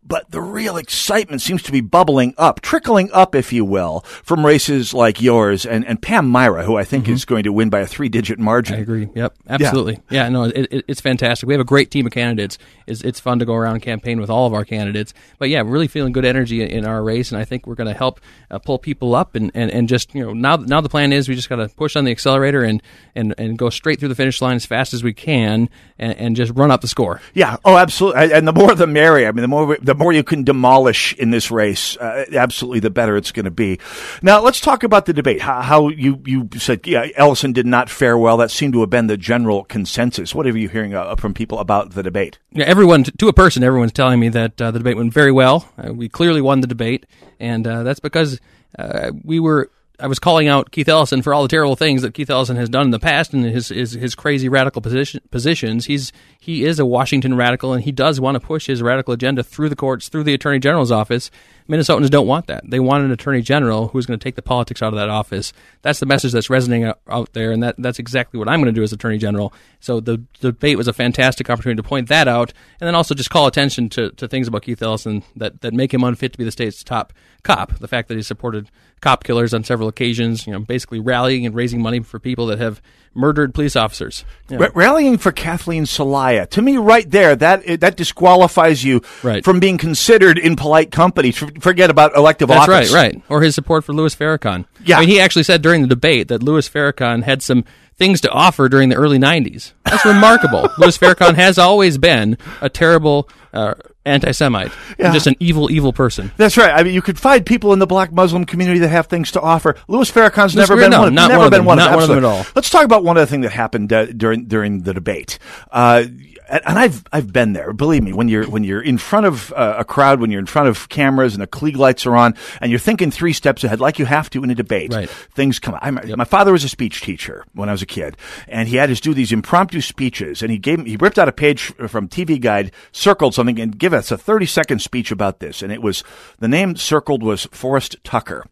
but 0.05 0.29
the 0.31 0.41
real 0.41 0.77
excitement 0.77 1.41
seems 1.41 1.63
to 1.63 1.71
be 1.71 1.81
bubbling 1.81 2.33
up, 2.37 2.61
trickling 2.61 3.09
up, 3.11 3.33
if 3.33 3.51
you 3.51 3.65
will, 3.65 4.01
from 4.23 4.45
races 4.45 4.93
like 4.93 5.21
yours 5.21 5.65
and, 5.65 5.85
and 5.85 6.01
Pam 6.01 6.31
Myhra, 6.31 6.63
who 6.63 6.77
I 6.77 6.83
think 6.83 7.05
mm-hmm. 7.05 7.13
is 7.13 7.25
going 7.25 7.43
to 7.43 7.51
win 7.51 7.69
by 7.69 7.79
a 7.79 7.87
three 7.87 8.09
digit 8.09 8.37
margin. 8.37 8.75
I 8.75 8.79
agree. 8.79 9.09
Yep. 9.15 9.35
Absolutely. 9.49 9.95
Yeah, 10.09 10.23
yeah 10.23 10.29
no, 10.29 10.43
it, 10.43 10.67
it, 10.71 10.85
it's 10.87 11.01
fantastic. 11.01 11.47
We 11.47 11.53
have 11.53 11.61
a 11.61 11.65
great 11.65 11.89
team 11.89 12.05
of 12.05 12.11
candidates. 12.11 12.57
It's, 12.85 13.01
it's 13.01 13.19
fun 13.19 13.39
to 13.39 13.45
go 13.45 13.55
around 13.55 13.73
and 13.75 13.81
campaign 13.81 14.19
with 14.19 14.29
all 14.29 14.45
of 14.45 14.53
our 14.53 14.63
candidates. 14.63 15.13
But 15.39 15.49
yeah, 15.49 15.63
really 15.65 15.87
feeling 15.87 16.13
good 16.13 16.25
energy 16.25 16.61
in 16.61 16.85
our 16.85 17.03
race, 17.03 17.31
and 17.31 17.41
I 17.41 17.45
think 17.45 17.65
we're 17.65 17.75
going 17.75 17.91
to 17.91 17.97
help 17.97 18.21
uh, 18.51 18.59
pull 18.59 18.77
people 18.77 19.15
up 19.15 19.33
and, 19.33 19.51
and, 19.55 19.71
and 19.71 19.89
just, 19.89 20.13
you 20.13 20.23
know, 20.23 20.33
now, 20.33 20.57
now 20.57 20.81
the 20.81 20.89
plan 20.89 21.13
is 21.13 21.27
we 21.27 21.35
just 21.35 21.49
got 21.49 21.55
to 21.55 21.67
push 21.69 21.95
on 21.95 22.05
the 22.05 22.11
accelerator 22.11 22.63
and, 22.63 22.83
and, 23.15 23.33
and 23.37 23.57
go 23.57 23.69
straight 23.71 23.99
through 23.99 24.09
the 24.09 24.15
finish 24.15 24.41
line 24.41 24.55
as 24.55 24.65
fast 24.65 24.93
as 24.93 25.03
we 25.03 25.13
can 25.13 25.69
and, 25.97 26.13
and 26.17 26.35
just 26.35 26.51
run 26.53 26.69
up 26.69 26.81
the 26.81 26.87
score. 26.87 27.21
Yeah. 27.33 27.57
Oh, 27.65 27.77
absolutely. 27.77 28.33
And 28.33 28.47
the 28.47 28.53
more 28.53 28.75
the 28.75 28.87
merrier. 28.87 29.27
I 29.27 29.31
mean, 29.31 29.41
the 29.41 29.47
more, 29.47 29.77
the 29.81 29.94
more 29.95 30.13
you 30.13 30.23
can 30.23 30.43
demolish 30.43 31.13
in 31.15 31.31
this 31.31 31.51
race, 31.51 31.97
uh, 31.97 32.25
absolutely 32.33 32.79
the 32.79 32.89
better 32.89 33.17
it's 33.17 33.31
going 33.31 33.45
to 33.45 33.51
be. 33.51 33.79
Now, 34.21 34.41
let's 34.41 34.59
talk 34.59 34.83
about 34.83 35.05
the 35.05 35.13
debate. 35.13 35.41
How, 35.41 35.61
how, 35.61 35.89
you, 35.89 36.21
you 36.25 36.49
said, 36.57 36.85
yeah, 36.85 37.07
Ellison 37.15 37.53
did 37.53 37.65
not 37.65 37.89
fare 37.89 38.17
well. 38.17 38.37
That 38.37 38.51
seemed 38.51 38.73
to 38.73 38.81
have 38.81 38.89
been 38.89 39.07
the 39.07 39.17
general 39.17 39.63
consensus. 39.63 40.35
What 40.35 40.45
are 40.45 40.57
you 40.57 40.69
hearing 40.69 40.93
uh, 40.93 41.15
from 41.15 41.33
people 41.33 41.59
about 41.59 41.91
the 41.91 42.03
debate? 42.03 42.39
Yeah, 42.51 42.65
everyone, 42.65 43.03
to 43.03 43.27
a 43.27 43.33
person, 43.33 43.63
everyone's 43.63 43.93
telling 43.93 44.19
me 44.19 44.29
that 44.29 44.61
uh, 44.61 44.71
the 44.71 44.79
debate 44.79 44.97
went 44.97 45.13
very 45.13 45.31
well. 45.31 45.69
Uh, 45.77 45.93
we 45.93 46.09
clearly 46.09 46.41
won 46.41 46.61
the 46.61 46.67
debate, 46.67 47.05
and 47.39 47.65
uh, 47.67 47.83
that's 47.83 47.99
because 47.99 48.39
uh, 48.77 49.11
we 49.23 49.39
were 49.39 49.71
I 49.99 50.07
was 50.07 50.19
calling 50.19 50.47
out 50.47 50.71
Keith 50.71 50.89
Ellison 50.89 51.21
for 51.21 51.33
all 51.33 51.43
the 51.43 51.47
terrible 51.47 51.75
things 51.75 52.01
that 52.01 52.13
Keith 52.13 52.29
Ellison 52.29 52.57
has 52.57 52.69
done 52.69 52.85
in 52.85 52.91
the 52.91 52.99
past 52.99 53.33
and 53.33 53.45
his 53.45 53.69
his, 53.69 53.91
his 53.91 54.15
crazy 54.15 54.49
radical 54.49 54.81
position, 54.81 55.21
positions. 55.31 55.85
He's 55.85 56.11
he 56.39 56.65
is 56.65 56.79
a 56.79 56.85
Washington 56.85 57.35
radical 57.35 57.73
and 57.73 57.83
he 57.83 57.91
does 57.91 58.19
want 58.19 58.35
to 58.35 58.39
push 58.39 58.67
his 58.67 58.81
radical 58.81 59.13
agenda 59.13 59.43
through 59.43 59.69
the 59.69 59.75
courts, 59.75 60.09
through 60.09 60.23
the 60.23 60.33
Attorney 60.33 60.59
General's 60.59 60.91
office. 60.91 61.31
Minnesotans 61.69 62.09
don't 62.09 62.27
want 62.27 62.47
that. 62.47 62.69
They 62.69 62.79
want 62.79 63.03
an 63.03 63.11
Attorney 63.11 63.41
General 63.41 63.87
who's 63.87 64.05
going 64.05 64.19
to 64.19 64.23
take 64.23 64.35
the 64.35 64.41
politics 64.41 64.81
out 64.81 64.93
of 64.93 64.99
that 64.99 65.09
office. 65.09 65.51
That's 65.81 65.99
the 65.99 66.05
message 66.05 66.31
that's 66.31 66.49
resonating 66.49 66.93
out 67.07 67.33
there, 67.33 67.51
and 67.51 67.63
that, 67.63 67.75
that's 67.77 67.97
exactly 67.97 68.37
what 68.37 68.47
I'm 68.47 68.59
going 68.59 68.73
to 68.73 68.79
do 68.79 68.83
as 68.83 68.93
Attorney 68.93 69.17
General. 69.17 69.51
So 69.79 69.99
the, 69.99 70.23
the 70.41 70.51
debate 70.51 70.77
was 70.77 70.87
a 70.87 70.93
fantastic 70.93 71.49
opportunity 71.49 71.81
to 71.81 71.87
point 71.87 72.09
that 72.09 72.27
out, 72.27 72.53
and 72.79 72.87
then 72.87 72.93
also 72.95 73.15
just 73.15 73.29
call 73.29 73.47
attention 73.47 73.89
to, 73.89 74.11
to 74.11 74.27
things 74.27 74.47
about 74.47 74.61
Keith 74.61 74.81
Ellison 74.81 75.23
that, 75.35 75.61
that 75.61 75.73
make 75.73 75.93
him 75.93 76.03
unfit 76.03 76.33
to 76.33 76.37
be 76.37 76.43
the 76.43 76.51
state's 76.51 76.83
top 76.83 77.13
cop. 77.43 77.79
The 77.79 77.87
fact 77.87 78.09
that 78.09 78.15
he 78.15 78.21
supported 78.21 78.69
cop 79.01 79.23
killers 79.23 79.53
on 79.53 79.63
several 79.63 79.87
occasions, 79.87 80.45
you 80.47 80.53
know, 80.53 80.59
basically 80.59 80.99
rallying 80.99 81.45
and 81.45 81.55
raising 81.55 81.81
money 81.81 81.99
for 82.01 82.19
people 82.19 82.47
that 82.47 82.59
have 82.59 82.81
murdered 83.13 83.53
police 83.53 83.75
officers. 83.75 84.25
Know. 84.49 84.59
R- 84.59 84.71
rallying 84.73 85.17
for 85.17 85.31
Kathleen 85.31 85.85
Soliah. 85.85 86.49
To 86.49 86.61
me, 86.61 86.77
right 86.77 87.09
there, 87.09 87.35
that 87.35 87.79
that 87.79 87.95
disqualifies 87.95 88.83
you 88.83 89.01
right. 89.23 89.43
from 89.43 89.59
being 89.59 89.77
considered 89.77 90.37
in 90.37 90.55
polite 90.55 90.91
company. 90.91 91.31
Forget 91.59 91.89
about 91.89 92.15
elective 92.15 92.49
That's 92.49 92.69
office. 92.69 92.93
right, 92.93 93.13
right. 93.13 93.23
Or 93.29 93.41
his 93.41 93.55
support 93.55 93.83
for 93.83 93.93
Louis 93.93 94.15
Farrakhan. 94.15 94.65
Yeah. 94.83 94.97
I 94.97 95.01
mean, 95.01 95.09
he 95.09 95.19
actually 95.19 95.43
said 95.43 95.61
during 95.61 95.81
the 95.81 95.87
debate 95.87 96.27
that 96.29 96.43
Louis 96.43 96.67
Farrakhan 96.67 97.23
had 97.23 97.41
some 97.41 97.65
things 97.97 98.21
to 98.21 98.29
offer 98.29 98.67
during 98.69 98.89
the 98.89 98.95
early 98.95 99.17
90s. 99.17 99.73
That's 99.83 100.05
remarkable. 100.05 100.69
Louis 100.77 100.97
Farrakhan 100.97 101.35
has 101.35 101.57
always 101.57 101.97
been 101.97 102.37
a 102.61 102.69
terrible 102.69 103.29
uh, 103.53 103.75
anti-Semite, 104.05 104.71
yeah. 104.99 105.13
just 105.13 105.27
an 105.27 105.35
evil, 105.39 105.71
evil 105.71 105.93
person. 105.93 106.31
That's 106.37 106.57
right. 106.57 106.71
I 106.71 106.83
mean, 106.83 106.93
you 106.93 107.01
could 107.01 107.19
find 107.19 107.45
people 107.45 107.73
in 107.73 107.79
the 107.79 107.87
Black 107.87 108.11
Muslim 108.11 108.45
community 108.45 108.79
that 108.79 108.89
have 108.89 109.07
things 109.07 109.31
to 109.31 109.41
offer. 109.41 109.75
Louis 109.87 110.09
Farrakhan's 110.11 110.55
never 110.55 110.75
been 110.75 110.91
no, 110.91 111.01
one. 111.01 111.15
Not 111.15 111.29
never 111.29 111.39
one 111.39 111.49
been 111.49 111.59
them, 111.59 111.65
one. 111.65 111.77
Not 111.77 111.89
of 111.89 111.95
one 111.95 112.03
of 112.03 112.09
them 112.09 112.17
at 112.19 112.23
all. 112.23 112.45
Let's 112.55 112.69
talk 112.69 112.83
about 112.83 113.03
one 113.03 113.17
other 113.17 113.25
thing 113.25 113.41
that 113.41 113.51
happened 113.51 113.91
uh, 113.91 114.05
during 114.07 114.45
during 114.45 114.83
the 114.83 114.93
debate. 114.93 115.39
Uh, 115.71 116.05
and 116.49 116.79
I've 116.79 117.03
I've 117.11 117.31
been 117.31 117.53
there. 117.53 117.73
Believe 117.73 118.03
me, 118.03 118.13
when 118.13 118.27
you're 118.27 118.47
when 118.49 118.63
you're 118.63 118.81
in 118.81 118.97
front 118.97 119.25
of 119.25 119.51
uh, 119.53 119.75
a 119.79 119.85
crowd, 119.85 120.19
when 120.19 120.31
you're 120.31 120.39
in 120.39 120.45
front 120.45 120.67
of 120.67 120.89
cameras 120.89 121.33
and 121.33 121.41
the 121.41 121.47
Klieg 121.47 121.75
lights 121.75 122.05
are 122.05 122.15
on, 122.15 122.35
and 122.61 122.71
you're 122.71 122.79
thinking 122.79 123.11
three 123.11 123.33
steps 123.33 123.63
ahead, 123.63 123.79
like 123.79 123.99
you 123.99 124.05
have 124.05 124.29
to 124.31 124.43
in 124.43 124.49
a 124.49 124.55
debate. 124.55 124.93
Right. 124.93 125.09
Things 125.09 125.59
come. 125.59 125.77
I, 125.81 125.89
yep. 126.05 126.17
My 126.17 126.25
father 126.25 126.51
was 126.51 126.63
a 126.63 126.69
speech 126.69 127.01
teacher 127.01 127.45
when 127.53 127.69
I 127.69 127.71
was 127.71 127.81
a 127.81 127.87
kid, 127.87 128.17
and 128.47 128.67
he 128.67 128.77
had 128.77 128.89
us 128.89 128.99
do 128.99 129.13
these 129.13 129.31
impromptu 129.31 129.81
speeches. 129.81 130.41
And 130.41 130.51
he 130.51 130.57
gave 130.57 130.85
he 130.85 130.97
ripped 130.97 131.19
out 131.19 131.27
a 131.27 131.33
page 131.33 131.73
from 131.87 132.07
TV 132.07 132.39
Guide, 132.39 132.71
circled 132.91 133.33
something, 133.33 133.59
and 133.59 133.77
give 133.77 133.93
us 133.93 134.11
a 134.11 134.17
30 134.17 134.45
second 134.45 134.79
speech 134.79 135.11
about 135.11 135.39
this. 135.39 135.61
And 135.61 135.71
it 135.71 135.81
was 135.81 136.03
the 136.39 136.47
name 136.47 136.75
circled 136.75 137.23
was 137.23 137.45
Forrest 137.51 137.97
Tucker, 138.03 138.45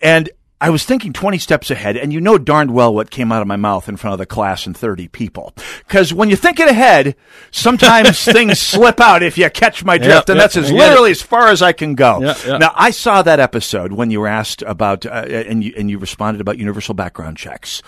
and 0.00 0.30
I 0.62 0.70
was 0.70 0.84
thinking 0.84 1.12
20 1.12 1.38
steps 1.38 1.72
ahead, 1.72 1.96
and 1.96 2.12
you 2.12 2.20
know 2.20 2.38
darned 2.38 2.72
well 2.72 2.94
what 2.94 3.10
came 3.10 3.32
out 3.32 3.42
of 3.42 3.48
my 3.48 3.56
mouth 3.56 3.88
in 3.88 3.96
front 3.96 4.12
of 4.12 4.18
the 4.20 4.26
class 4.26 4.64
and 4.64 4.76
30 4.76 5.08
people. 5.08 5.52
Because 5.88 6.14
when 6.14 6.28
you're 6.28 6.38
thinking 6.38 6.68
ahead, 6.68 7.16
sometimes 7.50 8.24
things 8.32 8.60
slip 8.60 9.00
out 9.00 9.24
if 9.24 9.36
you 9.36 9.50
catch 9.50 9.84
my 9.84 9.98
drift, 9.98 10.30
and 10.30 10.38
that's 10.38 10.56
as 10.56 10.70
literally 10.70 11.10
as 11.10 11.20
far 11.20 11.48
as 11.48 11.62
I 11.62 11.72
can 11.72 11.96
go. 11.96 12.20
Now, 12.58 12.72
I 12.76 12.92
saw 12.92 13.22
that 13.22 13.40
episode 13.40 13.92
when 13.92 14.12
you 14.12 14.20
were 14.20 14.28
asked 14.28 14.62
about, 14.62 15.04
uh, 15.04 15.10
and, 15.10 15.64
you, 15.64 15.74
and 15.76 15.90
you 15.90 15.98
responded 15.98 16.40
about 16.40 16.58
universal 16.58 16.94
background 16.94 17.38
checks. 17.38 17.82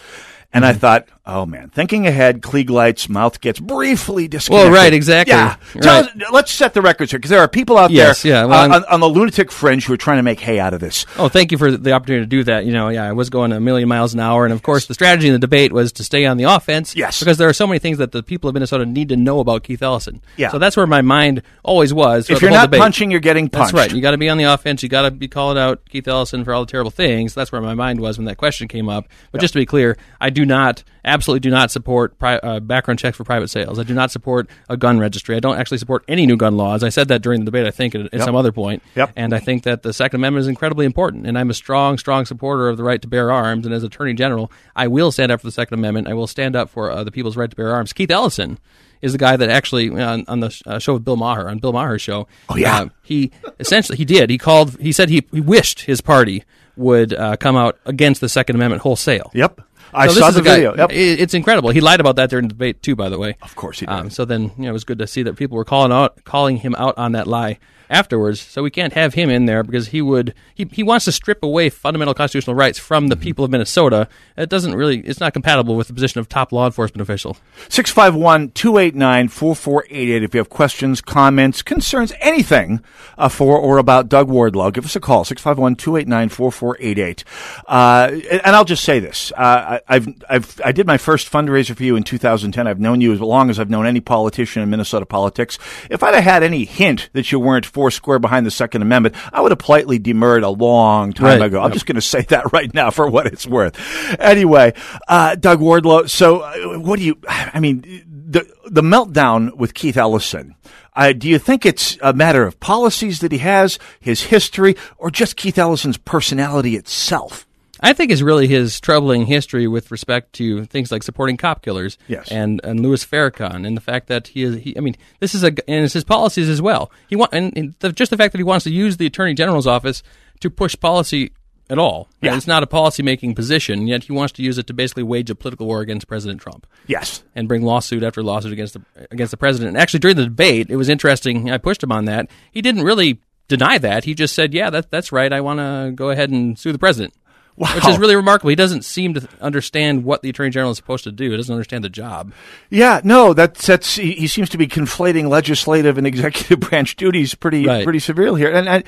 And 0.55 0.65
mm-hmm. 0.65 0.71
I 0.71 0.79
thought, 0.79 1.09
oh 1.27 1.45
man, 1.47 1.69
thinking 1.69 2.07
ahead, 2.07 2.41
Klieglight's 2.41 3.09
mouth 3.09 3.41
gets 3.41 3.59
briefly 3.59 4.29
disconnected. 4.29 4.71
Well, 4.71 4.83
right, 4.83 4.93
exactly. 4.93 5.35
Yeah. 5.35 5.57
Right. 5.75 5.87
Us, 5.87 6.09
let's 6.31 6.53
set 6.53 6.75
the 6.75 6.81
records 6.81 7.11
here 7.11 7.19
because 7.19 7.31
there 7.31 7.41
are 7.41 7.49
people 7.49 7.77
out 7.77 7.91
yes, 7.91 8.23
there 8.23 8.33
yeah, 8.33 8.45
well, 8.45 8.71
uh, 8.71 8.77
on, 8.77 8.85
on, 8.85 9.01
the 9.01 9.09
lunatic 9.09 9.51
fringe 9.51 9.85
who 9.85 9.93
are 9.95 9.99
trying 9.99 10.19
to 10.19 10.23
make 10.23 10.39
hay 10.39 10.61
out 10.61 10.73
of 10.73 10.79
this. 10.79 11.07
Oh, 11.19 11.29
thank 11.29 11.51
you 11.51 11.59
for 11.59 11.73
the 11.73 11.91
opportunity 11.91 12.25
to 12.25 12.29
do 12.29 12.45
that. 12.45 12.67
You 12.67 12.73
know, 12.73 12.89
yeah, 12.89 13.05
I 13.05 13.13
was 13.13 13.31
going 13.31 13.51
a 13.51 13.59
million 13.59 13.89
miles 13.89 14.15
an 14.15 14.21
hour. 14.21 14.45
And 14.45 14.53
of 14.53 14.63
course, 14.63 14.87
the 14.87 14.95
strategy 14.95 15.27
in 15.27 15.33
the 15.33 15.41
debate 15.41 15.73
was 15.73 15.91
to 15.95 16.05
stay 16.05 16.25
on 16.25 16.37
the 16.37 16.45
offense. 16.45 16.95
Yes. 16.95 17.19
Because 17.19 17.37
there 17.37 17.49
are 17.49 17.53
so 17.53 17.67
many 17.67 17.81
things 17.81 17.99
that 17.99 18.13
the 18.13 18.23
people 18.23 18.49
of 18.49 18.55
Minnesota 18.55 18.87
need 18.87 19.09
to 19.09 19.17
know 19.17 19.41
about 19.41 19.65
Keith 19.65 19.83
Ellison. 19.83 20.23
Yeah. 20.37 20.51
So 20.51 20.61
that's 20.61 20.77
where 20.77 20.87
my 20.87 21.03
mind 21.03 21.43
always 21.65 21.93
was. 21.93 22.31
If 22.31 22.43
you're 22.43 22.53
not 22.53 22.67
debate. 22.67 22.81
punching, 22.81 23.11
you're 23.11 23.19
getting 23.19 23.49
punched. 23.49 23.75
That's 23.75 23.89
right. 23.89 23.97
You 23.97 24.01
got 24.01 24.13
to 24.13 24.19
be 24.19 24.29
on 24.29 24.39
the 24.39 24.45
offense. 24.45 24.85
You 24.85 24.89
got 24.89 25.03
to 25.03 25.11
be 25.11 25.27
calling 25.27 25.59
out 25.59 25.89
Keith 25.89 26.07
Ellison 26.07 26.45
for 26.45 26.55
all 26.55 26.65
the 26.65 26.71
terrible 26.71 26.93
things. 26.93 27.35
That's 27.35 27.51
where 27.51 27.61
my 27.61 27.75
mind 27.75 27.99
was 27.99 28.19
when 28.19 28.27
that 28.27 28.37
question 28.37 28.69
came 28.69 28.89
up. 28.89 29.09
But 29.33 29.39
yep. 29.39 29.43
just 29.43 29.55
to 29.55 29.59
be 29.59 29.67
clear, 29.67 29.97
I 30.21 30.31
do 30.31 30.44
not 30.45 30.83
absolutely 31.05 31.41
do 31.41 31.51
not 31.51 31.71
support 31.71 32.19
pri- 32.19 32.39
uh, 32.39 32.61
background 32.61 32.99
checks 32.99 33.17
for 33.17 33.25
private 33.25 33.49
sales. 33.49 33.79
I 33.79 33.83
do 33.83 33.95
not 33.95 34.11
support 34.11 34.49
a 34.69 34.77
gun 34.77 34.99
registry. 34.99 35.37
I 35.37 35.41
don't 35.41 35.57
actually 35.57 35.79
support 35.79 36.05
any 36.09 36.27
new 36.27 36.37
gun 36.37 36.57
laws. 36.57 36.83
I 36.83 36.89
said 36.89 37.09
that 37.09 37.23
during 37.23 37.41
the 37.41 37.45
debate, 37.47 37.67
I 37.67 37.71
think, 37.71 37.95
at, 37.95 38.03
at 38.03 38.15
yep. 38.15 38.23
some 38.23 38.37
other 38.37 38.53
point. 38.53 38.83
Yep. 38.95 39.13
And 39.17 39.35
I 39.35 39.39
think 39.39 39.65
that 39.65 39.83
the 39.83 39.93
Second 39.93 40.21
Amendment 40.21 40.43
is 40.43 40.49
incredibly 40.49 40.87
important. 40.87 41.27
And 41.27 41.39
I'm 41.39 41.51
a 41.51 41.55
strong, 41.55 41.99
strong 41.99 42.25
supporter 42.25 42.69
of 42.69 42.77
the 42.77 42.85
right 42.85 43.01
to 43.03 43.09
bear 43.09 43.31
arms. 43.31 43.67
And 43.67 43.75
as 43.75 43.83
Attorney 43.83 44.15
General, 44.15 44.51
I 44.75 44.89
will 44.89 45.13
stand 45.13 45.31
up 45.31 45.41
for 45.41 45.47
the 45.47 45.53
Second 45.53 45.79
Amendment. 45.79 46.09
I 46.09 46.15
will 46.15 46.27
stand 46.27 46.57
up 46.57 46.71
for 46.71 46.91
uh, 46.91 47.05
the 47.05 47.11
people's 47.11 47.37
right 47.37 47.51
to 47.51 47.57
bear 47.57 47.73
arms. 47.73 47.93
Keith 47.93 48.11
Ellison 48.11 48.59
is 49.03 49.13
the 49.13 49.19
guy 49.19 49.37
that 49.37 49.51
actually 49.51 49.91
on, 49.91 50.25
on 50.29 50.41
the 50.41 50.63
uh, 50.67 50.79
show 50.79 50.95
with 50.95 51.05
Bill 51.05 51.17
Maher 51.17 51.49
on 51.51 51.59
Bill 51.59 51.73
Maher's 51.75 52.01
show. 52.01 52.27
Oh 52.49 52.57
yeah, 52.57 52.81
uh, 52.81 52.89
he 53.03 53.33
essentially 53.61 53.99
he 53.99 54.05
did. 54.07 54.31
He 54.31 54.39
called. 54.39 54.81
He 54.81 54.93
said 54.93 55.11
he, 55.11 55.27
he 55.31 55.43
wished 55.43 55.83
his 55.83 56.01
party 56.01 56.43
would 56.77 57.13
uh, 57.13 57.37
come 57.37 57.55
out 57.55 57.79
against 57.85 58.21
the 58.21 58.29
Second 58.29 58.57
Amendment 58.57 58.83
wholesale. 58.83 59.31
Yep. 59.35 59.61
I 59.95 60.09
saw 60.09 60.31
the 60.31 60.43
guy- 60.43 60.57
video. 60.57 60.77
Yep. 60.77 60.91
It's 60.93 61.35
incredible. 61.35 61.71
He 61.71 61.81
lied 61.81 62.01
about 62.01 62.17
that 62.17 62.31
during 62.31 62.49
the 62.49 62.55
debate 62.55 62.83
too, 62.83 62.97
by 62.97 63.09
the 63.09 63.19
way. 63.19 63.37
Of 63.43 63.55
course 63.57 63.81
he 63.81 63.87
did. 63.87 63.93
Um, 63.93 64.11
so 64.11 64.25
then, 64.25 64.43
you 64.57 64.65
know, 64.65 64.71
it 64.71 64.73
was 64.73 64.85
good 64.85 64.99
to 64.99 65.07
see 65.07 65.23
that 65.23 65.37
people 65.37 65.57
were 65.57 65.65
calling 65.65 65.93
out, 65.93 66.23
calling 66.25 66.57
him 66.59 66.75
out 66.77 66.97
on 66.99 67.13
that 67.13 67.27
lie 67.27 67.59
afterwards. 67.91 68.41
So 68.41 68.63
we 68.63 68.71
can't 68.71 68.93
have 68.95 69.15
him 69.15 69.31
in 69.31 69.47
there 69.47 69.63
because 69.63 69.89
he 69.89 70.03
would 70.03 70.35
he, 70.55 70.65
he 70.73 70.83
wants 70.83 71.05
to 71.05 71.13
strip 71.13 71.43
away 71.43 71.69
fundamental 71.71 72.15
constitutional 72.15 72.57
rights 72.57 72.79
from 72.79 73.05
Mm-hmm. 73.05 73.11
the 73.11 73.17
people 73.17 73.45
of 73.45 73.51
Minnesota. 73.51 74.09
It 74.37 74.49
doesn't 74.49 74.75
really 74.75 75.01
it's 75.01 75.21
not 75.21 75.33
compatible 75.35 75.77
with 75.77 75.89
the 75.89 75.95
position 75.95 76.21
of 76.21 76.29
top 76.29 76.53
law 76.53 76.65
enforcement 76.67 77.03
official. 77.03 77.37
651 77.69 78.51
289 78.53 79.29
4488. 79.29 80.23
If 80.23 80.35
you 80.35 80.39
have 80.39 80.49
questions, 80.49 81.01
comments, 81.03 81.61
concerns, 81.63 82.13
anything 82.21 82.83
uh, 83.19 83.29
for 83.29 83.59
or 83.59 83.79
about 83.79 84.09
Doug 84.09 84.29
Wardlow, 84.29 84.73
give 84.73 84.85
us 84.87 84.97
a 84.97 85.01
call 85.01 85.25
651 85.25 85.77
289 85.77 86.29
4488. 86.31 87.25
And 87.69 88.57
I'll 88.57 88.65
just 88.65 88.85
say 88.85 89.01
this 89.01 89.33
uh, 89.37 89.79
I, 89.79 89.81
I've, 89.89 90.09
I've, 90.29 90.61
I 90.65 90.73
did 90.73 90.87
my 90.87 90.97
first 90.97 91.31
fundraiser 91.31 91.77
for 91.77 91.83
you 91.85 91.97
in 91.97 92.03
2010. 92.05 92.67
I've 92.67 92.81
known 92.81 93.01
you 93.01 93.13
as 93.13 93.21
long 93.21 93.51
as 93.51 93.59
I've 93.61 93.71
known 93.71 93.87
any 93.87 94.01
politician 94.01 94.63
in 94.63 94.71
Minnesota 94.71 95.07
politics. 95.07 95.59
If 95.91 96.03
I'd 96.03 96.15
have 96.15 96.25
had 96.25 96.43
any 96.43 96.65
hint 96.65 97.11
that 97.13 97.31
you 97.33 97.39
weren't 97.39 97.67
four 97.75 97.91
square 97.91 98.19
behind 98.19 98.47
the 98.47 98.51
Second 98.51 98.81
Amendment, 98.83 99.15
I 99.33 99.43
would 99.43 99.51
have 99.53 99.59
politely 99.59 99.99
demurred 99.99 100.45
a 100.45 100.49
long 100.49 101.13
time 101.13 101.41
Right. 101.41 101.43
ago. 101.43 101.59
I'm 101.59 101.65
Yep. 101.67 101.73
just 101.75 101.87
going 101.87 101.97
to 101.97 102.01
say 102.01 102.23
that 102.29 102.53
right 102.53 102.73
now 102.73 102.91
for 102.91 103.07
what 103.09 103.27
it's 103.27 103.47
worth. 103.47 103.77
Anyway, 104.19 104.73
uh, 105.09 105.35
Doug 105.35 105.61
Wardlow. 105.61 106.09
So, 106.09 106.41
uh, 106.41 106.79
what 106.79 106.99
do 106.99 107.05
you? 107.05 107.19
I 107.29 107.61
mean, 107.61 107.83
the 108.29 108.47
the 108.67 108.83
meltdown 108.83 109.55
with 109.57 109.75
Keith 109.75 109.97
Ellison. 109.99 110.55
Uh, 110.97 111.13
do 111.13 111.29
you 111.29 111.41
think 111.41 111.67
it's 111.67 111.99
a 112.03 112.13
matter 112.13 112.45
of 112.47 112.61
policies 112.61 113.19
that 113.19 113.33
he 113.33 113.39
has, 113.39 113.81
his 113.99 114.23
history, 114.23 114.77
or 114.97 115.11
just 115.11 115.35
Keith 115.37 115.59
Ellison's 115.59 115.97
personality 115.99 116.77
itself? 116.77 117.47
I 117.85 117.93
think 117.93 118.11
is 118.11 118.23
really 118.23 118.47
his 118.47 118.81
troubling 118.81 119.27
history 119.27 119.67
with 119.69 119.91
respect 119.91 120.33
to 120.35 120.65
things 120.65 120.91
like 120.91 121.03
supporting 121.03 121.37
cop 121.37 121.63
killers, 121.63 121.99
Yes. 122.09 122.31
and 122.31 122.61
and 122.65 122.81
Louis 122.81 123.05
Farrakhan, 123.05 123.67
and 123.67 123.77
the 123.77 123.81
fact 123.81 124.09
that 124.09 124.29
he 124.29 124.43
is, 124.43 124.57
he, 124.57 124.77
I 124.77 124.81
mean, 124.81 124.97
this 125.21 125.35
is 125.35 125.45
a, 125.45 125.49
and 125.69 125.85
it's 125.85 125.93
his 125.95 126.05
policies 126.05 126.49
as 126.49 126.61
well. 126.63 126.91
He 127.09 127.17
want, 127.17 127.33
and, 127.33 127.57
and 127.57 127.75
the, 127.81 127.93
just 127.93 128.11
the 128.11 128.17
fact 128.17 128.33
that 128.33 128.39
he 128.39 128.45
wants 128.45 128.65
to 128.65 128.71
use 128.73 128.97
the 128.97 129.07
Attorney 129.07 129.35
General's 129.35 129.67
office 129.67 130.03
to 130.41 130.51
push 130.51 130.75
policy 130.81 131.33
at 131.71 131.79
all. 131.79 132.09
Yeah. 132.21 132.37
It's 132.37 132.47
not 132.47 132.63
a 132.63 132.67
policy 132.67 133.03
making 133.03 133.35
position, 133.35 133.87
yet 133.87 134.05
he 134.05 134.13
wants 134.13 134.33
to 134.35 134.43
use 134.43 134.59
it 134.59 134.67
to 134.67 134.75
basically 134.75 135.03
wage 135.03 135.31
a 135.31 135.35
political 135.35 135.67
war 135.67 135.81
against 135.81 136.07
President 136.07 136.41
Trump. 136.41 136.67
Yes. 136.87 137.23
And 137.35 137.49
bring 137.49 137.63
lawsuit 137.63 138.03
after 138.03 138.23
lawsuit 138.23 138.53
against 138.53 138.75
the 138.75 138.83
against 139.11 139.31
the 139.31 139.37
president. 139.37 139.69
And 139.69 139.79
actually, 139.79 140.01
during 140.01 140.17
the 140.17 140.25
debate, 140.25 140.69
it 140.71 140.77
was 140.77 140.89
interesting. 140.89 141.51
I 141.51 141.59
pushed 141.59 141.83
him 141.83 141.93
on 141.93 142.05
that. 142.07 142.29
He 142.51 142.61
didn't 142.63 142.83
really 142.83 143.21
deny 143.49 143.79
that. 143.79 144.05
He 144.05 144.15
just 144.15 144.35
said, 144.35 144.53
"Yeah, 144.55 144.71
that, 144.71 144.91
that's 144.91 145.13
right. 145.13 145.33
I 145.33 145.41
want 145.41 145.61
to 145.61 145.93
go 145.95 146.11
ahead 146.11 146.31
and 146.31 146.59
sue 146.59 146.73
the 146.73 146.79
president." 146.79 147.15
Which 147.57 147.87
is 147.87 147.99
really 147.99 148.17
remarkable. 148.17 148.51
He 148.51 148.57
doesn't 148.57 148.85
seem 148.85 149.15
to 149.15 149.29
understand 149.41 150.03
what 150.05 150.23
the 150.23 150.31
attorney 150.31 150.51
general 150.51 150.73
is 150.73 150.77
supposed 150.77 151.05
to 151.05 151.13
do. 151.13 151.31
He 151.31 151.37
doesn't 151.37 151.55
understand 151.55 151.85
the 151.85 151.89
job. 151.89 152.33
Yeah, 152.69 153.01
no, 153.05 153.33
that's 153.33 153.67
that's 153.67 153.95
he, 153.95 154.13
he 154.13 154.27
seems 154.27 154.49
to 154.51 154.59
be 154.59 154.67
conflating 154.67 155.29
legislative 155.29 155.97
and 155.97 156.07
executive 156.07 156.59
branch 156.69 156.97
duties 156.97 157.35
pretty 157.35 157.65
Right. 157.67 157.85
pretty 157.85 158.01
severely 158.01 158.41
here, 158.41 158.51
and 158.53 158.69
I, 158.69 158.75
and 158.77 158.85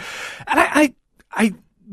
I, 0.49 0.64
I 0.75 0.95
I 1.33 1.53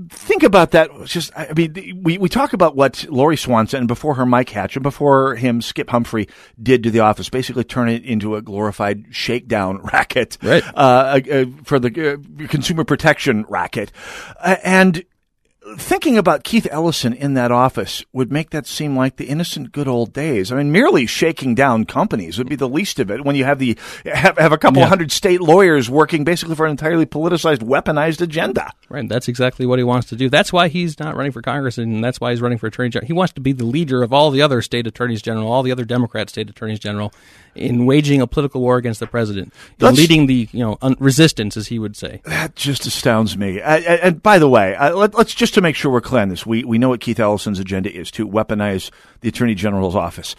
think 0.09 0.41
about 0.41 0.71
that. 0.71 0.89
Just 1.05 1.31
I 1.37 1.53
mean, 1.55 2.01
we 2.03 2.17
we 2.17 2.27
talk 2.27 2.53
about 2.53 2.75
what 2.75 3.05
Lori 3.07 3.37
Swanson 3.37 3.77
and 3.81 3.87
before 3.87 4.15
her 4.15 4.25
Mike 4.25 4.49
Hatch 4.49 4.75
and 4.75 4.81
before 4.81 5.35
him 5.35 5.61
Skip 5.61 5.91
Humphrey 5.91 6.27
did 6.61 6.81
to 6.83 6.89
the 6.91 7.01
office, 7.01 7.29
basically 7.29 7.63
turn 7.63 7.87
it 7.89 8.03
into 8.03 8.35
a 8.35 8.41
glorified 8.41 9.05
shakedown 9.11 9.77
racket, 9.93 10.39
Right. 10.41 10.63
Uh, 10.73 11.19
uh, 11.31 11.45
for 11.65 11.77
the 11.79 12.13
uh, 12.43 12.47
consumer 12.47 12.83
protection 12.83 13.45
racket, 13.47 13.91
uh, 14.39 14.55
and 14.63 15.03
thinking 15.77 16.17
about 16.17 16.43
Keith 16.43 16.67
Ellison 16.71 17.13
in 17.13 17.33
that 17.35 17.51
office 17.51 18.03
would 18.13 18.31
make 18.31 18.49
that 18.51 18.65
seem 18.67 18.95
like 18.95 19.17
the 19.17 19.25
innocent 19.25 19.71
good 19.71 19.87
old 19.87 20.13
days. 20.13 20.51
I 20.51 20.55
mean, 20.55 20.71
merely 20.71 21.05
shaking 21.05 21.55
down 21.55 21.85
companies 21.85 22.37
would 22.37 22.49
be 22.49 22.55
the 22.55 22.69
least 22.69 22.99
of 22.99 23.09
it 23.11 23.23
when 23.25 23.35
you 23.35 23.45
have 23.45 23.59
the 23.59 23.77
have, 24.05 24.37
have 24.37 24.51
a 24.51 24.57
couple 24.57 24.81
Yeah. 24.81 24.87
hundred 24.87 25.11
state 25.11 25.41
lawyers 25.41 25.89
working 25.89 26.23
basically 26.23 26.55
for 26.55 26.65
an 26.65 26.71
entirely 26.71 27.05
politicized, 27.05 27.59
weaponized 27.59 28.21
agenda. 28.21 28.71
Right. 28.89 29.07
That's 29.07 29.27
exactly 29.27 29.65
what 29.65 29.79
he 29.79 29.83
wants 29.83 30.07
to 30.09 30.15
do. 30.15 30.29
That's 30.29 30.53
why 30.53 30.67
he's 30.67 30.99
not 30.99 31.15
running 31.15 31.31
for 31.31 31.41
Congress, 31.41 31.77
and 31.77 32.03
that's 32.03 32.19
why 32.21 32.31
he's 32.31 32.41
running 32.41 32.57
for 32.57 32.67
attorney 32.67 32.89
general. 32.89 33.07
He 33.07 33.13
wants 33.13 33.33
to 33.33 33.41
be 33.41 33.51
the 33.53 33.65
leader 33.65 34.03
of 34.03 34.13
all 34.13 34.31
the 34.31 34.41
other 34.41 34.61
state 34.61 34.87
attorneys 34.87 35.21
general, 35.21 35.51
all 35.51 35.63
the 35.63 35.71
other 35.71 35.85
Democrat 35.85 36.29
state 36.29 36.49
attorneys 36.49 36.79
general, 36.79 37.13
in 37.55 37.85
waging 37.85 38.21
a 38.21 38.27
political 38.27 38.61
war 38.61 38.77
against 38.77 38.99
the 38.99 39.07
president, 39.07 39.53
in 39.79 39.95
leading 39.95 40.27
the 40.27 40.47
you 40.51 40.59
know 40.59 40.77
un- 40.81 40.95
resistance, 40.99 41.57
as 41.57 41.67
he 41.67 41.79
would 41.79 41.95
say. 41.95 42.21
That 42.25 42.55
just 42.55 42.85
astounds 42.85 43.37
me. 43.37 43.61
Uh, 43.61 43.79
uh, 43.79 43.97
and 44.03 44.23
by 44.23 44.39
the 44.39 44.49
way, 44.49 44.75
uh, 44.75 44.95
let, 44.95 45.13
let's 45.15 45.33
just 45.33 45.53
to 45.55 45.61
make 45.61 45.75
sure 45.75 45.91
we're 45.91 46.01
clear 46.01 46.21
on 46.21 46.29
this, 46.29 46.45
we 46.45 46.63
we 46.63 46.77
know 46.77 46.89
what 46.89 47.01
Keith 47.01 47.19
Ellison's 47.19 47.59
agenda 47.59 47.93
is 47.93 48.11
to 48.11 48.27
weaponize 48.27 48.91
the 49.21 49.29
Attorney 49.29 49.55
General's 49.55 49.95
office. 49.95 50.35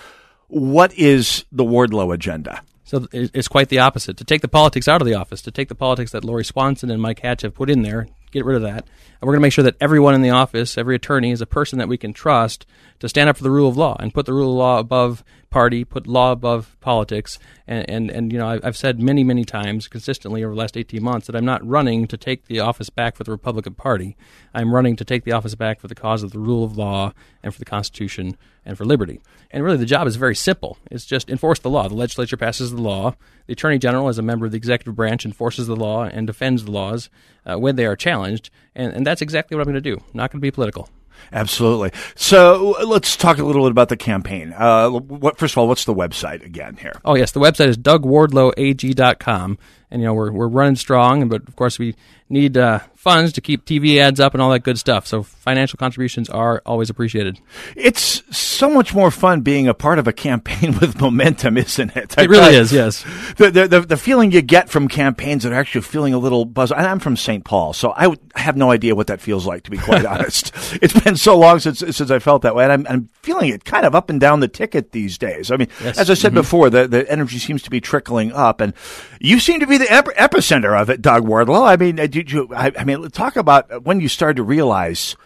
What 0.48 0.92
is 0.94 1.44
the 1.50 1.64
Wardlow 1.64 2.14
agenda? 2.14 2.62
So 2.84 3.08
it's 3.12 3.48
quite 3.48 3.70
the 3.70 3.78
opposite. 3.78 4.18
To 4.18 4.24
take 4.24 4.42
the 4.42 4.48
politics 4.48 4.88
out 4.88 5.00
of 5.00 5.06
the 5.06 5.14
office, 5.14 5.40
to 5.42 5.50
take 5.50 5.68
the 5.68 5.74
politics 5.74 6.12
that 6.12 6.22
Lori 6.22 6.44
Swanson 6.44 6.90
and 6.90 7.00
Mike 7.00 7.20
Hatch 7.20 7.42
have 7.42 7.54
put 7.54 7.70
in 7.70 7.82
there, 7.82 8.08
get 8.30 8.44
rid 8.44 8.56
of 8.56 8.62
that. 8.62 8.84
And 8.84 9.22
we're 9.22 9.32
going 9.32 9.40
to 9.40 9.46
make 9.46 9.54
sure 9.54 9.64
that 9.64 9.76
everyone 9.80 10.14
in 10.14 10.20
the 10.20 10.30
office, 10.30 10.76
every 10.76 10.94
attorney, 10.94 11.30
is 11.30 11.40
a 11.40 11.46
person 11.46 11.78
that 11.78 11.88
we 11.88 11.96
can 11.96 12.12
trust 12.12 12.66
to 13.00 13.08
stand 13.08 13.30
up 13.30 13.38
for 13.38 13.42
the 13.42 13.50
rule 13.50 13.68
of 13.68 13.76
law 13.78 13.96
and 13.98 14.12
put 14.12 14.26
the 14.26 14.34
rule 14.34 14.50
of 14.50 14.58
law 14.58 14.78
above 14.78 15.24
party, 15.54 15.84
put 15.84 16.08
law 16.08 16.32
above 16.32 16.76
politics. 16.80 17.38
And, 17.68 17.88
and, 17.88 18.10
and 18.10 18.32
you 18.32 18.38
know, 18.38 18.48
I- 18.48 18.60
I've 18.64 18.76
said 18.76 19.00
many, 19.00 19.22
many 19.22 19.44
times 19.44 19.86
consistently 19.86 20.42
over 20.42 20.52
the 20.52 20.58
last 20.58 20.76
18 20.76 21.00
months 21.00 21.28
that 21.28 21.36
I'm 21.36 21.44
not 21.44 21.64
running 21.64 22.08
to 22.08 22.16
take 22.16 22.46
the 22.46 22.58
office 22.58 22.90
back 22.90 23.14
for 23.14 23.22
the 23.22 23.30
Republican 23.30 23.74
Party. 23.74 24.16
I'm 24.52 24.74
running 24.74 24.96
to 24.96 25.04
take 25.04 25.22
the 25.22 25.30
office 25.30 25.54
back 25.54 25.78
for 25.78 25.86
the 25.86 25.94
cause 25.94 26.24
of 26.24 26.32
the 26.32 26.40
rule 26.40 26.64
of 26.64 26.76
law 26.76 27.12
and 27.40 27.54
for 27.54 27.60
the 27.60 27.64
Constitution 27.64 28.36
and 28.64 28.76
for 28.76 28.84
liberty. 28.84 29.20
And 29.52 29.62
really, 29.62 29.76
the 29.76 29.86
job 29.86 30.08
is 30.08 30.16
very 30.16 30.34
simple. 30.34 30.76
It's 30.90 31.06
just 31.06 31.30
enforce 31.30 31.60
the 31.60 31.70
law. 31.70 31.86
The 31.86 31.94
legislature 31.94 32.36
passes 32.36 32.72
the 32.72 32.82
law. 32.82 33.14
The 33.46 33.52
attorney 33.52 33.78
general, 33.78 34.08
as 34.08 34.18
a 34.18 34.22
member 34.22 34.46
of 34.46 34.52
the 34.52 34.58
executive 34.58 34.96
branch, 34.96 35.24
enforces 35.24 35.68
the 35.68 35.76
law 35.76 36.02
and 36.02 36.26
defends 36.26 36.64
the 36.64 36.72
laws 36.72 37.10
uh, 37.46 37.56
when 37.60 37.76
they 37.76 37.86
are 37.86 37.94
challenged. 37.94 38.50
And, 38.74 38.92
and 38.92 39.06
that's 39.06 39.22
exactly 39.22 39.56
what 39.56 39.60
I'm 39.60 39.72
going 39.72 39.80
to 39.82 39.90
do. 39.96 40.02
not 40.14 40.32
going 40.32 40.40
to 40.40 40.46
be 40.46 40.50
political. 40.50 40.88
Absolutely. 41.32 41.90
So 42.14 42.76
let's 42.86 43.16
talk 43.16 43.38
a 43.38 43.44
little 43.44 43.62
bit 43.62 43.70
about 43.72 43.88
the 43.88 43.96
campaign. 43.96 44.54
Uh, 44.56 44.90
what, 44.90 45.38
first 45.38 45.54
of 45.54 45.58
all, 45.58 45.68
what's 45.68 45.84
the 45.84 45.94
website 45.94 46.44
again 46.44 46.76
here? 46.76 47.00
Oh 47.04 47.14
yes, 47.14 47.32
the 47.32 47.40
website 47.40 47.68
is 47.68 47.76
dougwardlowag.com, 47.76 49.58
and 49.90 50.00
you 50.02 50.06
know 50.08 50.14
we're 50.14 50.32
we're 50.32 50.48
running 50.48 50.76
strong, 50.76 51.28
but 51.28 51.46
of 51.48 51.56
course 51.56 51.78
we 51.78 51.94
need 52.30 52.56
uh, 52.56 52.78
funds 52.94 53.34
to 53.34 53.40
keep 53.42 53.66
TV 53.66 53.98
ads 53.98 54.18
up 54.18 54.32
and 54.32 54.40
all 54.42 54.50
that 54.50 54.60
good 54.60 54.78
stuff. 54.78 55.06
So 55.06 55.22
financial 55.22 55.76
contributions 55.76 56.30
are 56.30 56.62
always 56.64 56.88
appreciated. 56.88 57.38
It's 57.76 58.22
so 58.36 58.70
much 58.70 58.94
more 58.94 59.10
fun 59.10 59.42
being 59.42 59.68
a 59.68 59.74
part 59.74 59.98
of 59.98 60.08
a 60.08 60.12
campaign 60.12 60.76
with 60.80 60.98
momentum, 60.98 61.58
isn't 61.58 61.94
it? 61.96 62.16
It 62.16 62.30
really 62.30 62.56
is, 62.56 62.72
yes. 62.72 63.04
The, 63.36 63.50
the, 63.50 63.68
the, 63.68 63.80
the 63.82 63.96
feeling 63.98 64.32
you 64.32 64.40
get 64.40 64.70
from 64.70 64.88
campaigns 64.88 65.42
that 65.42 65.52
are 65.52 65.56
actually 65.56 65.82
feeling 65.82 66.14
a 66.14 66.18
little 66.18 66.46
buzz. 66.46 66.72
and 66.72 66.80
I'm 66.86 66.98
from 66.98 67.14
St. 67.16 67.44
Paul, 67.44 67.74
so 67.74 67.92
I, 67.94 68.16
have 68.36 68.56
no 68.56 68.70
idea 68.70 68.94
what 68.96 69.08
that 69.08 69.20
feels 69.20 69.46
like, 69.46 69.64
to 69.64 69.70
be 69.70 69.76
quite 69.78 70.06
honest. 70.06 70.50
It's 70.82 70.98
been 70.98 71.16
so 71.16 71.38
long 71.38 71.58
since, 71.60 71.80
since 71.80 72.10
I 72.10 72.18
felt 72.20 72.42
that 72.42 72.54
way, 72.54 72.64
and 72.64 72.72
I'm, 72.72 72.86
I'm 72.88 73.08
feeling 73.22 73.50
it 73.50 73.64
kind 73.66 73.84
of 73.84 73.94
up 73.94 74.08
and 74.08 74.18
down 74.18 74.40
the 74.40 74.48
ticket 74.48 74.92
these 74.92 75.18
days. 75.18 75.50
I 75.50 75.56
mean, 75.58 75.68
Yes. 75.82 75.98
as 75.98 76.10
I 76.10 76.14
said 76.14 76.32
Mhm. 76.32 76.36
before, 76.36 76.70
the, 76.70 76.88
the 76.88 77.08
energy 77.10 77.38
seems 77.38 77.62
to 77.64 77.70
be 77.70 77.80
trickling 77.82 78.32
up, 78.32 78.62
and 78.62 78.72
you 79.20 79.38
seem 79.40 79.60
to 79.60 79.66
be 79.66 79.73
the 79.78 79.92
ep- 79.92 80.06
epicenter 80.16 80.80
of 80.80 80.90
it, 80.90 81.02
Doug 81.02 81.26
Wardlow. 81.26 81.66
I 81.66 81.76
mean, 81.76 81.98
uh, 82.00 82.06
did 82.06 82.30
you, 82.30 82.48
I, 82.54 82.72
I 82.78 82.84
mean, 82.84 83.08
talk 83.10 83.36
about 83.36 83.84
when 83.84 84.00
you 84.00 84.08
started 84.08 84.36
to 84.36 84.42
realize 84.42 85.16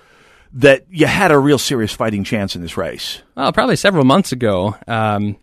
that 0.53 0.85
you 0.91 1.07
had 1.07 1.31
a 1.31 1.39
real 1.39 1.59
serious 1.59 1.93
fighting 1.93 2.25
chance 2.25 2.57
in 2.57 2.63
this 2.63 2.77
race. 2.77 3.23
Well, 3.37 3.53
probably 3.53 3.77
several 3.77 4.05
months 4.05 4.33
ago, 4.33 4.77
um, 4.87 5.37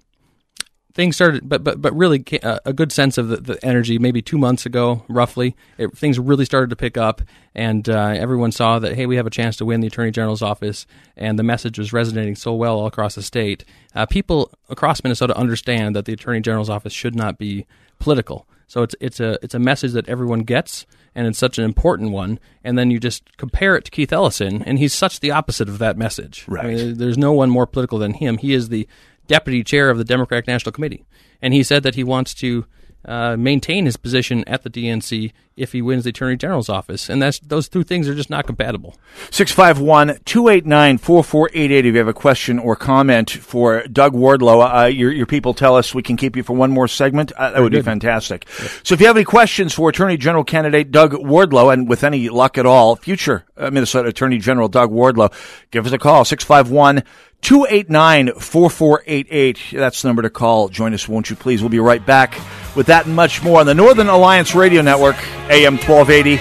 things 0.94 1.16
started, 1.16 1.48
but 1.48 1.64
but 1.64 1.82
but 1.82 1.96
really 1.96 2.24
uh, 2.42 2.60
a 2.66 2.74
good 2.74 2.92
sense 2.92 3.18
of 3.18 3.28
the, 3.28 3.38
the 3.38 3.66
energy. 3.66 4.00
Maybe 4.00 4.22
two 4.22 4.38
months 4.38 4.66
ago, 4.66 5.04
roughly, 5.08 5.56
it, 5.78 5.96
things 5.96 6.18
really 6.18 6.46
started 6.46 6.72
to 6.72 6.76
pick 6.76 6.98
up, 6.98 7.22
and 7.54 7.88
uh, 7.88 8.14
everyone 8.18 8.52
saw 8.52 8.80
that 8.80 8.96
hey, 8.96 9.06
we 9.06 9.18
have 9.18 9.28
a 9.28 9.32
chance 9.32 9.58
to 9.58 9.66
win 9.66 9.82
the 9.82 9.88
attorney 9.88 10.12
general's 10.12 10.42
office, 10.42 10.88
and 11.16 11.38
the 11.38 11.44
message 11.44 11.78
was 11.78 11.94
resonating 11.94 12.36
so 12.36 12.54
well 12.54 12.80
all 12.80 12.88
across 12.88 13.16
the 13.16 13.24
state. 13.24 13.64
Uh, 13.94 14.06
people 14.06 14.52
across 14.70 15.04
Minnesota 15.04 15.38
understand 15.38 15.96
that 15.96 16.06
the 16.06 16.14
attorney 16.14 16.42
general's 16.42 16.70
office 16.70 16.94
should 16.94 17.16
not 17.16 17.38
be 17.38 17.66
political. 18.00 18.48
So 18.68 18.84
it's 18.84 18.96
it's 19.00 19.20
a 19.20 19.38
it's 19.42 19.54
a 19.54 19.60
message 19.60 19.94
that 19.94 20.10
everyone 20.10 20.42
gets, 20.42 20.86
and 21.14 21.28
it's 21.28 21.40
such 21.40 21.58
an 21.58 21.64
important 21.64 22.12
one. 22.12 22.40
And 22.64 22.78
then 22.78 22.92
you 22.92 23.00
just 23.00 23.38
compare 23.38 23.76
it 23.76 23.86
to 23.86 23.92
Keith 23.92 24.12
Ellison, 24.12 24.62
and 24.64 24.80
he's 24.80 24.94
such 24.94 25.20
the 25.20 25.32
opposite 25.32 25.70
of 25.70 25.78
that 25.80 25.98
message. 25.98 26.46
Right. 26.48 26.66
I 26.66 26.68
mean, 26.68 26.98
there's 26.98 27.18
no 27.18 27.34
one 27.34 27.50
more 27.50 27.68
political 27.68 28.00
than 28.00 28.14
him. 28.14 28.38
He 28.38 28.54
is 28.54 28.70
the 28.70 28.88
deputy 29.28 29.64
chair 29.64 29.90
of 29.90 29.98
the 29.98 30.04
Democratic 30.04 30.48
National 30.48 30.72
Committee, 30.72 31.06
and 31.42 31.54
he 31.54 31.64
said 31.64 31.84
that 31.84 31.96
he 31.96 32.04
wants 32.04 32.34
to 32.36 32.66
uh, 33.08 33.38
maintain 33.38 33.86
his 33.86 33.98
position 33.98 34.44
at 34.48 34.64
the 34.64 34.70
DNC 34.70 35.32
if 35.56 35.72
he 35.72 35.82
wins 35.82 36.04
the 36.04 36.10
Attorney 36.10 36.36
General's 36.36 36.70
office. 36.70 37.10
And 37.10 37.22
that's 37.22 37.40
those 37.40 37.70
two 37.70 37.84
things 37.84 38.10
are 38.10 38.16
just 38.16 38.30
not 38.30 38.46
compatible. 38.46 38.98
651 39.32 40.20
289 40.26 40.98
4488. 40.98 41.86
If 41.86 41.94
you 41.94 41.98
have 41.98 42.08
a 42.08 42.14
question 42.14 42.60
or 42.60 42.76
comment 42.76 43.30
for 43.32 43.88
Doug 43.88 44.14
Wardlow, 44.14 44.84
uh, 44.84 44.88
your, 44.88 45.12
your 45.12 45.26
people 45.26 45.54
tell 45.54 45.76
us 45.76 45.96
we 45.96 46.04
can 46.04 46.18
keep 46.18 46.36
you 46.36 46.44
for 46.44 46.54
one 46.54 46.72
more 46.72 46.88
segment. 46.88 47.32
Uh, 47.34 47.52
that 47.52 47.62
would 47.62 47.72
be 47.72 47.82
fantastic. 47.82 48.48
So 48.84 48.94
if 48.94 49.02
you 49.02 49.08
have 49.08 49.16
any 49.16 49.26
questions 49.26 49.74
for 49.74 49.90
Attorney 49.90 50.18
General 50.18 50.44
candidate 50.44 50.92
Doug 50.92 51.14
Wardlow, 51.14 51.72
and 51.72 51.88
with 51.88 52.04
any 52.04 52.30
luck 52.30 52.58
at 52.58 52.66
all, 52.66 52.96
future 52.96 53.46
uh, 53.58 53.72
Minnesota 53.72 54.10
Attorney 54.10 54.40
General 54.40 54.68
Doug 54.68 54.92
Wardlow, 54.92 55.32
give 55.72 55.86
us 55.86 55.94
a 55.94 55.98
call 55.98 56.26
651 56.26 57.04
289 57.46 58.40
4488. 58.40 59.60
That's 59.72 60.02
the 60.02 60.08
number 60.08 60.24
to 60.24 60.32
call. 60.32 60.68
Join 60.68 60.96
us, 60.96 61.08
won't 61.08 61.30
you 61.30 61.36
please? 61.36 61.62
We'll 61.62 61.70
be 61.70 61.78
right 61.78 62.04
back 62.04 62.42
with 62.76 62.88
that 62.88 63.06
and 63.06 63.16
much 63.16 63.44
more 63.44 63.60
on 63.60 63.68
the 63.68 63.76
Northern 63.76 64.08
Alliance 64.08 64.56
Radio 64.56 64.82
Network, 64.82 65.16
AM 65.52 65.78
1280, 65.78 66.38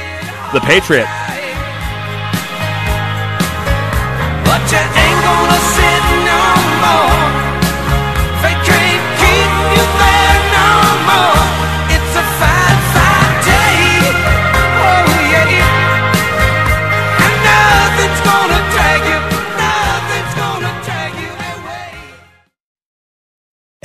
The 0.54 0.60
Patriot. 0.60 1.06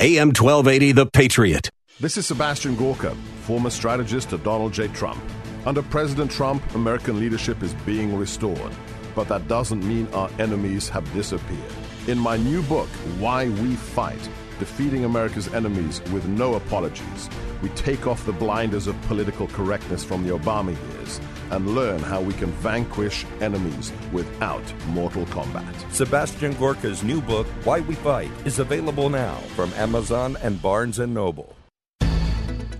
AM 0.02 0.28
1280, 0.28 0.92
The 0.92 1.04
Patriot. 1.04 1.68
This 2.00 2.16
is 2.16 2.26
Sebastian 2.26 2.74
Gorka, 2.74 3.14
former 3.42 3.68
strategist 3.68 4.32
of 4.32 4.42
Donald 4.42 4.72
J. 4.72 4.88
Trump. 4.88 5.22
Under 5.66 5.82
President 5.82 6.30
Trump, 6.30 6.62
American 6.74 7.20
leadership 7.20 7.62
is 7.62 7.74
being 7.84 8.16
restored, 8.16 8.72
but 9.14 9.28
that 9.28 9.46
doesn't 9.46 9.86
mean 9.86 10.08
our 10.14 10.30
enemies 10.38 10.88
have 10.88 11.04
disappeared. 11.12 11.74
In 12.06 12.18
my 12.18 12.38
new 12.38 12.62
book, 12.62 12.88
Why 13.18 13.50
We 13.50 13.76
Fight 13.76 14.26
Defeating 14.58 15.04
America's 15.04 15.52
Enemies 15.52 16.00
with 16.14 16.26
No 16.26 16.54
Apologies, 16.54 17.28
we 17.60 17.68
take 17.70 18.06
off 18.06 18.24
the 18.24 18.32
blinders 18.32 18.86
of 18.86 18.98
political 19.02 19.48
correctness 19.48 20.02
from 20.02 20.26
the 20.26 20.32
Obama 20.34 20.74
years 20.94 21.20
and 21.50 21.74
learn 21.74 22.00
how 22.00 22.20
we 22.20 22.32
can 22.34 22.50
vanquish 22.52 23.24
enemies 23.40 23.92
without 24.12 24.62
mortal 24.88 25.26
combat. 25.26 25.74
Sebastian 25.92 26.54
Gorka's 26.54 27.02
new 27.02 27.20
book, 27.20 27.46
Why 27.64 27.80
We 27.80 27.94
Fight, 27.96 28.30
is 28.44 28.58
available 28.58 29.08
now 29.08 29.34
from 29.56 29.72
Amazon 29.74 30.36
and 30.42 30.60
Barnes 30.60 30.98
& 30.98 31.06
Noble. 31.06 31.56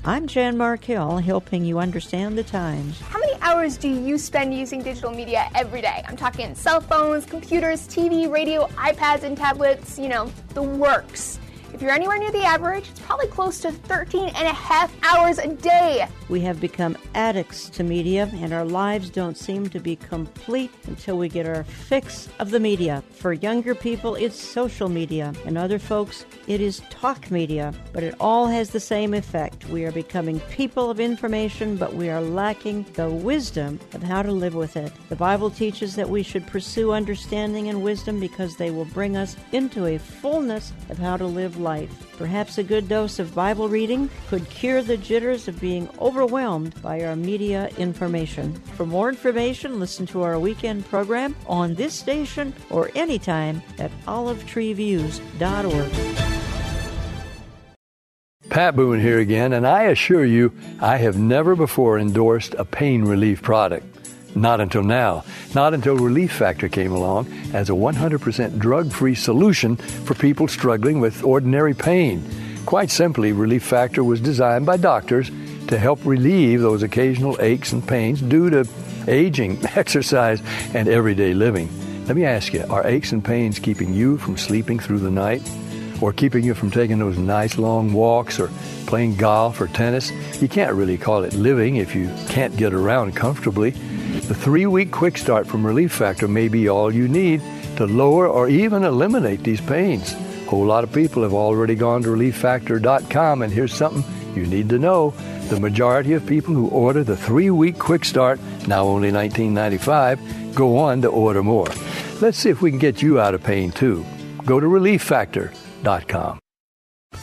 I'm 0.02 0.26
Jan 0.26 0.56
Markell, 0.56 1.22
helping 1.22 1.62
you 1.62 1.78
understand 1.78 2.38
the 2.38 2.42
times. 2.42 2.98
How 3.00 3.18
many 3.18 3.34
hours 3.42 3.76
do 3.76 3.88
you 3.88 4.16
spend 4.16 4.54
using 4.54 4.82
digital 4.82 5.10
media 5.10 5.50
every 5.54 5.82
day? 5.82 6.02
I'm 6.08 6.16
talking 6.16 6.54
cell 6.54 6.80
phones, 6.80 7.26
computers, 7.26 7.86
TV, 7.86 8.30
radio, 8.30 8.66
iPads, 8.68 9.24
and 9.24 9.36
tablets, 9.36 9.98
you 9.98 10.08
know, 10.08 10.32
the 10.54 10.62
works. 10.62 11.38
If 11.72 11.80
you're 11.80 11.92
anywhere 11.92 12.18
near 12.18 12.32
the 12.32 12.42
average, 12.42 12.88
it's 12.88 13.00
probably 13.00 13.28
close 13.28 13.60
to 13.60 13.70
13 13.70 14.28
and 14.28 14.46
a 14.46 14.52
half 14.52 14.92
hours 15.04 15.38
a 15.38 15.48
day. 15.48 16.06
We 16.28 16.40
have 16.40 16.60
become 16.60 16.96
addicts 17.14 17.68
to 17.70 17.84
media, 17.84 18.28
and 18.34 18.52
our 18.52 18.64
lives 18.64 19.08
don't 19.08 19.36
seem 19.36 19.68
to 19.70 19.80
be 19.80 19.96
complete 19.96 20.72
until 20.88 21.16
we 21.16 21.28
get 21.28 21.46
our 21.46 21.64
fix 21.64 22.28
of 22.38 22.50
the 22.50 22.60
media. 22.60 23.04
For 23.10 23.32
younger 23.32 23.74
people, 23.74 24.16
it's 24.16 24.38
social 24.38 24.88
media, 24.88 25.32
and 25.46 25.56
other 25.56 25.78
folks, 25.78 26.24
it 26.48 26.60
is 26.60 26.82
talk 26.90 27.30
media. 27.30 27.72
But 27.92 28.02
it 28.02 28.14
all 28.18 28.46
has 28.48 28.70
the 28.70 28.80
same 28.80 29.14
effect. 29.14 29.68
We 29.68 29.84
are 29.84 29.92
becoming 29.92 30.40
people 30.50 30.90
of 30.90 30.98
information, 30.98 31.76
but 31.76 31.94
we 31.94 32.10
are 32.10 32.20
lacking 32.20 32.84
the 32.94 33.10
wisdom 33.10 33.78
of 33.94 34.02
how 34.02 34.22
to 34.22 34.32
live 34.32 34.54
with 34.54 34.76
it. 34.76 34.92
The 35.08 35.16
Bible 35.16 35.50
teaches 35.50 35.94
that 35.96 36.08
we 36.08 36.22
should 36.22 36.46
pursue 36.46 36.92
understanding 36.92 37.68
and 37.68 37.82
wisdom 37.82 38.18
because 38.18 38.56
they 38.56 38.70
will 38.70 38.86
bring 38.86 39.16
us 39.16 39.36
into 39.52 39.86
a 39.86 39.98
fullness 39.98 40.72
of 40.88 40.98
how 40.98 41.16
to 41.16 41.26
live 41.26 41.59
life. 41.60 42.12
Perhaps 42.16 42.58
a 42.58 42.64
good 42.64 42.88
dose 42.88 43.18
of 43.18 43.34
Bible 43.34 43.68
reading 43.68 44.10
could 44.28 44.48
cure 44.50 44.82
the 44.82 44.96
jitters 44.96 45.46
of 45.46 45.60
being 45.60 45.88
overwhelmed 46.00 46.80
by 46.82 47.04
our 47.04 47.14
media 47.14 47.70
information. 47.78 48.54
For 48.76 48.86
more 48.86 49.08
information, 49.08 49.78
listen 49.78 50.06
to 50.06 50.22
our 50.22 50.38
weekend 50.38 50.86
program 50.86 51.36
on 51.46 51.74
this 51.74 51.94
station 51.94 52.52
or 52.70 52.90
anytime 52.94 53.62
at 53.78 53.90
olivetreeviews.org. 54.06 56.30
Pat 58.50 58.74
Boone 58.74 59.00
here 59.00 59.20
again, 59.20 59.52
and 59.52 59.64
I 59.64 59.84
assure 59.84 60.24
you, 60.24 60.52
I 60.80 60.96
have 60.96 61.16
never 61.16 61.54
before 61.54 62.00
endorsed 62.00 62.52
a 62.54 62.64
pain 62.64 63.04
relief 63.04 63.42
product. 63.42 63.99
Not 64.34 64.60
until 64.60 64.82
now. 64.82 65.24
Not 65.54 65.74
until 65.74 65.96
Relief 65.96 66.32
Factor 66.32 66.68
came 66.68 66.92
along 66.92 67.26
as 67.52 67.68
a 67.68 67.72
100% 67.72 68.58
drug 68.58 68.92
free 68.92 69.14
solution 69.14 69.76
for 69.76 70.14
people 70.14 70.48
struggling 70.48 71.00
with 71.00 71.24
ordinary 71.24 71.74
pain. 71.74 72.22
Quite 72.66 72.90
simply, 72.90 73.32
Relief 73.32 73.64
Factor 73.64 74.04
was 74.04 74.20
designed 74.20 74.66
by 74.66 74.76
doctors 74.76 75.30
to 75.66 75.78
help 75.78 76.04
relieve 76.04 76.60
those 76.60 76.82
occasional 76.82 77.36
aches 77.40 77.72
and 77.72 77.86
pains 77.86 78.20
due 78.20 78.50
to 78.50 78.68
aging, 79.08 79.58
exercise, 79.76 80.42
and 80.74 80.88
everyday 80.88 81.34
living. 81.34 81.68
Let 82.06 82.16
me 82.16 82.24
ask 82.24 82.52
you 82.52 82.64
are 82.68 82.86
aches 82.86 83.12
and 83.12 83.24
pains 83.24 83.58
keeping 83.58 83.94
you 83.94 84.18
from 84.18 84.36
sleeping 84.36 84.78
through 84.78 84.98
the 84.98 85.10
night? 85.10 85.42
Or 86.00 86.14
keeping 86.14 86.44
you 86.44 86.54
from 86.54 86.70
taking 86.70 86.98
those 86.98 87.18
nice 87.18 87.58
long 87.58 87.92
walks 87.92 88.40
or 88.40 88.48
playing 88.86 89.16
golf 89.16 89.60
or 89.60 89.66
tennis? 89.66 90.10
You 90.40 90.48
can't 90.48 90.74
really 90.74 90.96
call 90.96 91.24
it 91.24 91.34
living 91.34 91.76
if 91.76 91.94
you 91.94 92.08
can't 92.28 92.56
get 92.56 92.72
around 92.72 93.14
comfortably. 93.14 93.74
The 94.28 94.34
three 94.34 94.66
week 94.66 94.90
quick 94.90 95.18
start 95.18 95.46
from 95.46 95.66
Relief 95.66 95.92
Factor 95.92 96.28
may 96.28 96.48
be 96.48 96.68
all 96.68 96.94
you 96.94 97.08
need 97.08 97.42
to 97.76 97.86
lower 97.86 98.28
or 98.28 98.48
even 98.48 98.84
eliminate 98.84 99.42
these 99.42 99.60
pains. 99.60 100.12
A 100.12 100.50
whole 100.50 100.64
lot 100.64 100.84
of 100.84 100.92
people 100.92 101.22
have 101.22 101.32
already 101.32 101.74
gone 101.74 102.02
to 102.02 102.08
relieffactor.com, 102.08 103.42
and 103.42 103.52
here's 103.52 103.74
something 103.74 104.04
you 104.36 104.46
need 104.46 104.68
to 104.68 104.78
know. 104.78 105.10
The 105.48 105.58
majority 105.58 106.12
of 106.12 106.24
people 106.26 106.54
who 106.54 106.68
order 106.68 107.02
the 107.02 107.16
three 107.16 107.50
week 107.50 107.78
quick 107.78 108.04
start, 108.04 108.38
now 108.68 108.84
only 108.84 109.10
$19.95, 109.10 110.54
go 110.54 110.78
on 110.78 111.02
to 111.02 111.08
order 111.08 111.42
more. 111.42 111.68
Let's 112.20 112.38
see 112.38 112.50
if 112.50 112.62
we 112.62 112.70
can 112.70 112.78
get 112.78 113.02
you 113.02 113.18
out 113.18 113.34
of 113.34 113.42
pain 113.42 113.72
too. 113.72 114.04
Go 114.44 114.60
to 114.60 114.66
relieffactor.com. 114.66 116.38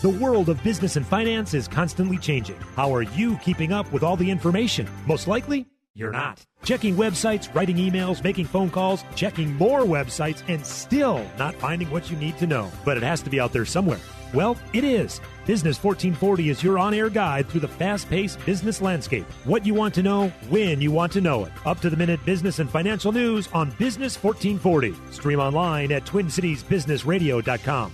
The 0.01 0.09
world 0.09 0.49
of 0.49 0.61
business 0.63 0.95
and 0.95 1.05
finance 1.05 1.53
is 1.53 1.67
constantly 1.67 2.17
changing. 2.17 2.57
How 2.75 2.93
are 2.93 3.03
you 3.03 3.37
keeping 3.37 3.71
up 3.71 3.91
with 3.93 4.03
all 4.03 4.17
the 4.17 4.29
information? 4.29 4.87
Most 5.05 5.27
likely, 5.27 5.65
you're 5.97 6.11
not. 6.11 6.45
Checking 6.63 6.95
websites, 6.95 7.53
writing 7.53 7.77
emails, 7.77 8.23
making 8.23 8.45
phone 8.45 8.69
calls, 8.69 9.03
checking 9.15 9.53
more 9.55 9.81
websites, 9.81 10.43
and 10.47 10.65
still 10.65 11.25
not 11.37 11.55
finding 11.55 11.89
what 11.89 12.11
you 12.11 12.17
need 12.17 12.37
to 12.37 12.47
know. 12.47 12.71
But 12.85 12.97
it 12.97 13.03
has 13.03 13.21
to 13.23 13.29
be 13.29 13.39
out 13.39 13.51
there 13.51 13.65
somewhere. 13.65 13.99
Well, 14.33 14.57
it 14.73 14.83
is. 14.83 15.21
Business 15.45 15.81
1440 15.81 16.49
is 16.49 16.61
your 16.61 16.77
on 16.77 16.93
air 16.93 17.09
guide 17.09 17.47
through 17.47 17.61
the 17.61 17.67
fast 17.67 18.09
paced 18.09 18.45
business 18.45 18.81
landscape. 18.81 19.25
What 19.45 19.65
you 19.65 19.73
want 19.73 19.93
to 19.95 20.03
know, 20.03 20.27
when 20.49 20.81
you 20.81 20.91
want 20.91 21.13
to 21.13 21.21
know 21.21 21.45
it. 21.45 21.53
Up 21.65 21.79
to 21.79 21.89
the 21.89 21.97
minute 21.97 22.23
business 22.25 22.59
and 22.59 22.69
financial 22.69 23.11
news 23.11 23.47
on 23.53 23.71
Business 23.79 24.21
1440. 24.21 24.93
Stream 25.11 25.39
online 25.39 25.91
at 25.91 26.05
TwinCitiesBusinessRadio.com. 26.05 27.93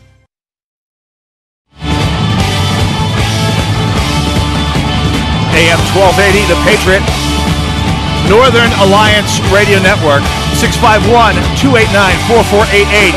AM 5.55 5.77
1280, 5.93 6.47
The 6.49 6.55
Patriot. 6.65 7.22
Northern 8.33 8.73
Alliance 8.81 9.37
Radio 9.53 9.77
Network, 9.77 10.25
651 10.57 11.37
289 11.61 11.93
4488. 12.25 13.13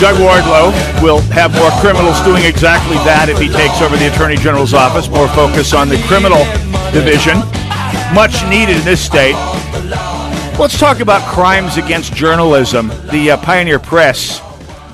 Doug 0.00 0.16
Wardlow 0.16 0.72
will 1.02 1.20
have 1.28 1.52
more 1.52 1.68
criminals 1.84 2.18
doing 2.24 2.44
exactly 2.48 2.96
that 3.04 3.28
if 3.28 3.36
he 3.36 3.52
takes 3.52 3.82
over 3.84 3.98
the 3.98 4.08
Attorney 4.08 4.36
General's 4.36 4.72
office. 4.72 5.10
More 5.10 5.28
focus 5.36 5.74
on 5.74 5.90
the 5.90 6.00
criminal 6.08 6.40
division. 6.96 7.36
Much 8.16 8.40
needed 8.48 8.78
in 8.80 8.84
this 8.88 9.04
state. 9.04 9.36
Let's 10.56 10.80
talk 10.80 11.00
about 11.00 11.20
crimes 11.28 11.76
against 11.76 12.14
journalism. 12.14 12.88
The 13.12 13.32
uh, 13.32 13.36
Pioneer 13.44 13.78
Press 13.78 14.40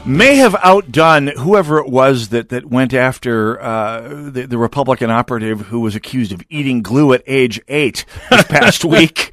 may 0.06 0.36
have 0.36 0.54
outdone 0.62 1.28
whoever 1.28 1.78
it 1.78 1.88
was 1.88 2.28
that, 2.28 2.50
that 2.50 2.66
went 2.66 2.92
after 2.92 3.60
uh, 3.60 4.30
the, 4.30 4.46
the 4.46 4.58
Republican 4.58 5.10
operative 5.10 5.62
who 5.68 5.80
was 5.80 5.94
accused 5.94 6.32
of 6.32 6.42
eating 6.50 6.82
glue 6.82 7.12
at 7.12 7.22
age 7.26 7.60
eight 7.68 8.04
this 8.30 8.44
past 8.48 8.84
week. 8.84 9.30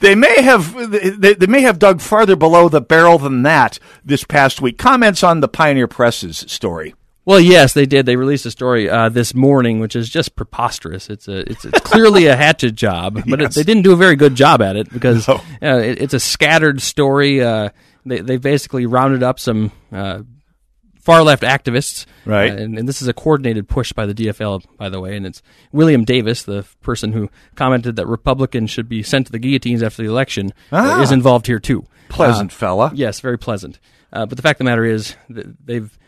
They 0.00 0.14
may 0.14 0.42
have 0.42 0.90
they, 1.20 1.34
they 1.34 1.46
may 1.46 1.62
have 1.62 1.78
dug 1.78 2.00
farther 2.00 2.36
below 2.36 2.68
the 2.68 2.80
barrel 2.80 3.18
than 3.18 3.42
that 3.44 3.78
this 4.04 4.24
past 4.24 4.60
week. 4.60 4.76
Comments 4.78 5.22
on 5.22 5.40
the 5.40 5.48
Pioneer 5.48 5.86
Press's 5.88 6.38
story. 6.48 6.94
Well, 7.24 7.40
yes, 7.40 7.74
they 7.74 7.84
did. 7.84 8.06
They 8.06 8.16
released 8.16 8.46
a 8.46 8.50
story 8.50 8.88
uh, 8.88 9.10
this 9.10 9.34
morning, 9.34 9.80
which 9.80 9.94
is 9.94 10.08
just 10.08 10.34
preposterous. 10.34 11.10
It's 11.10 11.28
a, 11.28 11.40
it's, 11.50 11.62
it's 11.66 11.80
clearly 11.80 12.24
a 12.26 12.34
hatchet 12.34 12.74
job, 12.74 13.22
but 13.28 13.38
Yes. 13.40 13.54
it, 13.54 13.54
they 13.60 13.64
didn't 13.64 13.82
do 13.84 13.92
a 13.92 13.96
very 13.96 14.16
good 14.16 14.34
job 14.34 14.62
at 14.62 14.76
it 14.76 14.90
because 14.90 15.28
uh, 15.28 15.38
it, 15.60 16.00
it's 16.00 16.14
a 16.14 16.20
scattered 16.20 16.80
story. 16.80 17.42
Uh, 17.42 17.68
they 18.08 18.20
they 18.20 18.36
basically 18.36 18.86
rounded 18.86 19.22
up 19.22 19.38
some 19.38 19.70
uh, 19.92 20.22
far 21.00 21.22
left 21.22 21.42
activists. 21.42 22.04
Right. 22.24 22.50
Uh, 22.52 22.56
and, 22.56 22.78
and 22.78 22.88
this 22.88 23.00
is 23.00 23.08
a 23.08 23.12
coordinated 23.12 23.68
push 23.68 23.92
by 23.92 24.04
the 24.06 24.14
DFL, 24.14 24.62
by 24.76 24.88
the 24.88 25.00
way. 25.00 25.16
And 25.16 25.24
it's 25.26 25.42
William 25.72 26.04
Davis, 26.04 26.42
the 26.42 26.66
person 26.82 27.12
who 27.12 27.30
commented 27.54 27.96
that 27.96 28.06
Republicans 28.06 28.70
should 28.70 28.88
be 28.88 29.02
sent 29.02 29.26
to 29.26 29.32
the 29.32 29.38
guillotines 29.38 29.82
after 29.82 30.02
the 30.02 30.08
election, 30.08 30.52
uh, 30.72 30.96
Ah. 30.98 31.02
is 31.02 31.12
involved 31.12 31.46
here 31.46 31.58
too. 31.60 31.86
Pleasant 32.08 32.52
Uh, 32.52 32.54
fella. 32.54 32.92
Yes, 32.94 33.20
very 33.20 33.38
pleasant. 33.38 33.78
Uh, 34.12 34.26
but 34.26 34.36
the 34.36 34.42
fact 34.42 34.56
of 34.60 34.64
the 34.64 34.70
matter 34.70 34.84
is, 34.84 35.14
th- 35.32 35.46
they've 35.64 35.98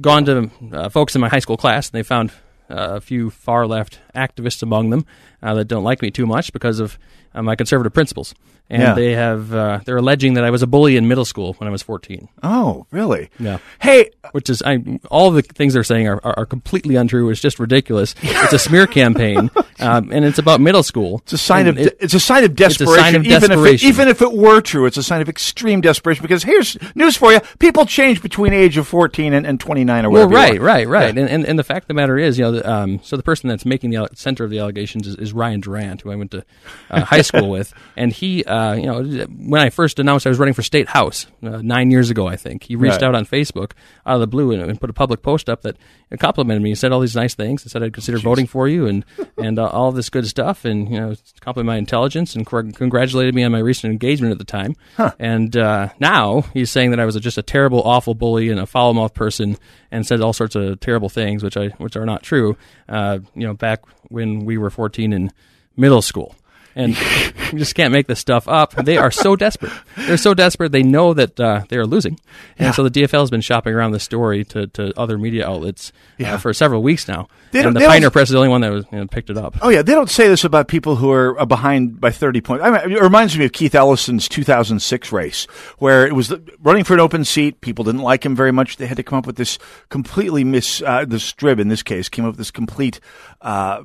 gone 0.00 0.24
to 0.26 0.50
uh, 0.72 0.88
folks 0.88 1.14
in 1.14 1.20
my 1.20 1.28
high 1.28 1.38
school 1.40 1.56
class, 1.56 1.88
and 1.90 1.98
they 1.98 2.02
found 2.02 2.30
uh, 2.70 2.96
a 2.96 3.00
few 3.00 3.30
far 3.30 3.66
left 3.66 3.98
activists 4.14 4.62
among 4.62 4.90
them 4.90 5.04
uh, 5.42 5.54
that 5.54 5.66
don't 5.66 5.82
like 5.84 6.00
me 6.02 6.10
too 6.10 6.26
much 6.26 6.52
because 6.52 6.80
of 6.80 6.98
uh, 7.34 7.42
my 7.42 7.56
conservative 7.56 7.92
principles. 7.92 8.34
And 8.72 8.82
Yeah. 8.82 8.94
they 8.94 9.12
have 9.14 9.52
uh, 9.52 9.80
they're 9.84 9.96
alleging 9.96 10.34
that 10.34 10.44
I 10.44 10.50
was 10.50 10.62
a 10.62 10.66
bully 10.68 10.96
in 10.96 11.08
middle 11.08 11.24
school 11.24 11.54
when 11.54 11.66
I 11.66 11.72
was 11.72 11.82
14. 11.82 12.28
Oh, 12.44 12.86
really? 12.92 13.28
Yeah. 13.40 13.58
Hey, 13.80 14.10
which 14.30 14.48
is 14.48 14.62
I 14.64 15.00
all 15.10 15.32
the 15.32 15.42
things 15.42 15.74
they're 15.74 15.82
saying 15.82 16.06
are, 16.06 16.20
are, 16.22 16.38
are 16.38 16.46
completely 16.46 16.94
untrue. 16.94 17.28
It's 17.30 17.40
just 17.40 17.58
ridiculous. 17.58 18.14
it's 18.22 18.52
a 18.52 18.60
smear 18.60 18.86
campaign, 18.86 19.50
um, 19.80 20.12
and 20.12 20.24
it's 20.24 20.38
about 20.38 20.60
middle 20.60 20.84
school. 20.84 21.18
It's 21.24 21.32
a 21.32 21.38
sign 21.38 21.66
And 21.66 21.80
of 21.80 21.86
it- 21.88 21.96
it's 21.98 22.14
a 22.14 22.20
sign 22.20 22.44
of 22.44 22.54
desperation. 22.54 22.94
sign 23.02 23.16
of 23.16 23.24
even 23.26 23.40
desperation. 23.40 23.88
if 23.88 23.98
it, 23.98 24.02
even 24.02 24.06
if 24.08 24.22
it 24.22 24.32
were 24.32 24.60
true, 24.60 24.86
it's 24.86 24.96
a 24.96 25.02
sign 25.02 25.20
of 25.20 25.28
extreme 25.28 25.80
desperation. 25.80 26.22
Because 26.22 26.44
here's 26.44 26.76
news 26.94 27.16
for 27.16 27.32
you: 27.32 27.40
people 27.58 27.86
change 27.86 28.22
between 28.22 28.52
age 28.52 28.76
of 28.76 28.86
fourteen 28.86 29.32
and, 29.32 29.44
and 29.48 29.58
twenty 29.58 29.82
nine 29.82 30.06
or 30.06 30.10
well, 30.10 30.28
whatever. 30.28 30.54
you 30.54 30.60
right, 30.62 30.86
right, 30.86 30.86
right. 30.86 31.18
And, 31.18 31.28
and 31.28 31.44
and 31.44 31.58
the 31.58 31.64
fact 31.64 31.84
of 31.84 31.88
the 31.88 31.94
matter 31.94 32.16
is, 32.18 32.38
you 32.38 32.44
know, 32.44 32.52
the, 32.52 32.70
um, 32.72 33.00
so 33.02 33.16
the 33.16 33.24
person 33.24 33.48
that's 33.48 33.66
making 33.66 33.90
the 33.90 34.08
center 34.14 34.44
of 34.44 34.50
the 34.50 34.60
allegations 34.60 35.08
is, 35.08 35.16
is 35.16 35.32
Ryan 35.32 35.58
Durant, 35.60 36.02
who 36.02 36.12
I 36.12 36.14
went 36.14 36.30
to 36.30 36.44
uh, 36.90 37.00
high 37.04 37.19
school 37.22 37.48
with, 37.50 37.72
and 37.96 38.12
he, 38.12 38.44
uh, 38.44 38.74
you 38.74 38.86
know, 38.86 39.02
when 39.26 39.60
I 39.60 39.70
first 39.70 39.98
announced 39.98 40.26
I 40.26 40.30
was 40.30 40.38
running 40.38 40.54
for 40.54 40.62
state 40.62 40.88
house 40.88 41.26
uh, 41.42 41.60
nine 41.62 41.90
years 41.90 42.10
ago, 42.10 42.26
I 42.26 42.36
think 42.36 42.64
he 42.64 42.76
reached 42.76 42.94
Right. 43.02 43.02
out 43.04 43.14
on 43.14 43.24
Facebook 43.26 43.72
out 44.06 44.14
of 44.14 44.20
the 44.20 44.26
blue 44.26 44.52
and, 44.52 44.62
and 44.62 44.80
put 44.80 44.90
a 44.90 44.92
public 44.92 45.22
post 45.22 45.48
up 45.48 45.62
that 45.62 45.76
complimented 46.18 46.62
me 46.62 46.70
and 46.70 46.78
said 46.78 46.92
all 46.92 47.00
these 47.00 47.14
nice 47.16 47.34
things 47.34 47.62
and 47.62 47.70
said 47.70 47.82
I'd 47.82 47.92
consider 47.92 48.18
voting 48.18 48.46
for 48.46 48.66
you 48.68 48.86
and 48.86 49.04
and 49.38 49.58
uh, 49.58 49.66
all 49.68 49.92
this 49.92 50.10
good 50.10 50.26
stuff 50.26 50.64
and 50.64 50.88
you 50.90 50.98
know 51.00 51.14
complimented 51.40 51.66
my 51.74 51.76
intelligence 51.76 52.34
and 52.34 52.44
cor- 52.44 52.64
congratulated 52.64 53.34
me 53.34 53.44
on 53.44 53.52
my 53.52 53.58
recent 53.60 53.92
engagement 53.92 54.32
at 54.32 54.38
the 54.38 54.44
time. 54.44 54.74
And 55.18 55.56
uh, 55.56 55.90
now 56.00 56.42
he's 56.52 56.70
saying 56.70 56.90
that 56.90 57.00
I 57.00 57.04
was 57.04 57.14
a, 57.16 57.20
just 57.20 57.38
a 57.38 57.42
terrible, 57.42 57.80
awful 57.82 58.14
bully 58.14 58.48
and 58.50 58.58
a 58.58 58.66
foul 58.66 58.92
mouthed 58.94 59.14
person 59.14 59.56
and 59.92 60.06
said 60.06 60.20
all 60.20 60.32
sorts 60.32 60.56
of 60.56 60.80
terrible 60.80 61.08
things, 61.08 61.42
which 61.44 61.56
I 61.56 61.68
which 61.78 61.96
are 61.96 62.04
not 62.06 62.22
true. 62.22 62.56
Uh, 62.88 63.20
you 63.34 63.46
know, 63.46 63.54
back 63.54 63.80
when 64.08 64.44
we 64.44 64.58
were 64.58 64.70
14 64.70 65.12
in 65.12 65.30
middle 65.76 66.02
school. 66.02 66.34
And 66.76 66.96
you 67.52 67.58
just 67.58 67.74
can't 67.74 67.92
make 67.92 68.06
this 68.06 68.20
stuff 68.20 68.46
up. 68.46 68.74
They 68.74 68.96
are 68.96 69.10
so 69.10 69.34
desperate. 69.34 69.72
They're 69.96 70.16
so 70.16 70.34
desperate. 70.34 70.70
They 70.70 70.84
know 70.84 71.12
that 71.14 71.38
uh, 71.40 71.64
they 71.68 71.76
are 71.76 71.86
losing, 71.86 72.18
and 72.58 72.74
so 72.74 72.84
the 72.88 72.90
DFL 72.90 73.20
has 73.20 73.30
been 73.30 73.40
shopping 73.40 73.74
around 73.74 73.90
the 73.90 73.98
story 74.00 74.44
to, 74.44 74.68
to 74.68 74.92
other 74.98 75.18
media 75.18 75.48
outlets 75.48 75.92
Yeah. 76.18 76.34
uh, 76.34 76.38
for 76.38 76.54
several 76.54 76.82
weeks 76.82 77.08
now. 77.08 77.26
They 77.50 77.64
and 77.64 77.74
the 77.74 77.80
Pioneer 77.80 78.10
Press 78.12 78.28
is 78.28 78.32
the 78.32 78.38
only 78.38 78.48
one 78.50 78.60
that 78.60 78.70
was 78.70 78.84
you 78.92 78.98
know, 78.98 79.06
picked 79.08 79.30
it 79.30 79.36
up. 79.36 79.56
Oh 79.62 79.68
yeah, 79.68 79.82
they 79.82 79.92
don't 79.94 80.08
say 80.10 80.28
this 80.28 80.44
about 80.44 80.68
people 80.68 80.94
who 80.96 81.10
are 81.10 81.38
uh, 81.40 81.44
behind 81.44 82.00
by 82.00 82.12
thirty 82.12 82.40
points. 82.40 82.64
I 82.64 82.86
mean, 82.86 82.96
it 82.96 83.02
reminds 83.02 83.36
me 83.36 83.44
of 83.44 83.52
Keith 83.52 83.74
Ellison's 83.74 84.28
2006 84.28 85.10
race, 85.12 85.46
where 85.78 86.06
it 86.06 86.14
was 86.14 86.28
the, 86.28 86.40
running 86.62 86.84
for 86.84 86.94
an 86.94 87.00
open 87.00 87.24
seat. 87.24 87.60
People 87.60 87.84
didn't 87.84 88.02
like 88.02 88.24
him 88.24 88.36
very 88.36 88.52
much. 88.52 88.76
They 88.76 88.86
had 88.86 88.96
to 88.98 89.02
come 89.02 89.18
up 89.18 89.26
with 89.26 89.36
this 89.36 89.58
completely 89.88 90.44
miss. 90.44 90.80
Uh, 90.82 91.04
the 91.04 91.16
Strib 91.16 91.58
in 91.58 91.66
this 91.66 91.82
case 91.82 92.08
came 92.08 92.24
up 92.24 92.30
with 92.32 92.38
this 92.38 92.52
complete. 92.52 93.00
Uh, 93.40 93.82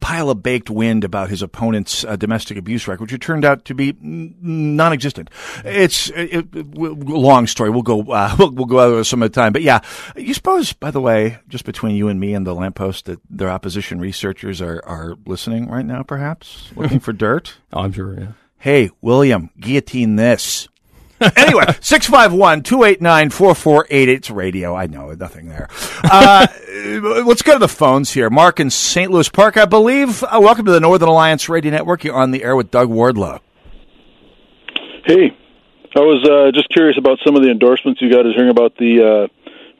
Pile 0.00 0.30
of 0.30 0.42
baked 0.42 0.70
wind 0.70 1.04
about 1.04 1.28
his 1.30 1.42
opponent's 1.42 2.04
uh, 2.04 2.16
domestic 2.16 2.56
abuse 2.58 2.86
record, 2.88 3.02
which 3.02 3.12
it 3.12 3.20
turned 3.20 3.44
out 3.44 3.64
to 3.66 3.74
be 3.74 3.94
non-existent. 4.00 5.30
It's 5.64 6.10
it, 6.10 6.32
it, 6.54 6.72
w- 6.72 6.94
long 6.94 7.46
story. 7.46 7.70
We'll 7.70 7.82
go 7.82 8.02
uh, 8.02 8.34
we'll, 8.38 8.50
we'll 8.52 8.66
go 8.66 8.80
over 8.80 9.04
some 9.04 9.22
of 9.22 9.30
the 9.32 9.34
time, 9.40 9.52
but 9.52 9.62
yeah, 9.62 9.80
you 10.16 10.34
suppose, 10.34 10.72
by 10.72 10.90
the 10.90 11.00
way, 11.00 11.38
just 11.48 11.64
between 11.64 11.96
you 11.96 12.08
and 12.08 12.18
me 12.20 12.34
and 12.34 12.46
the 12.46 12.54
lamppost, 12.54 13.06
that 13.06 13.20
their 13.30 13.50
opposition 13.50 14.00
researchers 14.00 14.60
are 14.60 14.82
are 14.84 15.16
listening 15.26 15.68
right 15.68 15.86
now, 15.86 16.02
perhaps 16.02 16.70
looking 16.76 17.00
for 17.00 17.12
dirt. 17.12 17.54
Oh, 17.72 17.80
I'm 17.82 17.92
sure. 17.92 18.18
Yeah. 18.18 18.32
Hey, 18.58 18.90
William, 19.00 19.50
guillotine 19.60 20.16
this. 20.16 20.68
anyway, 21.36 21.64
651-289-4488. 21.64 24.08
It's 24.08 24.30
radio. 24.30 24.74
I 24.74 24.86
know, 24.86 25.12
nothing 25.12 25.48
there. 25.48 25.68
Uh, 26.04 26.46
let's 27.26 27.40
go 27.42 27.54
to 27.54 27.58
the 27.58 27.68
phones 27.68 28.12
here. 28.12 28.28
Mark 28.28 28.60
in 28.60 28.68
St. 28.68 29.10
Louis 29.10 29.30
Park, 29.30 29.56
I 29.56 29.64
believe. 29.64 30.22
Uh, 30.22 30.40
welcome 30.42 30.66
to 30.66 30.72
the 30.72 30.80
Northern 30.80 31.08
Alliance 31.08 31.48
Radio 31.48 31.70
Network. 31.70 32.04
You're 32.04 32.16
on 32.16 32.32
the 32.32 32.44
air 32.44 32.54
with 32.54 32.70
Doug 32.70 32.90
Wardlow. 32.90 33.40
Hey, 35.06 35.34
I 35.94 36.00
was 36.00 36.22
uh, 36.28 36.50
just 36.52 36.68
curious 36.68 36.98
about 36.98 37.18
some 37.24 37.34
of 37.36 37.42
the 37.42 37.50
endorsements 37.50 38.02
you 38.02 38.10
got. 38.10 38.26
Is 38.26 38.34
hearing 38.34 38.50
about 38.50 38.76
the 38.76 39.02
uh, 39.02 39.28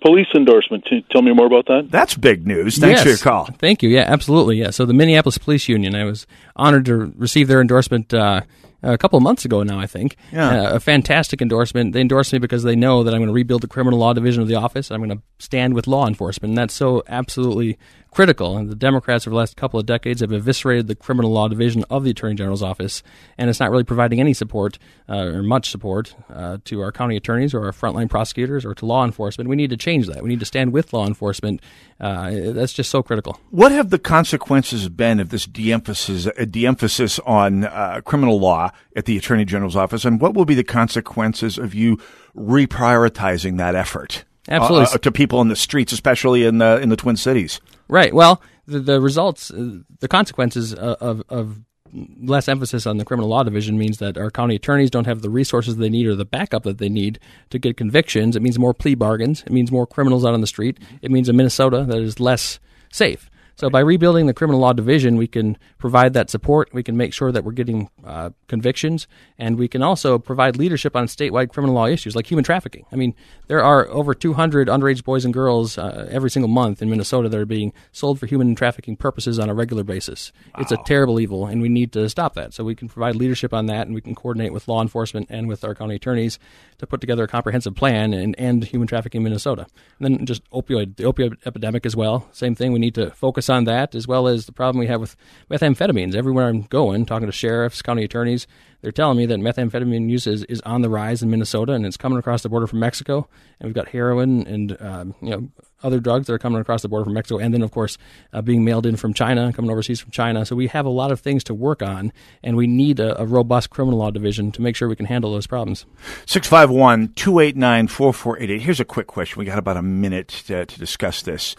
police 0.00 0.28
endorsement. 0.34 0.86
T- 0.88 1.04
tell 1.10 1.20
me 1.20 1.34
more 1.34 1.46
about 1.46 1.66
that. 1.66 1.90
That's 1.90 2.14
big 2.14 2.46
news. 2.46 2.78
Thanks 2.78 3.02
for 3.02 3.08
your 3.08 3.18
call. 3.18 3.44
Thank 3.58 3.82
you. 3.82 3.90
Yeah, 3.90 4.04
absolutely. 4.06 4.56
Yeah. 4.56 4.70
So 4.70 4.86
the 4.86 4.94
Minneapolis 4.94 5.36
Police 5.36 5.68
Union, 5.68 5.94
I 5.94 6.04
was 6.04 6.26
honored 6.54 6.86
to 6.86 7.12
receive 7.16 7.48
their 7.48 7.60
endorsement 7.60 8.14
uh, 8.14 8.42
a 8.82 8.98
couple 8.98 9.16
of 9.16 9.22
months 9.22 9.44
ago 9.44 9.62
now, 9.62 9.78
I 9.78 9.86
think. 9.86 10.16
Yeah. 10.32 10.48
Uh, 10.48 10.74
a 10.74 10.80
fantastic 10.80 11.42
endorsement. 11.42 11.92
They 11.92 12.00
endorsed 12.00 12.32
me 12.32 12.38
because 12.38 12.62
they 12.62 12.76
know 12.76 13.02
that 13.02 13.14
I'm 13.14 13.20
going 13.20 13.28
to 13.28 13.34
rebuild 13.34 13.62
the 13.62 13.68
criminal 13.68 13.98
law 13.98 14.12
division 14.12 14.42
of 14.42 14.48
the 14.48 14.54
office. 14.54 14.90
I'm 14.90 15.02
going 15.02 15.16
to 15.16 15.22
stand 15.38 15.74
with 15.74 15.86
law 15.86 16.06
enforcement. 16.06 16.50
And 16.50 16.58
that's 16.58 16.74
so 16.74 17.02
absolutely 17.08 17.78
critical. 18.16 18.56
And 18.56 18.70
the 18.70 18.74
Democrats 18.74 19.26
over 19.26 19.34
the 19.34 19.36
last 19.36 19.56
couple 19.56 19.78
of 19.78 19.84
decades 19.84 20.22
have 20.22 20.32
eviscerated 20.32 20.86
the 20.86 20.94
criminal 20.94 21.30
law 21.32 21.48
division 21.48 21.84
of 21.90 22.02
the 22.02 22.10
Attorney 22.10 22.34
General's 22.34 22.62
office. 22.62 23.02
And 23.36 23.50
it's 23.50 23.60
not 23.60 23.70
really 23.70 23.84
providing 23.84 24.20
any 24.20 24.32
support 24.32 24.78
uh, 25.06 25.16
or 25.16 25.42
much 25.42 25.70
support 25.70 26.14
uh, 26.30 26.56
to 26.64 26.80
our 26.80 26.90
county 26.92 27.16
attorneys 27.16 27.52
or 27.52 27.66
our 27.66 27.72
frontline 27.72 28.08
prosecutors 28.08 28.64
or 28.64 28.74
to 28.74 28.86
law 28.86 29.04
enforcement. 29.04 29.50
We 29.50 29.56
need 29.56 29.68
to 29.68 29.76
change 29.76 30.06
that. 30.06 30.22
We 30.22 30.30
need 30.30 30.40
to 30.40 30.46
stand 30.46 30.72
with 30.72 30.94
law 30.94 31.06
enforcement. 31.06 31.60
Uh, 32.00 32.52
that's 32.52 32.72
just 32.72 32.90
so 32.90 33.02
critical. 33.02 33.38
What 33.50 33.70
have 33.72 33.90
the 33.90 33.98
consequences 33.98 34.88
been 34.88 35.20
of 35.20 35.28
this 35.28 35.44
de-emphasis, 35.44 36.26
uh, 36.26 36.44
de-emphasis 36.48 37.18
on 37.20 37.64
uh, 37.64 38.00
criminal 38.02 38.40
law 38.40 38.65
at 38.94 39.04
the 39.04 39.16
Attorney 39.16 39.44
General's 39.44 39.76
office, 39.76 40.04
and 40.04 40.20
what 40.20 40.34
will 40.34 40.44
be 40.44 40.54
the 40.54 40.64
consequences 40.64 41.58
of 41.58 41.74
you 41.74 41.98
reprioritizing 42.36 43.58
that 43.58 43.74
effort? 43.74 44.24
Absolutely. 44.48 44.86
uh, 44.94 44.98
to 44.98 45.10
people 45.10 45.40
in 45.40 45.48
the 45.48 45.56
streets, 45.56 45.92
especially 45.92 46.44
in 46.44 46.58
the 46.58 46.80
in 46.80 46.88
the 46.88 46.96
Twin 46.96 47.16
Cities. 47.16 47.60
Right. 47.88 48.14
Well, 48.14 48.40
the, 48.66 48.80
the 48.80 49.00
results, 49.00 49.50
uh, 49.50 49.78
the 50.00 50.08
consequences 50.08 50.74
of, 50.74 50.96
of, 51.00 51.22
of 51.28 51.60
less 51.92 52.48
emphasis 52.48 52.86
on 52.86 52.98
the 52.98 53.04
criminal 53.04 53.30
law 53.30 53.42
division 53.42 53.78
means 53.78 53.98
that 53.98 54.18
our 54.18 54.30
county 54.30 54.56
attorneys 54.56 54.90
don't 54.90 55.06
have 55.06 55.22
the 55.22 55.30
resources 55.30 55.76
they 55.76 55.88
need 55.88 56.06
or 56.06 56.14
the 56.14 56.24
backup 56.24 56.64
that 56.64 56.78
they 56.78 56.88
need 56.88 57.18
to 57.50 57.58
get 57.58 57.76
convictions. 57.76 58.36
It 58.36 58.42
means 58.42 58.58
more 58.58 58.74
plea 58.74 58.94
bargains. 58.94 59.42
It 59.42 59.52
means 59.52 59.72
more 59.72 59.86
criminals 59.86 60.24
out 60.24 60.34
on 60.34 60.40
the 60.40 60.46
street. 60.46 60.78
It 61.02 61.10
means 61.10 61.28
a 61.28 61.32
Minnesota 61.32 61.84
that 61.84 61.98
is 61.98 62.20
less 62.20 62.58
safe. 62.92 63.30
So 63.56 63.70
by 63.70 63.80
rebuilding 63.80 64.26
the 64.26 64.34
criminal 64.34 64.60
law 64.60 64.74
division, 64.74 65.16
we 65.16 65.26
can 65.26 65.56
provide 65.78 66.12
that 66.12 66.28
support. 66.28 66.68
We 66.74 66.82
can 66.82 66.98
make 66.98 67.14
sure 67.14 67.32
that 67.32 67.42
we're 67.42 67.52
getting 67.52 67.88
uh, 68.04 68.30
convictions, 68.48 69.08
and 69.38 69.56
we 69.56 69.66
can 69.66 69.82
also 69.82 70.18
provide 70.18 70.56
leadership 70.56 70.94
on 70.94 71.06
statewide 71.06 71.48
criminal 71.48 71.74
law 71.74 71.86
issues 71.86 72.14
like 72.14 72.30
human 72.30 72.44
trafficking. 72.44 72.84
I 72.92 72.96
mean, 72.96 73.14
there 73.46 73.64
are 73.64 73.88
over 73.88 74.12
200 74.12 74.68
underage 74.68 75.04
boys 75.04 75.24
and 75.24 75.32
girls 75.32 75.78
uh, 75.78 76.06
every 76.10 76.28
single 76.28 76.50
month 76.50 76.82
in 76.82 76.90
Minnesota 76.90 77.30
that 77.30 77.40
are 77.40 77.46
being 77.46 77.72
sold 77.92 78.20
for 78.20 78.26
human 78.26 78.54
trafficking 78.54 78.94
purposes 78.94 79.38
on 79.38 79.48
a 79.48 79.54
regular 79.54 79.84
basis. 79.84 80.32
It's 80.58 80.72
a 80.72 80.76
terrible 80.84 81.18
evil, 81.18 81.46
and 81.46 81.62
we 81.62 81.70
need 81.70 81.92
to 81.92 82.10
stop 82.10 82.34
that. 82.34 82.52
So 82.52 82.62
we 82.62 82.74
can 82.74 82.90
provide 82.90 83.16
leadership 83.16 83.54
on 83.54 83.66
that, 83.66 83.86
and 83.86 83.94
we 83.94 84.02
can 84.02 84.14
coordinate 84.14 84.52
with 84.52 84.68
law 84.68 84.82
enforcement 84.82 85.28
and 85.30 85.48
with 85.48 85.64
our 85.64 85.74
county 85.74 85.94
attorneys 85.94 86.38
to 86.76 86.86
put 86.86 87.00
together 87.00 87.24
a 87.24 87.28
comprehensive 87.28 87.74
plan 87.74 88.12
and 88.12 88.34
end 88.36 88.64
human 88.64 88.86
trafficking 88.86 89.20
in 89.20 89.24
Minnesota. 89.24 89.66
And 89.98 90.18
then 90.18 90.26
just 90.26 90.48
opioid, 90.50 90.96
the 90.96 91.04
opioid 91.04 91.38
epidemic 91.46 91.86
as 91.86 91.96
well. 91.96 92.28
Same 92.32 92.54
thing. 92.54 92.72
We 92.72 92.78
need 92.78 92.94
to 92.96 93.12
focus 93.12 93.45
on 93.50 93.64
that 93.64 93.94
as 93.94 94.06
well 94.06 94.28
as 94.28 94.46
the 94.46 94.52
problem 94.52 94.78
we 94.78 94.86
have 94.86 95.00
with 95.00 95.16
methamphetamines. 95.50 96.14
Everywhere 96.14 96.48
I'm 96.48 96.62
going, 96.62 97.06
talking 97.06 97.26
to 97.26 97.32
sheriffs, 97.32 97.82
county 97.82 98.04
attorneys, 98.04 98.46
they're 98.82 98.92
telling 98.92 99.18
me 99.18 99.26
that 99.26 99.40
methamphetamine 99.40 100.08
use 100.10 100.26
is, 100.26 100.44
is 100.44 100.60
on 100.62 100.82
the 100.82 100.90
rise 100.90 101.22
in 101.22 101.30
Minnesota 101.30 101.72
and 101.72 101.86
it's 101.86 101.96
coming 101.96 102.18
across 102.18 102.42
the 102.42 102.48
border 102.48 102.66
from 102.66 102.80
Mexico. 102.80 103.28
And 103.58 103.68
we've 103.68 103.74
got 103.74 103.88
heroin 103.88 104.46
and 104.46 104.80
um, 104.80 105.14
you 105.20 105.30
know 105.30 105.48
other 105.82 106.00
drugs 106.00 106.26
that 106.26 106.32
are 106.32 106.38
coming 106.38 106.60
across 106.60 106.82
the 106.82 106.88
border 106.88 107.04
from 107.04 107.14
Mexico, 107.14 107.38
and 107.38 107.52
then 107.52 107.62
of 107.62 107.70
course 107.70 107.98
uh, 108.32 108.42
being 108.42 108.64
mailed 108.64 108.86
in 108.86 108.96
from 108.96 109.12
China, 109.14 109.52
coming 109.52 109.70
overseas 109.70 110.00
from 110.00 110.10
China. 110.10 110.44
So 110.44 110.56
we 110.56 110.66
have 110.68 110.86
a 110.86 110.90
lot 110.90 111.12
of 111.12 111.20
things 111.20 111.44
to 111.44 111.54
work 111.54 111.82
on, 111.82 112.12
and 112.42 112.56
we 112.56 112.66
need 112.66 112.98
a, 113.00 113.20
a 113.20 113.26
robust 113.26 113.70
criminal 113.70 113.98
law 113.98 114.10
division 114.10 114.52
to 114.52 114.62
make 114.62 114.76
sure 114.76 114.88
we 114.88 114.96
can 114.96 115.06
handle 115.06 115.32
those 115.32 115.46
problems. 115.46 115.86
651 116.26 117.12
289 117.14 117.88
4488. 117.88 118.62
Here's 118.62 118.80
a 118.80 118.84
quick 118.84 119.06
question. 119.06 119.38
We 119.38 119.44
got 119.44 119.58
about 119.58 119.76
a 119.76 119.82
minute 119.82 120.28
to, 120.46 120.66
to 120.66 120.78
discuss 120.78 121.22
this. 121.22 121.54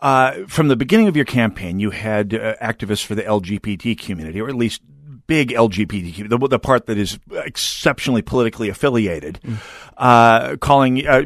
Uh, 0.00 0.44
from 0.46 0.68
the 0.68 0.76
beginning 0.76 1.08
of 1.08 1.16
your 1.16 1.24
campaign, 1.24 1.78
you 1.78 1.90
had 1.90 2.34
uh, 2.34 2.56
activists 2.62 3.04
for 3.04 3.14
the 3.14 3.22
LGBT 3.22 3.98
community, 3.98 4.40
or 4.40 4.48
at 4.48 4.54
least 4.54 4.82
big 5.26 5.50
LGBT, 5.50 6.28
the, 6.28 6.48
the 6.48 6.58
part 6.58 6.86
that 6.86 6.98
is 6.98 7.18
exceptionally 7.32 8.22
politically 8.22 8.68
affiliated, 8.68 9.40
uh, 9.96 10.56
calling 10.56 11.06
uh, 11.06 11.24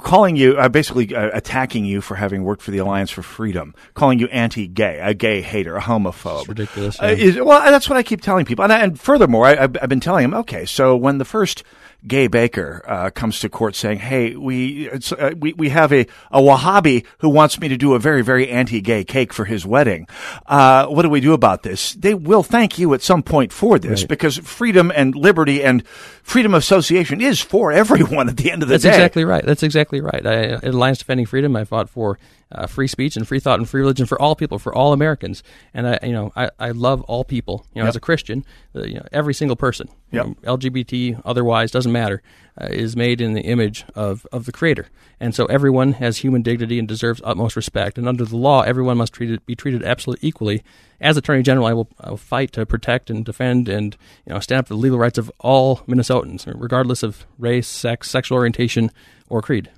calling 0.00 0.36
you 0.36 0.56
uh, 0.56 0.68
basically 0.68 1.14
uh, 1.14 1.30
attacking 1.32 1.84
you 1.84 2.00
for 2.00 2.14
having 2.14 2.44
worked 2.44 2.62
for 2.62 2.70
the 2.70 2.78
Alliance 2.78 3.10
for 3.10 3.22
Freedom, 3.22 3.74
calling 3.94 4.18
you 4.18 4.28
anti-gay, 4.28 4.98
a 5.00 5.14
gay 5.14 5.40
hater, 5.42 5.76
a 5.76 5.80
homophobe. 5.80 6.40
It's 6.40 6.48
ridiculous. 6.48 7.02
Uh, 7.02 7.06
yeah. 7.06 7.24
is, 7.24 7.36
well, 7.36 7.60
that's 7.70 7.88
what 7.88 7.96
I 7.96 8.02
keep 8.02 8.22
telling 8.22 8.44
people, 8.44 8.64
and, 8.64 8.72
I, 8.72 8.80
and 8.80 8.98
furthermore, 8.98 9.46
I, 9.46 9.62
I've 9.62 9.88
been 9.88 10.00
telling 10.00 10.22
them, 10.22 10.40
okay, 10.40 10.64
so 10.64 10.96
when 10.96 11.18
the 11.18 11.24
first 11.24 11.64
Gay 12.06 12.28
Baker 12.28 12.82
uh, 12.86 13.10
comes 13.10 13.40
to 13.40 13.48
court 13.48 13.74
saying, 13.74 13.98
"Hey, 13.98 14.36
we 14.36 14.88
uh, 14.88 15.34
we 15.36 15.52
we 15.54 15.68
have 15.70 15.92
a 15.92 16.06
a 16.30 16.40
Wahhabi 16.40 17.04
who 17.18 17.28
wants 17.28 17.58
me 17.58 17.66
to 17.68 17.76
do 17.76 17.94
a 17.94 17.98
very 17.98 18.22
very 18.22 18.48
anti-gay 18.48 19.02
cake 19.04 19.32
for 19.32 19.44
his 19.44 19.66
wedding. 19.66 20.06
Uh, 20.46 20.86
what 20.86 21.02
do 21.02 21.08
we 21.10 21.20
do 21.20 21.32
about 21.32 21.64
this?" 21.64 21.94
They 21.94 22.14
will 22.14 22.44
thank 22.44 22.78
you 22.78 22.94
at 22.94 23.02
some 23.02 23.22
point 23.24 23.52
for 23.52 23.78
this 23.80 24.02
Right. 24.02 24.08
because 24.08 24.38
freedom 24.38 24.92
and 24.94 25.14
liberty 25.16 25.62
and 25.64 25.84
freedom 26.22 26.54
of 26.54 26.58
association 26.60 27.20
is 27.20 27.40
for 27.40 27.72
everyone 27.82 28.28
at 28.28 28.36
the 28.36 28.52
end 28.52 28.62
of 28.62 28.68
the 28.68 28.74
That's 28.74 28.84
day. 28.84 28.90
That's 28.90 28.98
exactly 28.98 29.24
right. 29.24 29.44
That's 29.44 29.62
exactly 29.64 30.00
right. 30.00 30.24
I, 30.24 30.34
at 30.52 30.64
Alliance 30.66 30.98
Defending 30.98 31.26
Freedom, 31.26 31.56
I 31.56 31.64
fought 31.64 31.90
for 31.90 32.16
uh, 32.52 32.66
free 32.66 32.86
speech 32.88 33.16
and 33.16 33.26
free 33.28 33.40
thought 33.40 33.58
and 33.58 33.68
free 33.68 33.80
religion 33.80 34.06
for 34.06 34.20
all 34.20 34.34
people, 34.34 34.58
for 34.58 34.74
all 34.74 34.92
Americans. 34.92 35.42
And 35.74 35.86
I, 35.88 35.98
you 36.02 36.12
know, 36.12 36.32
I, 36.34 36.50
I 36.58 36.70
love 36.70 37.02
all 37.02 37.24
people. 37.24 37.66
You 37.74 37.80
know, 37.82 37.86
Yep. 37.86 37.88
as 37.90 37.96
a 37.96 38.00
Christian, 38.00 38.44
uh, 38.74 38.84
you 38.84 38.94
know, 38.94 39.06
every 39.12 39.34
single 39.34 39.56
person, 39.56 39.88
you 40.10 40.18
know, 40.18 40.34
LGBT, 40.44 41.20
otherwise, 41.24 41.70
doesn't 41.70 41.92
matter, 41.92 42.22
uh, 42.60 42.66
is 42.70 42.96
made 42.96 43.20
in 43.20 43.34
the 43.34 43.42
image 43.42 43.84
of, 43.94 44.26
of 44.32 44.46
the 44.46 44.52
Creator. 44.52 44.88
And 45.20 45.34
so 45.34 45.46
everyone 45.46 45.92
has 45.94 46.18
human 46.18 46.42
dignity 46.42 46.78
and 46.78 46.86
deserves 46.88 47.20
utmost 47.24 47.56
respect. 47.56 47.98
And 47.98 48.08
under 48.08 48.24
the 48.24 48.36
law, 48.36 48.62
everyone 48.62 48.96
must 48.96 49.12
treat 49.12 49.30
it, 49.30 49.44
be 49.46 49.54
treated 49.54 49.82
absolutely 49.82 50.26
equally. 50.28 50.62
As 51.00 51.16
Attorney 51.16 51.42
General, 51.42 51.66
I 51.66 51.72
will, 51.74 51.88
I 52.00 52.10
will 52.10 52.16
fight 52.16 52.52
to 52.52 52.64
protect 52.66 53.10
and 53.10 53.24
defend 53.24 53.68
and 53.68 53.96
you 54.26 54.32
know 54.32 54.40
stand 54.40 54.60
up 54.60 54.68
for 54.68 54.74
the 54.74 54.80
legal 54.80 54.98
rights 54.98 55.18
of 55.18 55.30
all 55.38 55.78
Minnesotans, 55.88 56.44
regardless 56.58 57.02
of 57.04 57.24
race, 57.38 57.68
sex, 57.68 58.10
sexual 58.10 58.36
orientation, 58.36 58.90
or 59.28 59.40
creed. 59.42 59.70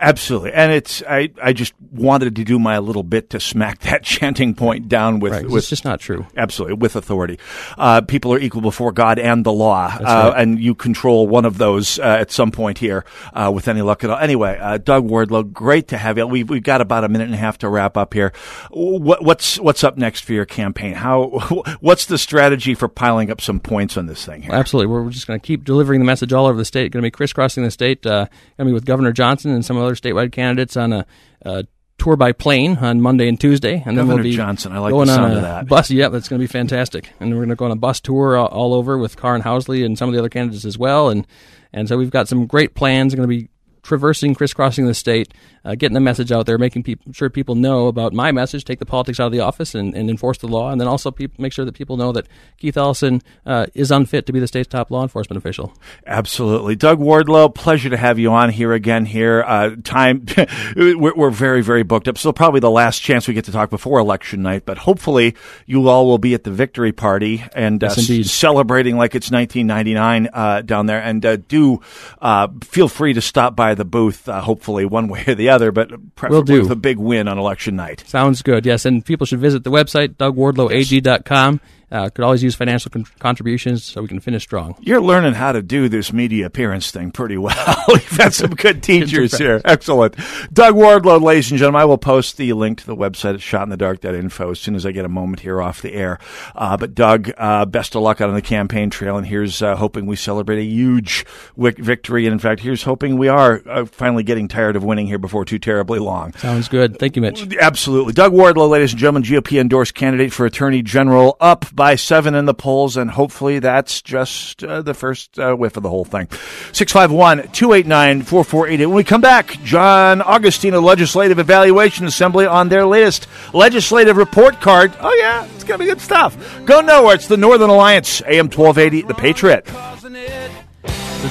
Absolutely, 0.00 0.52
and 0.52 0.70
it's 0.70 1.02
I, 1.02 1.30
I 1.42 1.52
just 1.52 1.74
wanted 1.90 2.36
to 2.36 2.44
do 2.44 2.58
my 2.60 2.78
little 2.78 3.02
bit 3.02 3.30
to 3.30 3.40
smack 3.40 3.78
that 3.80 4.04
chanting 4.04 4.54
point 4.54 4.88
down 4.88 5.18
with 5.18 5.32
Right, 5.32 5.44
with 5.44 5.56
it's 5.56 5.70
just 5.70 5.84
not 5.84 5.98
true. 5.98 6.26
Absolutely, 6.36 6.76
with 6.76 6.94
authority, 6.94 7.38
uh, 7.76 8.02
people 8.02 8.32
are 8.32 8.38
equal 8.38 8.60
before 8.60 8.92
God 8.92 9.18
and 9.18 9.44
the 9.44 9.52
law, 9.52 9.86
uh, 9.86 10.02
right. 10.02 10.40
and 10.40 10.60
you 10.60 10.76
control 10.76 11.26
one 11.26 11.44
of 11.44 11.58
those 11.58 11.98
uh, 11.98 12.02
at 12.02 12.30
some 12.30 12.52
point 12.52 12.78
here 12.78 13.04
uh, 13.32 13.50
with 13.52 13.66
any 13.66 13.82
luck 13.82 14.04
at 14.04 14.10
all. 14.10 14.18
Anyway, 14.18 14.56
uh, 14.60 14.78
Doug 14.78 15.08
Wardlow, 15.08 15.52
great 15.52 15.88
to 15.88 15.98
have 15.98 16.16
you. 16.16 16.28
We've 16.28 16.48
we've 16.48 16.62
got 16.62 16.80
about 16.80 17.02
a 17.02 17.08
minute 17.08 17.24
and 17.24 17.34
a 17.34 17.38
half 17.38 17.58
to 17.58 17.68
wrap 17.68 17.96
up 17.96 18.14
here. 18.14 18.32
What, 18.70 19.24
what's 19.24 19.58
what's 19.58 19.82
up 19.82 19.96
next 19.96 20.20
for 20.20 20.32
your 20.32 20.44
campaign? 20.44 20.94
How 20.94 21.24
what's 21.80 22.06
the 22.06 22.18
strategy 22.18 22.76
for 22.76 22.86
piling 22.86 23.32
up 23.32 23.40
some 23.40 23.58
points 23.58 23.96
on 23.96 24.06
this 24.06 24.24
thing? 24.24 24.42
Here? 24.42 24.52
Absolutely. 24.52 24.92
We're 24.92 25.10
just 25.10 25.26
going 25.26 25.40
to 25.40 25.44
keep 25.44 25.64
delivering 25.64 25.98
the 25.98 26.06
message 26.06 26.32
all 26.32 26.46
over 26.46 26.56
the 26.56 26.64
state. 26.64 26.92
Going 26.92 27.02
to 27.02 27.06
be 27.06 27.10
crisscrossing 27.10 27.64
the 27.64 27.72
state. 27.72 28.06
Uh, 28.06 28.26
going 28.56 28.58
to 28.58 28.64
be 28.66 28.72
with 28.72 28.84
Governor 28.84 29.12
Johnson 29.12 29.50
and 29.50 29.64
some 29.64 29.87
other 29.88 29.96
statewide 29.96 30.32
candidates 30.32 30.76
on 30.76 30.92
a, 30.92 31.06
a 31.42 31.64
tour 31.98 32.16
by 32.16 32.32
plane 32.32 32.76
on 32.76 33.00
Monday 33.00 33.28
and 33.28 33.40
Tuesday. 33.40 33.82
And 33.84 33.98
then 33.98 34.06
Governor 34.06 34.14
we'll 34.14 34.22
be 34.24 34.36
Johnson, 34.36 34.72
I 34.72 34.78
like 34.78 34.92
going 34.92 35.08
the 35.08 35.14
on 35.14 35.32
a 35.32 35.36
of 35.36 35.42
that. 35.42 35.68
bus. 35.68 35.90
Yep, 35.90 36.12
that's 36.12 36.28
going 36.28 36.40
to 36.40 36.42
be 36.42 36.50
fantastic. 36.50 37.12
And 37.20 37.30
we're 37.30 37.38
going 37.38 37.48
to 37.50 37.56
go 37.56 37.64
on 37.64 37.72
a 37.72 37.76
bus 37.76 38.00
tour 38.00 38.36
all, 38.36 38.46
all 38.46 38.74
over 38.74 38.96
with 38.98 39.22
and 39.22 39.42
Housley 39.42 39.84
and 39.84 39.98
some 39.98 40.08
of 40.08 40.12
the 40.12 40.18
other 40.18 40.28
candidates 40.28 40.64
as 40.64 40.78
well. 40.78 41.10
And 41.10 41.26
and 41.72 41.88
so 41.88 41.98
we've 41.98 42.10
got 42.10 42.28
some 42.28 42.46
great 42.46 42.74
plans. 42.74 43.14
Going 43.14 43.28
to 43.28 43.34
be 43.36 43.48
traversing, 43.88 44.34
crisscrossing 44.34 44.86
the 44.86 44.94
state, 44.94 45.34
uh, 45.64 45.74
getting 45.74 45.94
the 45.94 46.00
message 46.00 46.30
out 46.30 46.46
there, 46.46 46.58
making 46.58 46.84
peop 46.84 47.00
sure 47.12 47.28
people 47.28 47.56
know 47.56 47.88
about 47.88 48.12
my 48.12 48.30
message, 48.30 48.64
take 48.64 48.78
the 48.78 48.86
politics 48.86 49.18
out 49.18 49.26
of 49.26 49.32
the 49.32 49.40
office, 49.40 49.74
and, 49.74 49.94
and 49.94 50.08
enforce 50.08 50.38
the 50.38 50.46
law, 50.46 50.70
and 50.70 50.80
then 50.80 50.86
also 50.88 51.10
peop 51.10 51.38
make 51.38 51.52
sure 51.52 51.64
that 51.64 51.74
people 51.74 51.96
know 51.96 52.12
that 52.12 52.26
Keith 52.58 52.76
Ellison 52.76 53.20
uh, 53.44 53.66
is 53.74 53.90
unfit 53.90 54.26
to 54.26 54.32
be 54.32 54.40
the 54.40 54.46
state's 54.46 54.68
top 54.68 54.90
law 54.90 55.02
enforcement 55.02 55.36
official. 55.36 55.74
Absolutely. 56.06 56.76
Doug 56.76 57.00
Wardlow, 57.00 57.54
pleasure 57.54 57.90
to 57.90 57.96
have 57.96 58.18
you 58.18 58.32
on 58.32 58.50
here 58.50 58.72
again 58.72 59.04
here. 59.04 59.42
Uh, 59.42 59.76
time, 59.82 60.24
we're, 60.76 61.14
we're 61.14 61.30
very, 61.30 61.62
very 61.62 61.82
booked 61.82 62.06
up. 62.06 62.18
So 62.18 62.32
probably 62.32 62.60
the 62.60 62.70
last 62.70 63.00
chance 63.00 63.26
we 63.26 63.34
get 63.34 63.46
to 63.46 63.52
talk 63.52 63.70
before 63.70 63.98
election 63.98 64.42
night, 64.42 64.64
but 64.64 64.78
hopefully 64.78 65.34
you 65.66 65.88
all 65.88 66.06
will 66.06 66.18
be 66.18 66.34
at 66.34 66.44
the 66.44 66.50
victory 66.50 66.92
party 66.92 67.44
and 67.54 67.82
uh, 67.82 67.88
Yes, 67.96 68.30
celebrating 68.30 68.96
like 68.96 69.14
it's 69.14 69.30
1999 69.30 70.28
uh, 70.32 70.62
down 70.62 70.86
there. 70.86 71.02
And 71.02 71.24
uh, 71.24 71.36
do 71.36 71.80
uh, 72.20 72.48
feel 72.62 72.88
free 72.88 73.12
to 73.14 73.20
stop 73.20 73.56
by 73.56 73.74
the 73.78 73.84
booth, 73.86 74.28
uh, 74.28 74.40
hopefully 74.42 74.84
one 74.84 75.08
way 75.08 75.24
or 75.26 75.34
the 75.34 75.48
other, 75.48 75.72
but 75.72 76.14
preferably 76.14 76.56
do. 76.56 76.62
with 76.62 76.70
a 76.70 76.76
big 76.76 76.98
win 76.98 77.28
on 77.28 77.38
election 77.38 77.76
night. 77.76 78.04
Sounds 78.06 78.42
good. 78.42 78.66
Yes, 78.66 78.84
and 78.84 79.04
people 79.04 79.26
should 79.26 79.40
visit 79.40 79.64
the 79.64 79.70
website 79.70 80.16
dougwardlowag.com. 80.16 81.60
Uh, 81.90 82.10
could 82.10 82.24
always 82.24 82.42
use 82.42 82.54
financial 82.54 82.90
con- 82.90 83.06
contributions 83.18 83.82
so 83.84 84.02
we 84.02 84.08
can 84.08 84.20
finish 84.20 84.42
strong. 84.42 84.74
You're 84.80 85.00
learning 85.00 85.34
how 85.34 85.52
to 85.52 85.62
do 85.62 85.88
this 85.88 86.12
media 86.12 86.46
appearance 86.46 86.90
thing 86.90 87.10
pretty 87.10 87.38
well. 87.38 87.54
You've 87.88 88.08
had 88.10 88.34
some 88.34 88.50
good 88.54 88.82
teachers 88.82 89.36
here. 89.38 89.60
Excellent. 89.64 90.14
Doug 90.52 90.74
Wardlow, 90.74 91.22
ladies 91.22 91.50
and 91.50 91.58
gentlemen, 91.58 91.80
I 91.80 91.84
will 91.86 91.98
post 91.98 92.36
the 92.36 92.52
link 92.52 92.78
to 92.80 92.86
the 92.86 92.96
website 92.96 93.34
at 93.34 93.40
shotinthedark.info 93.40 94.50
as 94.50 94.60
soon 94.60 94.74
as 94.74 94.84
I 94.84 94.92
get 94.92 95.04
a 95.04 95.08
moment 95.08 95.40
here 95.40 95.62
off 95.62 95.80
the 95.82 95.92
air. 95.94 96.18
Uh, 96.54 96.76
but 96.76 96.94
Doug, 96.94 97.30
uh, 97.38 97.64
best 97.64 97.94
of 97.94 98.02
luck 98.02 98.20
out 98.20 98.28
on 98.28 98.34
the 98.34 98.42
campaign 98.42 98.90
trail. 98.90 99.16
And 99.16 99.26
here's 99.26 99.62
uh, 99.62 99.76
hoping 99.76 100.06
we 100.06 100.16
celebrate 100.16 100.58
a 100.58 100.64
huge 100.64 101.24
wic- 101.56 101.78
victory. 101.78 102.26
And 102.26 102.32
in 102.34 102.38
fact, 102.38 102.60
here's 102.60 102.82
hoping 102.82 103.16
we 103.16 103.28
are 103.28 103.62
uh, 103.66 103.84
finally 103.86 104.22
getting 104.22 104.48
tired 104.48 104.76
of 104.76 104.84
winning 104.84 105.06
here 105.06 105.18
before 105.18 105.44
too 105.44 105.58
terribly 105.58 105.98
long. 105.98 106.32
Sounds 106.34 106.68
good. 106.68 106.98
Thank 106.98 107.16
you, 107.16 107.22
Mitch. 107.22 107.46
Absolutely. 107.60 108.12
Doug 108.12 108.32
Wardlow, 108.32 108.68
ladies 108.68 108.92
and 108.92 109.00
gentlemen, 109.00 109.22
GOP 109.22 109.60
endorsed 109.60 109.94
candidate 109.94 110.32
for 110.32 110.44
Attorney 110.46 110.82
General, 110.82 111.36
up 111.40 111.64
by 111.78 111.94
seven 111.94 112.34
in 112.34 112.44
the 112.44 112.52
polls, 112.52 112.96
and 112.98 113.08
hopefully 113.10 113.60
that's 113.60 114.02
just 114.02 114.62
uh, 114.64 114.82
the 114.82 114.92
first 114.92 115.38
uh, 115.38 115.54
whiff 115.54 115.76
of 115.78 115.82
the 115.84 115.88
whole 115.88 116.04
thing. 116.04 116.28
651 116.72 117.50
289 117.52 118.22
4488. 118.22 118.86
When 118.86 118.96
we 118.96 119.04
come 119.04 119.20
back, 119.20 119.62
John 119.62 120.20
Augustine 120.20 120.74
of 120.74 120.82
Legislative 120.84 121.38
Evaluation 121.38 122.04
Assembly 122.06 122.44
on 122.44 122.68
their 122.68 122.84
latest 122.84 123.28
legislative 123.54 124.16
report 124.16 124.60
card. 124.60 124.92
Oh, 125.00 125.14
yeah, 125.20 125.46
it's 125.54 125.64
going 125.64 125.78
to 125.78 125.84
be 125.84 125.88
good 125.88 126.00
stuff. 126.00 126.36
Go 126.66 126.80
nowhere. 126.80 127.14
It's 127.14 127.28
the 127.28 127.36
Northern 127.36 127.70
Alliance, 127.70 128.20
AM 128.26 128.50
1280, 128.50 129.02
The 129.06 129.14
Patriot. 129.14 129.64
to 129.64 129.70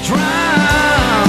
drown. 0.07 1.27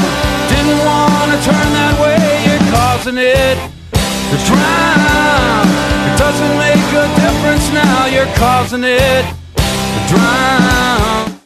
Didn't 0.49 0.79
want 0.87 1.31
to 1.35 1.39
turn 1.43 1.69
that 1.75 1.95
way, 1.99 2.17
you're 2.47 2.71
causing 2.71 3.19
it 3.19 3.59
to 3.99 4.37
drown. 4.47 5.67
It 6.07 6.15
doesn't 6.19 6.55
make 6.59 6.87
a 6.95 7.07
difference 7.19 7.28
now, 7.73 8.07
you're 8.07 8.27
causing 8.37 8.85
it 8.85 9.23
to 9.57 10.15
drown. 10.15 11.41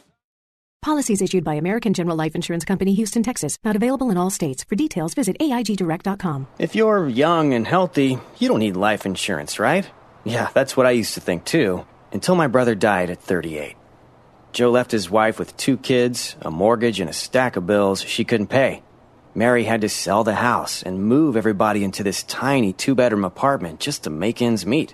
Policies 0.81 1.21
issued 1.21 1.45
by 1.45 1.53
American 1.53 1.93
General 1.93 2.17
Life 2.17 2.35
Insurance 2.35 2.65
Company, 2.65 2.93
Houston, 2.93 3.23
Texas. 3.23 3.57
Not 3.63 3.75
available 3.77 4.09
in 4.09 4.17
all 4.17 4.29
states. 4.29 4.65
For 4.65 4.75
details, 4.75 5.13
visit 5.13 5.37
AIGDirect.com. 5.39 6.47
If 6.59 6.75
you're 6.75 7.07
young 7.07 7.53
and 7.53 7.65
healthy, 7.65 8.19
you 8.37 8.49
don't 8.49 8.59
need 8.59 8.75
life 8.75 9.05
insurance, 9.05 9.59
right? 9.59 9.89
Yeah, 10.25 10.49
that's 10.53 10.75
what 10.75 10.85
I 10.85 10.91
used 10.91 11.13
to 11.13 11.21
think 11.21 11.45
too, 11.45 11.85
until 12.11 12.35
my 12.35 12.47
brother 12.47 12.75
died 12.75 13.09
at 13.09 13.21
38. 13.21 13.75
Joe 14.51 14.71
left 14.71 14.91
his 14.91 15.09
wife 15.09 15.39
with 15.39 15.55
two 15.57 15.77
kids, 15.77 16.35
a 16.41 16.51
mortgage, 16.51 16.99
and 16.99 17.09
a 17.09 17.13
stack 17.13 17.55
of 17.55 17.65
bills 17.65 18.01
she 18.01 18.23
couldn't 18.23 18.47
pay. 18.47 18.83
Mary 19.33 19.63
had 19.63 19.81
to 19.81 19.89
sell 19.89 20.23
the 20.23 20.35
house 20.35 20.83
and 20.83 21.03
move 21.03 21.35
everybody 21.37 21.83
into 21.83 22.03
this 22.03 22.23
tiny 22.23 22.71
two 22.71 22.93
bedroom 22.93 23.23
apartment 23.25 23.79
just 23.79 24.03
to 24.03 24.09
make 24.09 24.41
ends 24.41 24.65
meet. 24.65 24.93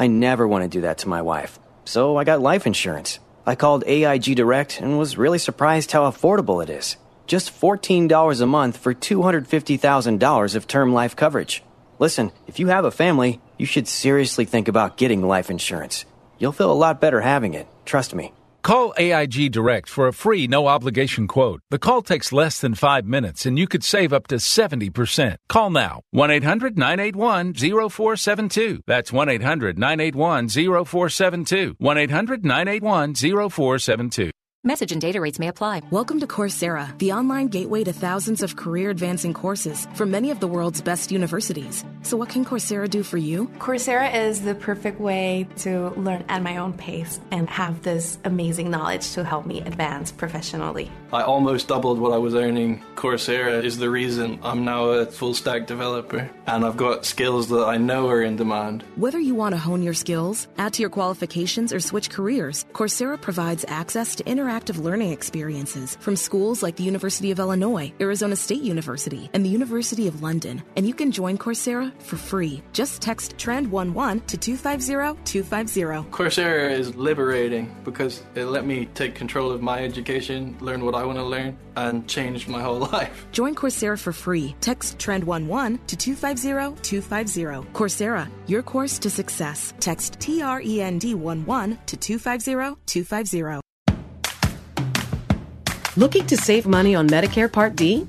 I 0.00 0.06
never 0.06 0.48
want 0.48 0.64
to 0.64 0.68
do 0.68 0.80
that 0.80 0.96
to 0.98 1.10
my 1.10 1.20
wife, 1.20 1.58
so 1.84 2.16
I 2.16 2.24
got 2.24 2.40
life 2.40 2.66
insurance. 2.66 3.18
I 3.44 3.54
called 3.54 3.84
AIG 3.86 4.34
Direct 4.34 4.80
and 4.80 4.98
was 4.98 5.18
really 5.18 5.38
surprised 5.38 5.92
how 5.92 6.10
affordable 6.10 6.62
it 6.62 6.70
is. 6.70 6.96
Just 7.26 7.52
$14 7.52 8.40
a 8.40 8.46
month 8.46 8.78
for 8.78 8.94
$250,000 8.94 10.54
of 10.56 10.66
term 10.66 10.94
life 10.94 11.16
coverage. 11.16 11.62
Listen, 11.98 12.32
if 12.46 12.58
you 12.58 12.68
have 12.68 12.86
a 12.86 12.90
family, 12.90 13.42
you 13.58 13.66
should 13.66 13.86
seriously 13.86 14.46
think 14.46 14.68
about 14.68 14.96
getting 14.96 15.20
life 15.20 15.50
insurance. 15.50 16.06
You'll 16.38 16.52
feel 16.52 16.72
a 16.72 16.82
lot 16.86 16.98
better 16.98 17.20
having 17.20 17.52
it, 17.52 17.66
trust 17.84 18.14
me. 18.14 18.32
Call 18.62 18.92
AIG 18.98 19.52
Direct 19.52 19.88
for 19.88 20.06
a 20.06 20.12
free 20.12 20.46
no 20.46 20.66
obligation 20.66 21.26
quote. 21.26 21.60
The 21.70 21.78
call 21.78 22.02
takes 22.02 22.32
less 22.32 22.60
than 22.60 22.74
five 22.74 23.06
minutes 23.06 23.46
and 23.46 23.58
you 23.58 23.66
could 23.66 23.82
save 23.82 24.12
up 24.12 24.26
to 24.28 24.36
70%. 24.36 25.36
Call 25.48 25.70
now 25.70 26.02
1 26.10 26.30
800 26.30 26.76
981 26.76 27.54
0472. 27.54 28.82
That's 28.86 29.12
1 29.12 29.28
800 29.30 29.78
981 29.78 30.48
0472. 30.48 31.74
1 31.78 31.98
800 31.98 32.44
981 32.44 33.14
0472. 33.14 34.30
Message 34.62 34.92
and 34.92 35.00
data 35.00 35.22
rates 35.22 35.38
may 35.38 35.48
apply. 35.48 35.80
Welcome 35.90 36.20
to 36.20 36.26
Coursera, 36.26 36.98
the 36.98 37.12
online 37.12 37.46
gateway 37.46 37.82
to 37.82 37.94
thousands 37.94 38.42
of 38.42 38.56
career 38.56 38.90
advancing 38.90 39.32
courses 39.32 39.88
from 39.94 40.10
many 40.10 40.30
of 40.30 40.38
the 40.38 40.46
world's 40.46 40.82
best 40.82 41.10
universities. 41.10 41.82
So, 42.02 42.18
what 42.18 42.28
can 42.28 42.44
Coursera 42.44 42.86
do 42.86 43.02
for 43.02 43.16
you? 43.16 43.46
Coursera 43.58 44.14
is 44.14 44.42
the 44.42 44.54
perfect 44.54 45.00
way 45.00 45.48
to 45.60 45.88
learn 45.96 46.26
at 46.28 46.42
my 46.42 46.58
own 46.58 46.74
pace 46.74 47.18
and 47.30 47.48
have 47.48 47.80
this 47.80 48.18
amazing 48.24 48.70
knowledge 48.70 49.12
to 49.12 49.24
help 49.24 49.46
me 49.46 49.62
advance 49.62 50.12
professionally. 50.12 50.92
I 51.12 51.22
almost 51.22 51.68
doubled 51.68 51.98
what 51.98 52.12
I 52.12 52.18
was 52.18 52.34
earning. 52.34 52.82
Coursera 52.94 53.64
is 53.64 53.78
the 53.78 53.90
reason 53.90 54.38
I'm 54.42 54.64
now 54.64 54.86
a 54.86 55.06
full 55.06 55.34
stack 55.34 55.66
developer, 55.66 56.30
and 56.46 56.64
I've 56.64 56.76
got 56.76 57.04
skills 57.04 57.48
that 57.48 57.64
I 57.66 57.76
know 57.76 58.08
are 58.08 58.22
in 58.22 58.36
demand. 58.36 58.84
Whether 58.96 59.18
you 59.18 59.34
want 59.34 59.54
to 59.54 59.58
hone 59.58 59.82
your 59.82 59.94
skills, 59.94 60.48
add 60.58 60.72
to 60.74 60.82
your 60.82 60.90
qualifications, 60.90 61.72
or 61.72 61.80
switch 61.80 62.10
careers, 62.10 62.64
Coursera 62.72 63.20
provides 63.20 63.64
access 63.68 64.14
to 64.16 64.24
interactive 64.24 64.82
learning 64.82 65.10
experiences 65.12 65.96
from 65.96 66.16
schools 66.16 66.62
like 66.62 66.76
the 66.76 66.84
University 66.84 67.30
of 67.30 67.38
Illinois, 67.38 67.92
Arizona 68.00 68.36
State 68.36 68.62
University, 68.62 69.30
and 69.32 69.44
the 69.44 69.50
University 69.50 70.06
of 70.06 70.22
London. 70.22 70.62
And 70.76 70.86
you 70.86 70.94
can 70.94 71.10
join 71.10 71.38
Coursera 71.38 71.92
for 72.02 72.16
free. 72.16 72.62
Just 72.72 73.02
text 73.02 73.36
TREND11 73.36 74.26
to 74.26 74.36
250 74.36 74.80
250. 75.24 76.10
Coursera 76.10 76.70
is 76.70 76.94
liberating 76.96 77.74
because 77.84 78.22
it 78.34 78.44
let 78.44 78.64
me 78.64 78.86
take 78.94 79.14
control 79.14 79.50
of 79.50 79.62
my 79.62 79.82
education, 79.82 80.56
learn 80.60 80.84
what 80.84 80.94
I 80.94 80.99
I 81.00 81.04
want 81.04 81.16
to 81.16 81.24
learn 81.24 81.56
and 81.76 82.06
change 82.06 82.46
my 82.46 82.60
whole 82.60 82.78
life. 82.92 83.26
Join 83.32 83.54
Coursera 83.54 83.98
for 83.98 84.12
free. 84.12 84.54
Text 84.60 84.98
Trend11 84.98 85.86
to 85.86 85.96
250 85.96 86.82
250. 86.82 87.72
Coursera, 87.72 88.28
your 88.46 88.62
course 88.62 88.98
to 88.98 89.08
success. 89.08 89.72
Text 89.80 90.20
T 90.20 90.42
R 90.42 90.60
E 90.60 90.82
N 90.82 90.98
D 90.98 91.12
11 91.12 91.78
to 91.86 91.96
250 91.96 92.78
250. 92.84 93.60
Looking 95.96 96.26
to 96.26 96.36
save 96.36 96.66
money 96.66 96.94
on 96.94 97.08
Medicare 97.08 97.50
Part 97.50 97.76
D? 97.76 98.06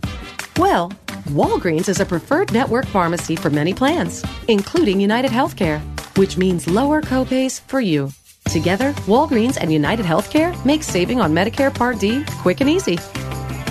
Well, 0.57 0.91
Walgreens 1.29 1.87
is 1.87 2.01
a 2.01 2.05
preferred 2.05 2.51
network 2.51 2.85
pharmacy 2.87 3.37
for 3.37 3.49
many 3.49 3.73
plans, 3.73 4.21
including 4.49 4.99
United 4.99 5.31
Healthcare, 5.31 5.79
which 6.17 6.37
means 6.37 6.67
lower 6.67 7.01
copays 7.01 7.61
for 7.61 7.79
you. 7.79 8.11
Together, 8.45 8.93
Walgreens 9.07 9.57
and 9.59 9.71
United 9.71 10.05
Healthcare 10.05 10.53
make 10.65 10.83
saving 10.83 11.21
on 11.21 11.33
Medicare 11.33 11.73
Part 11.73 11.99
D 11.99 12.23
quick 12.41 12.61
and 12.61 12.69
easy. 12.69 12.97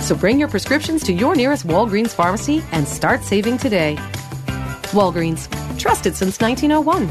So 0.01 0.15
bring 0.15 0.39
your 0.39 0.49
prescriptions 0.49 1.03
to 1.03 1.13
your 1.13 1.35
nearest 1.35 1.67
Walgreens 1.67 2.11
pharmacy 2.11 2.63
and 2.71 2.87
start 2.87 3.23
saving 3.23 3.57
today. 3.57 3.95
Walgreens, 4.91 5.47
trusted 5.77 6.15
since 6.15 6.39
1901. 6.41 7.09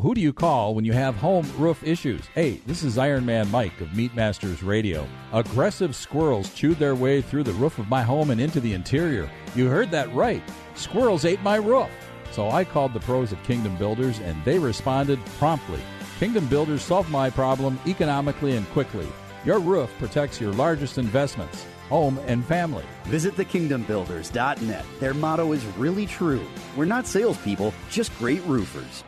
Who 0.00 0.14
do 0.14 0.20
you 0.20 0.32
call 0.32 0.74
when 0.74 0.84
you 0.84 0.92
have 0.92 1.14
home 1.14 1.48
roof 1.56 1.82
issues? 1.84 2.26
Hey, 2.34 2.60
this 2.66 2.82
is 2.82 2.98
Iron 2.98 3.24
Man 3.24 3.48
Mike 3.52 3.80
of 3.80 3.88
Meatmasters 3.90 4.66
Radio. 4.66 5.06
Aggressive 5.32 5.94
squirrels 5.94 6.52
chewed 6.54 6.78
their 6.78 6.96
way 6.96 7.22
through 7.22 7.44
the 7.44 7.52
roof 7.52 7.78
of 7.78 7.88
my 7.88 8.02
home 8.02 8.30
and 8.30 8.40
into 8.40 8.58
the 8.58 8.72
interior. 8.72 9.30
You 9.54 9.68
heard 9.68 9.92
that 9.92 10.12
right. 10.12 10.42
Squirrels 10.74 11.24
ate 11.24 11.40
my 11.42 11.56
roof. 11.56 11.88
So 12.32 12.50
I 12.50 12.64
called 12.64 12.94
the 12.94 13.00
pros 13.00 13.32
at 13.32 13.44
Kingdom 13.44 13.76
Builders 13.76 14.18
and 14.18 14.42
they 14.44 14.58
responded 14.58 15.24
promptly. 15.38 15.80
Kingdom 16.18 16.46
Builders 16.46 16.82
solved 16.82 17.10
my 17.10 17.30
problem 17.30 17.78
economically 17.86 18.56
and 18.56 18.68
quickly. 18.70 19.06
Your 19.44 19.58
roof 19.58 19.90
protects 19.98 20.40
your 20.40 20.52
largest 20.52 20.98
investments, 20.98 21.66
home 21.88 22.18
and 22.26 22.44
family. 22.44 22.84
Visit 23.04 23.34
thekingdombuilders.net. 23.34 24.84
Their 24.98 25.14
motto 25.14 25.52
is 25.52 25.64
really 25.76 26.06
true. 26.06 26.44
We're 26.76 26.86
not 26.86 27.06
salespeople, 27.06 27.74
just 27.90 28.16
great 28.18 28.42
roofers. 28.46 29.04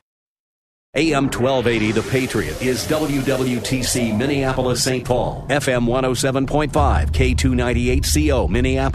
AM 0.96 1.24
1280 1.24 1.92
The 1.92 2.02
Patriot 2.08 2.62
is 2.62 2.86
WWTC 2.86 4.16
Minneapolis 4.16 4.84
St. 4.84 5.04
Paul, 5.04 5.44
FM 5.48 5.86
107.5, 5.88 7.10
K298CO 7.10 8.48
Minneapolis. 8.48 8.94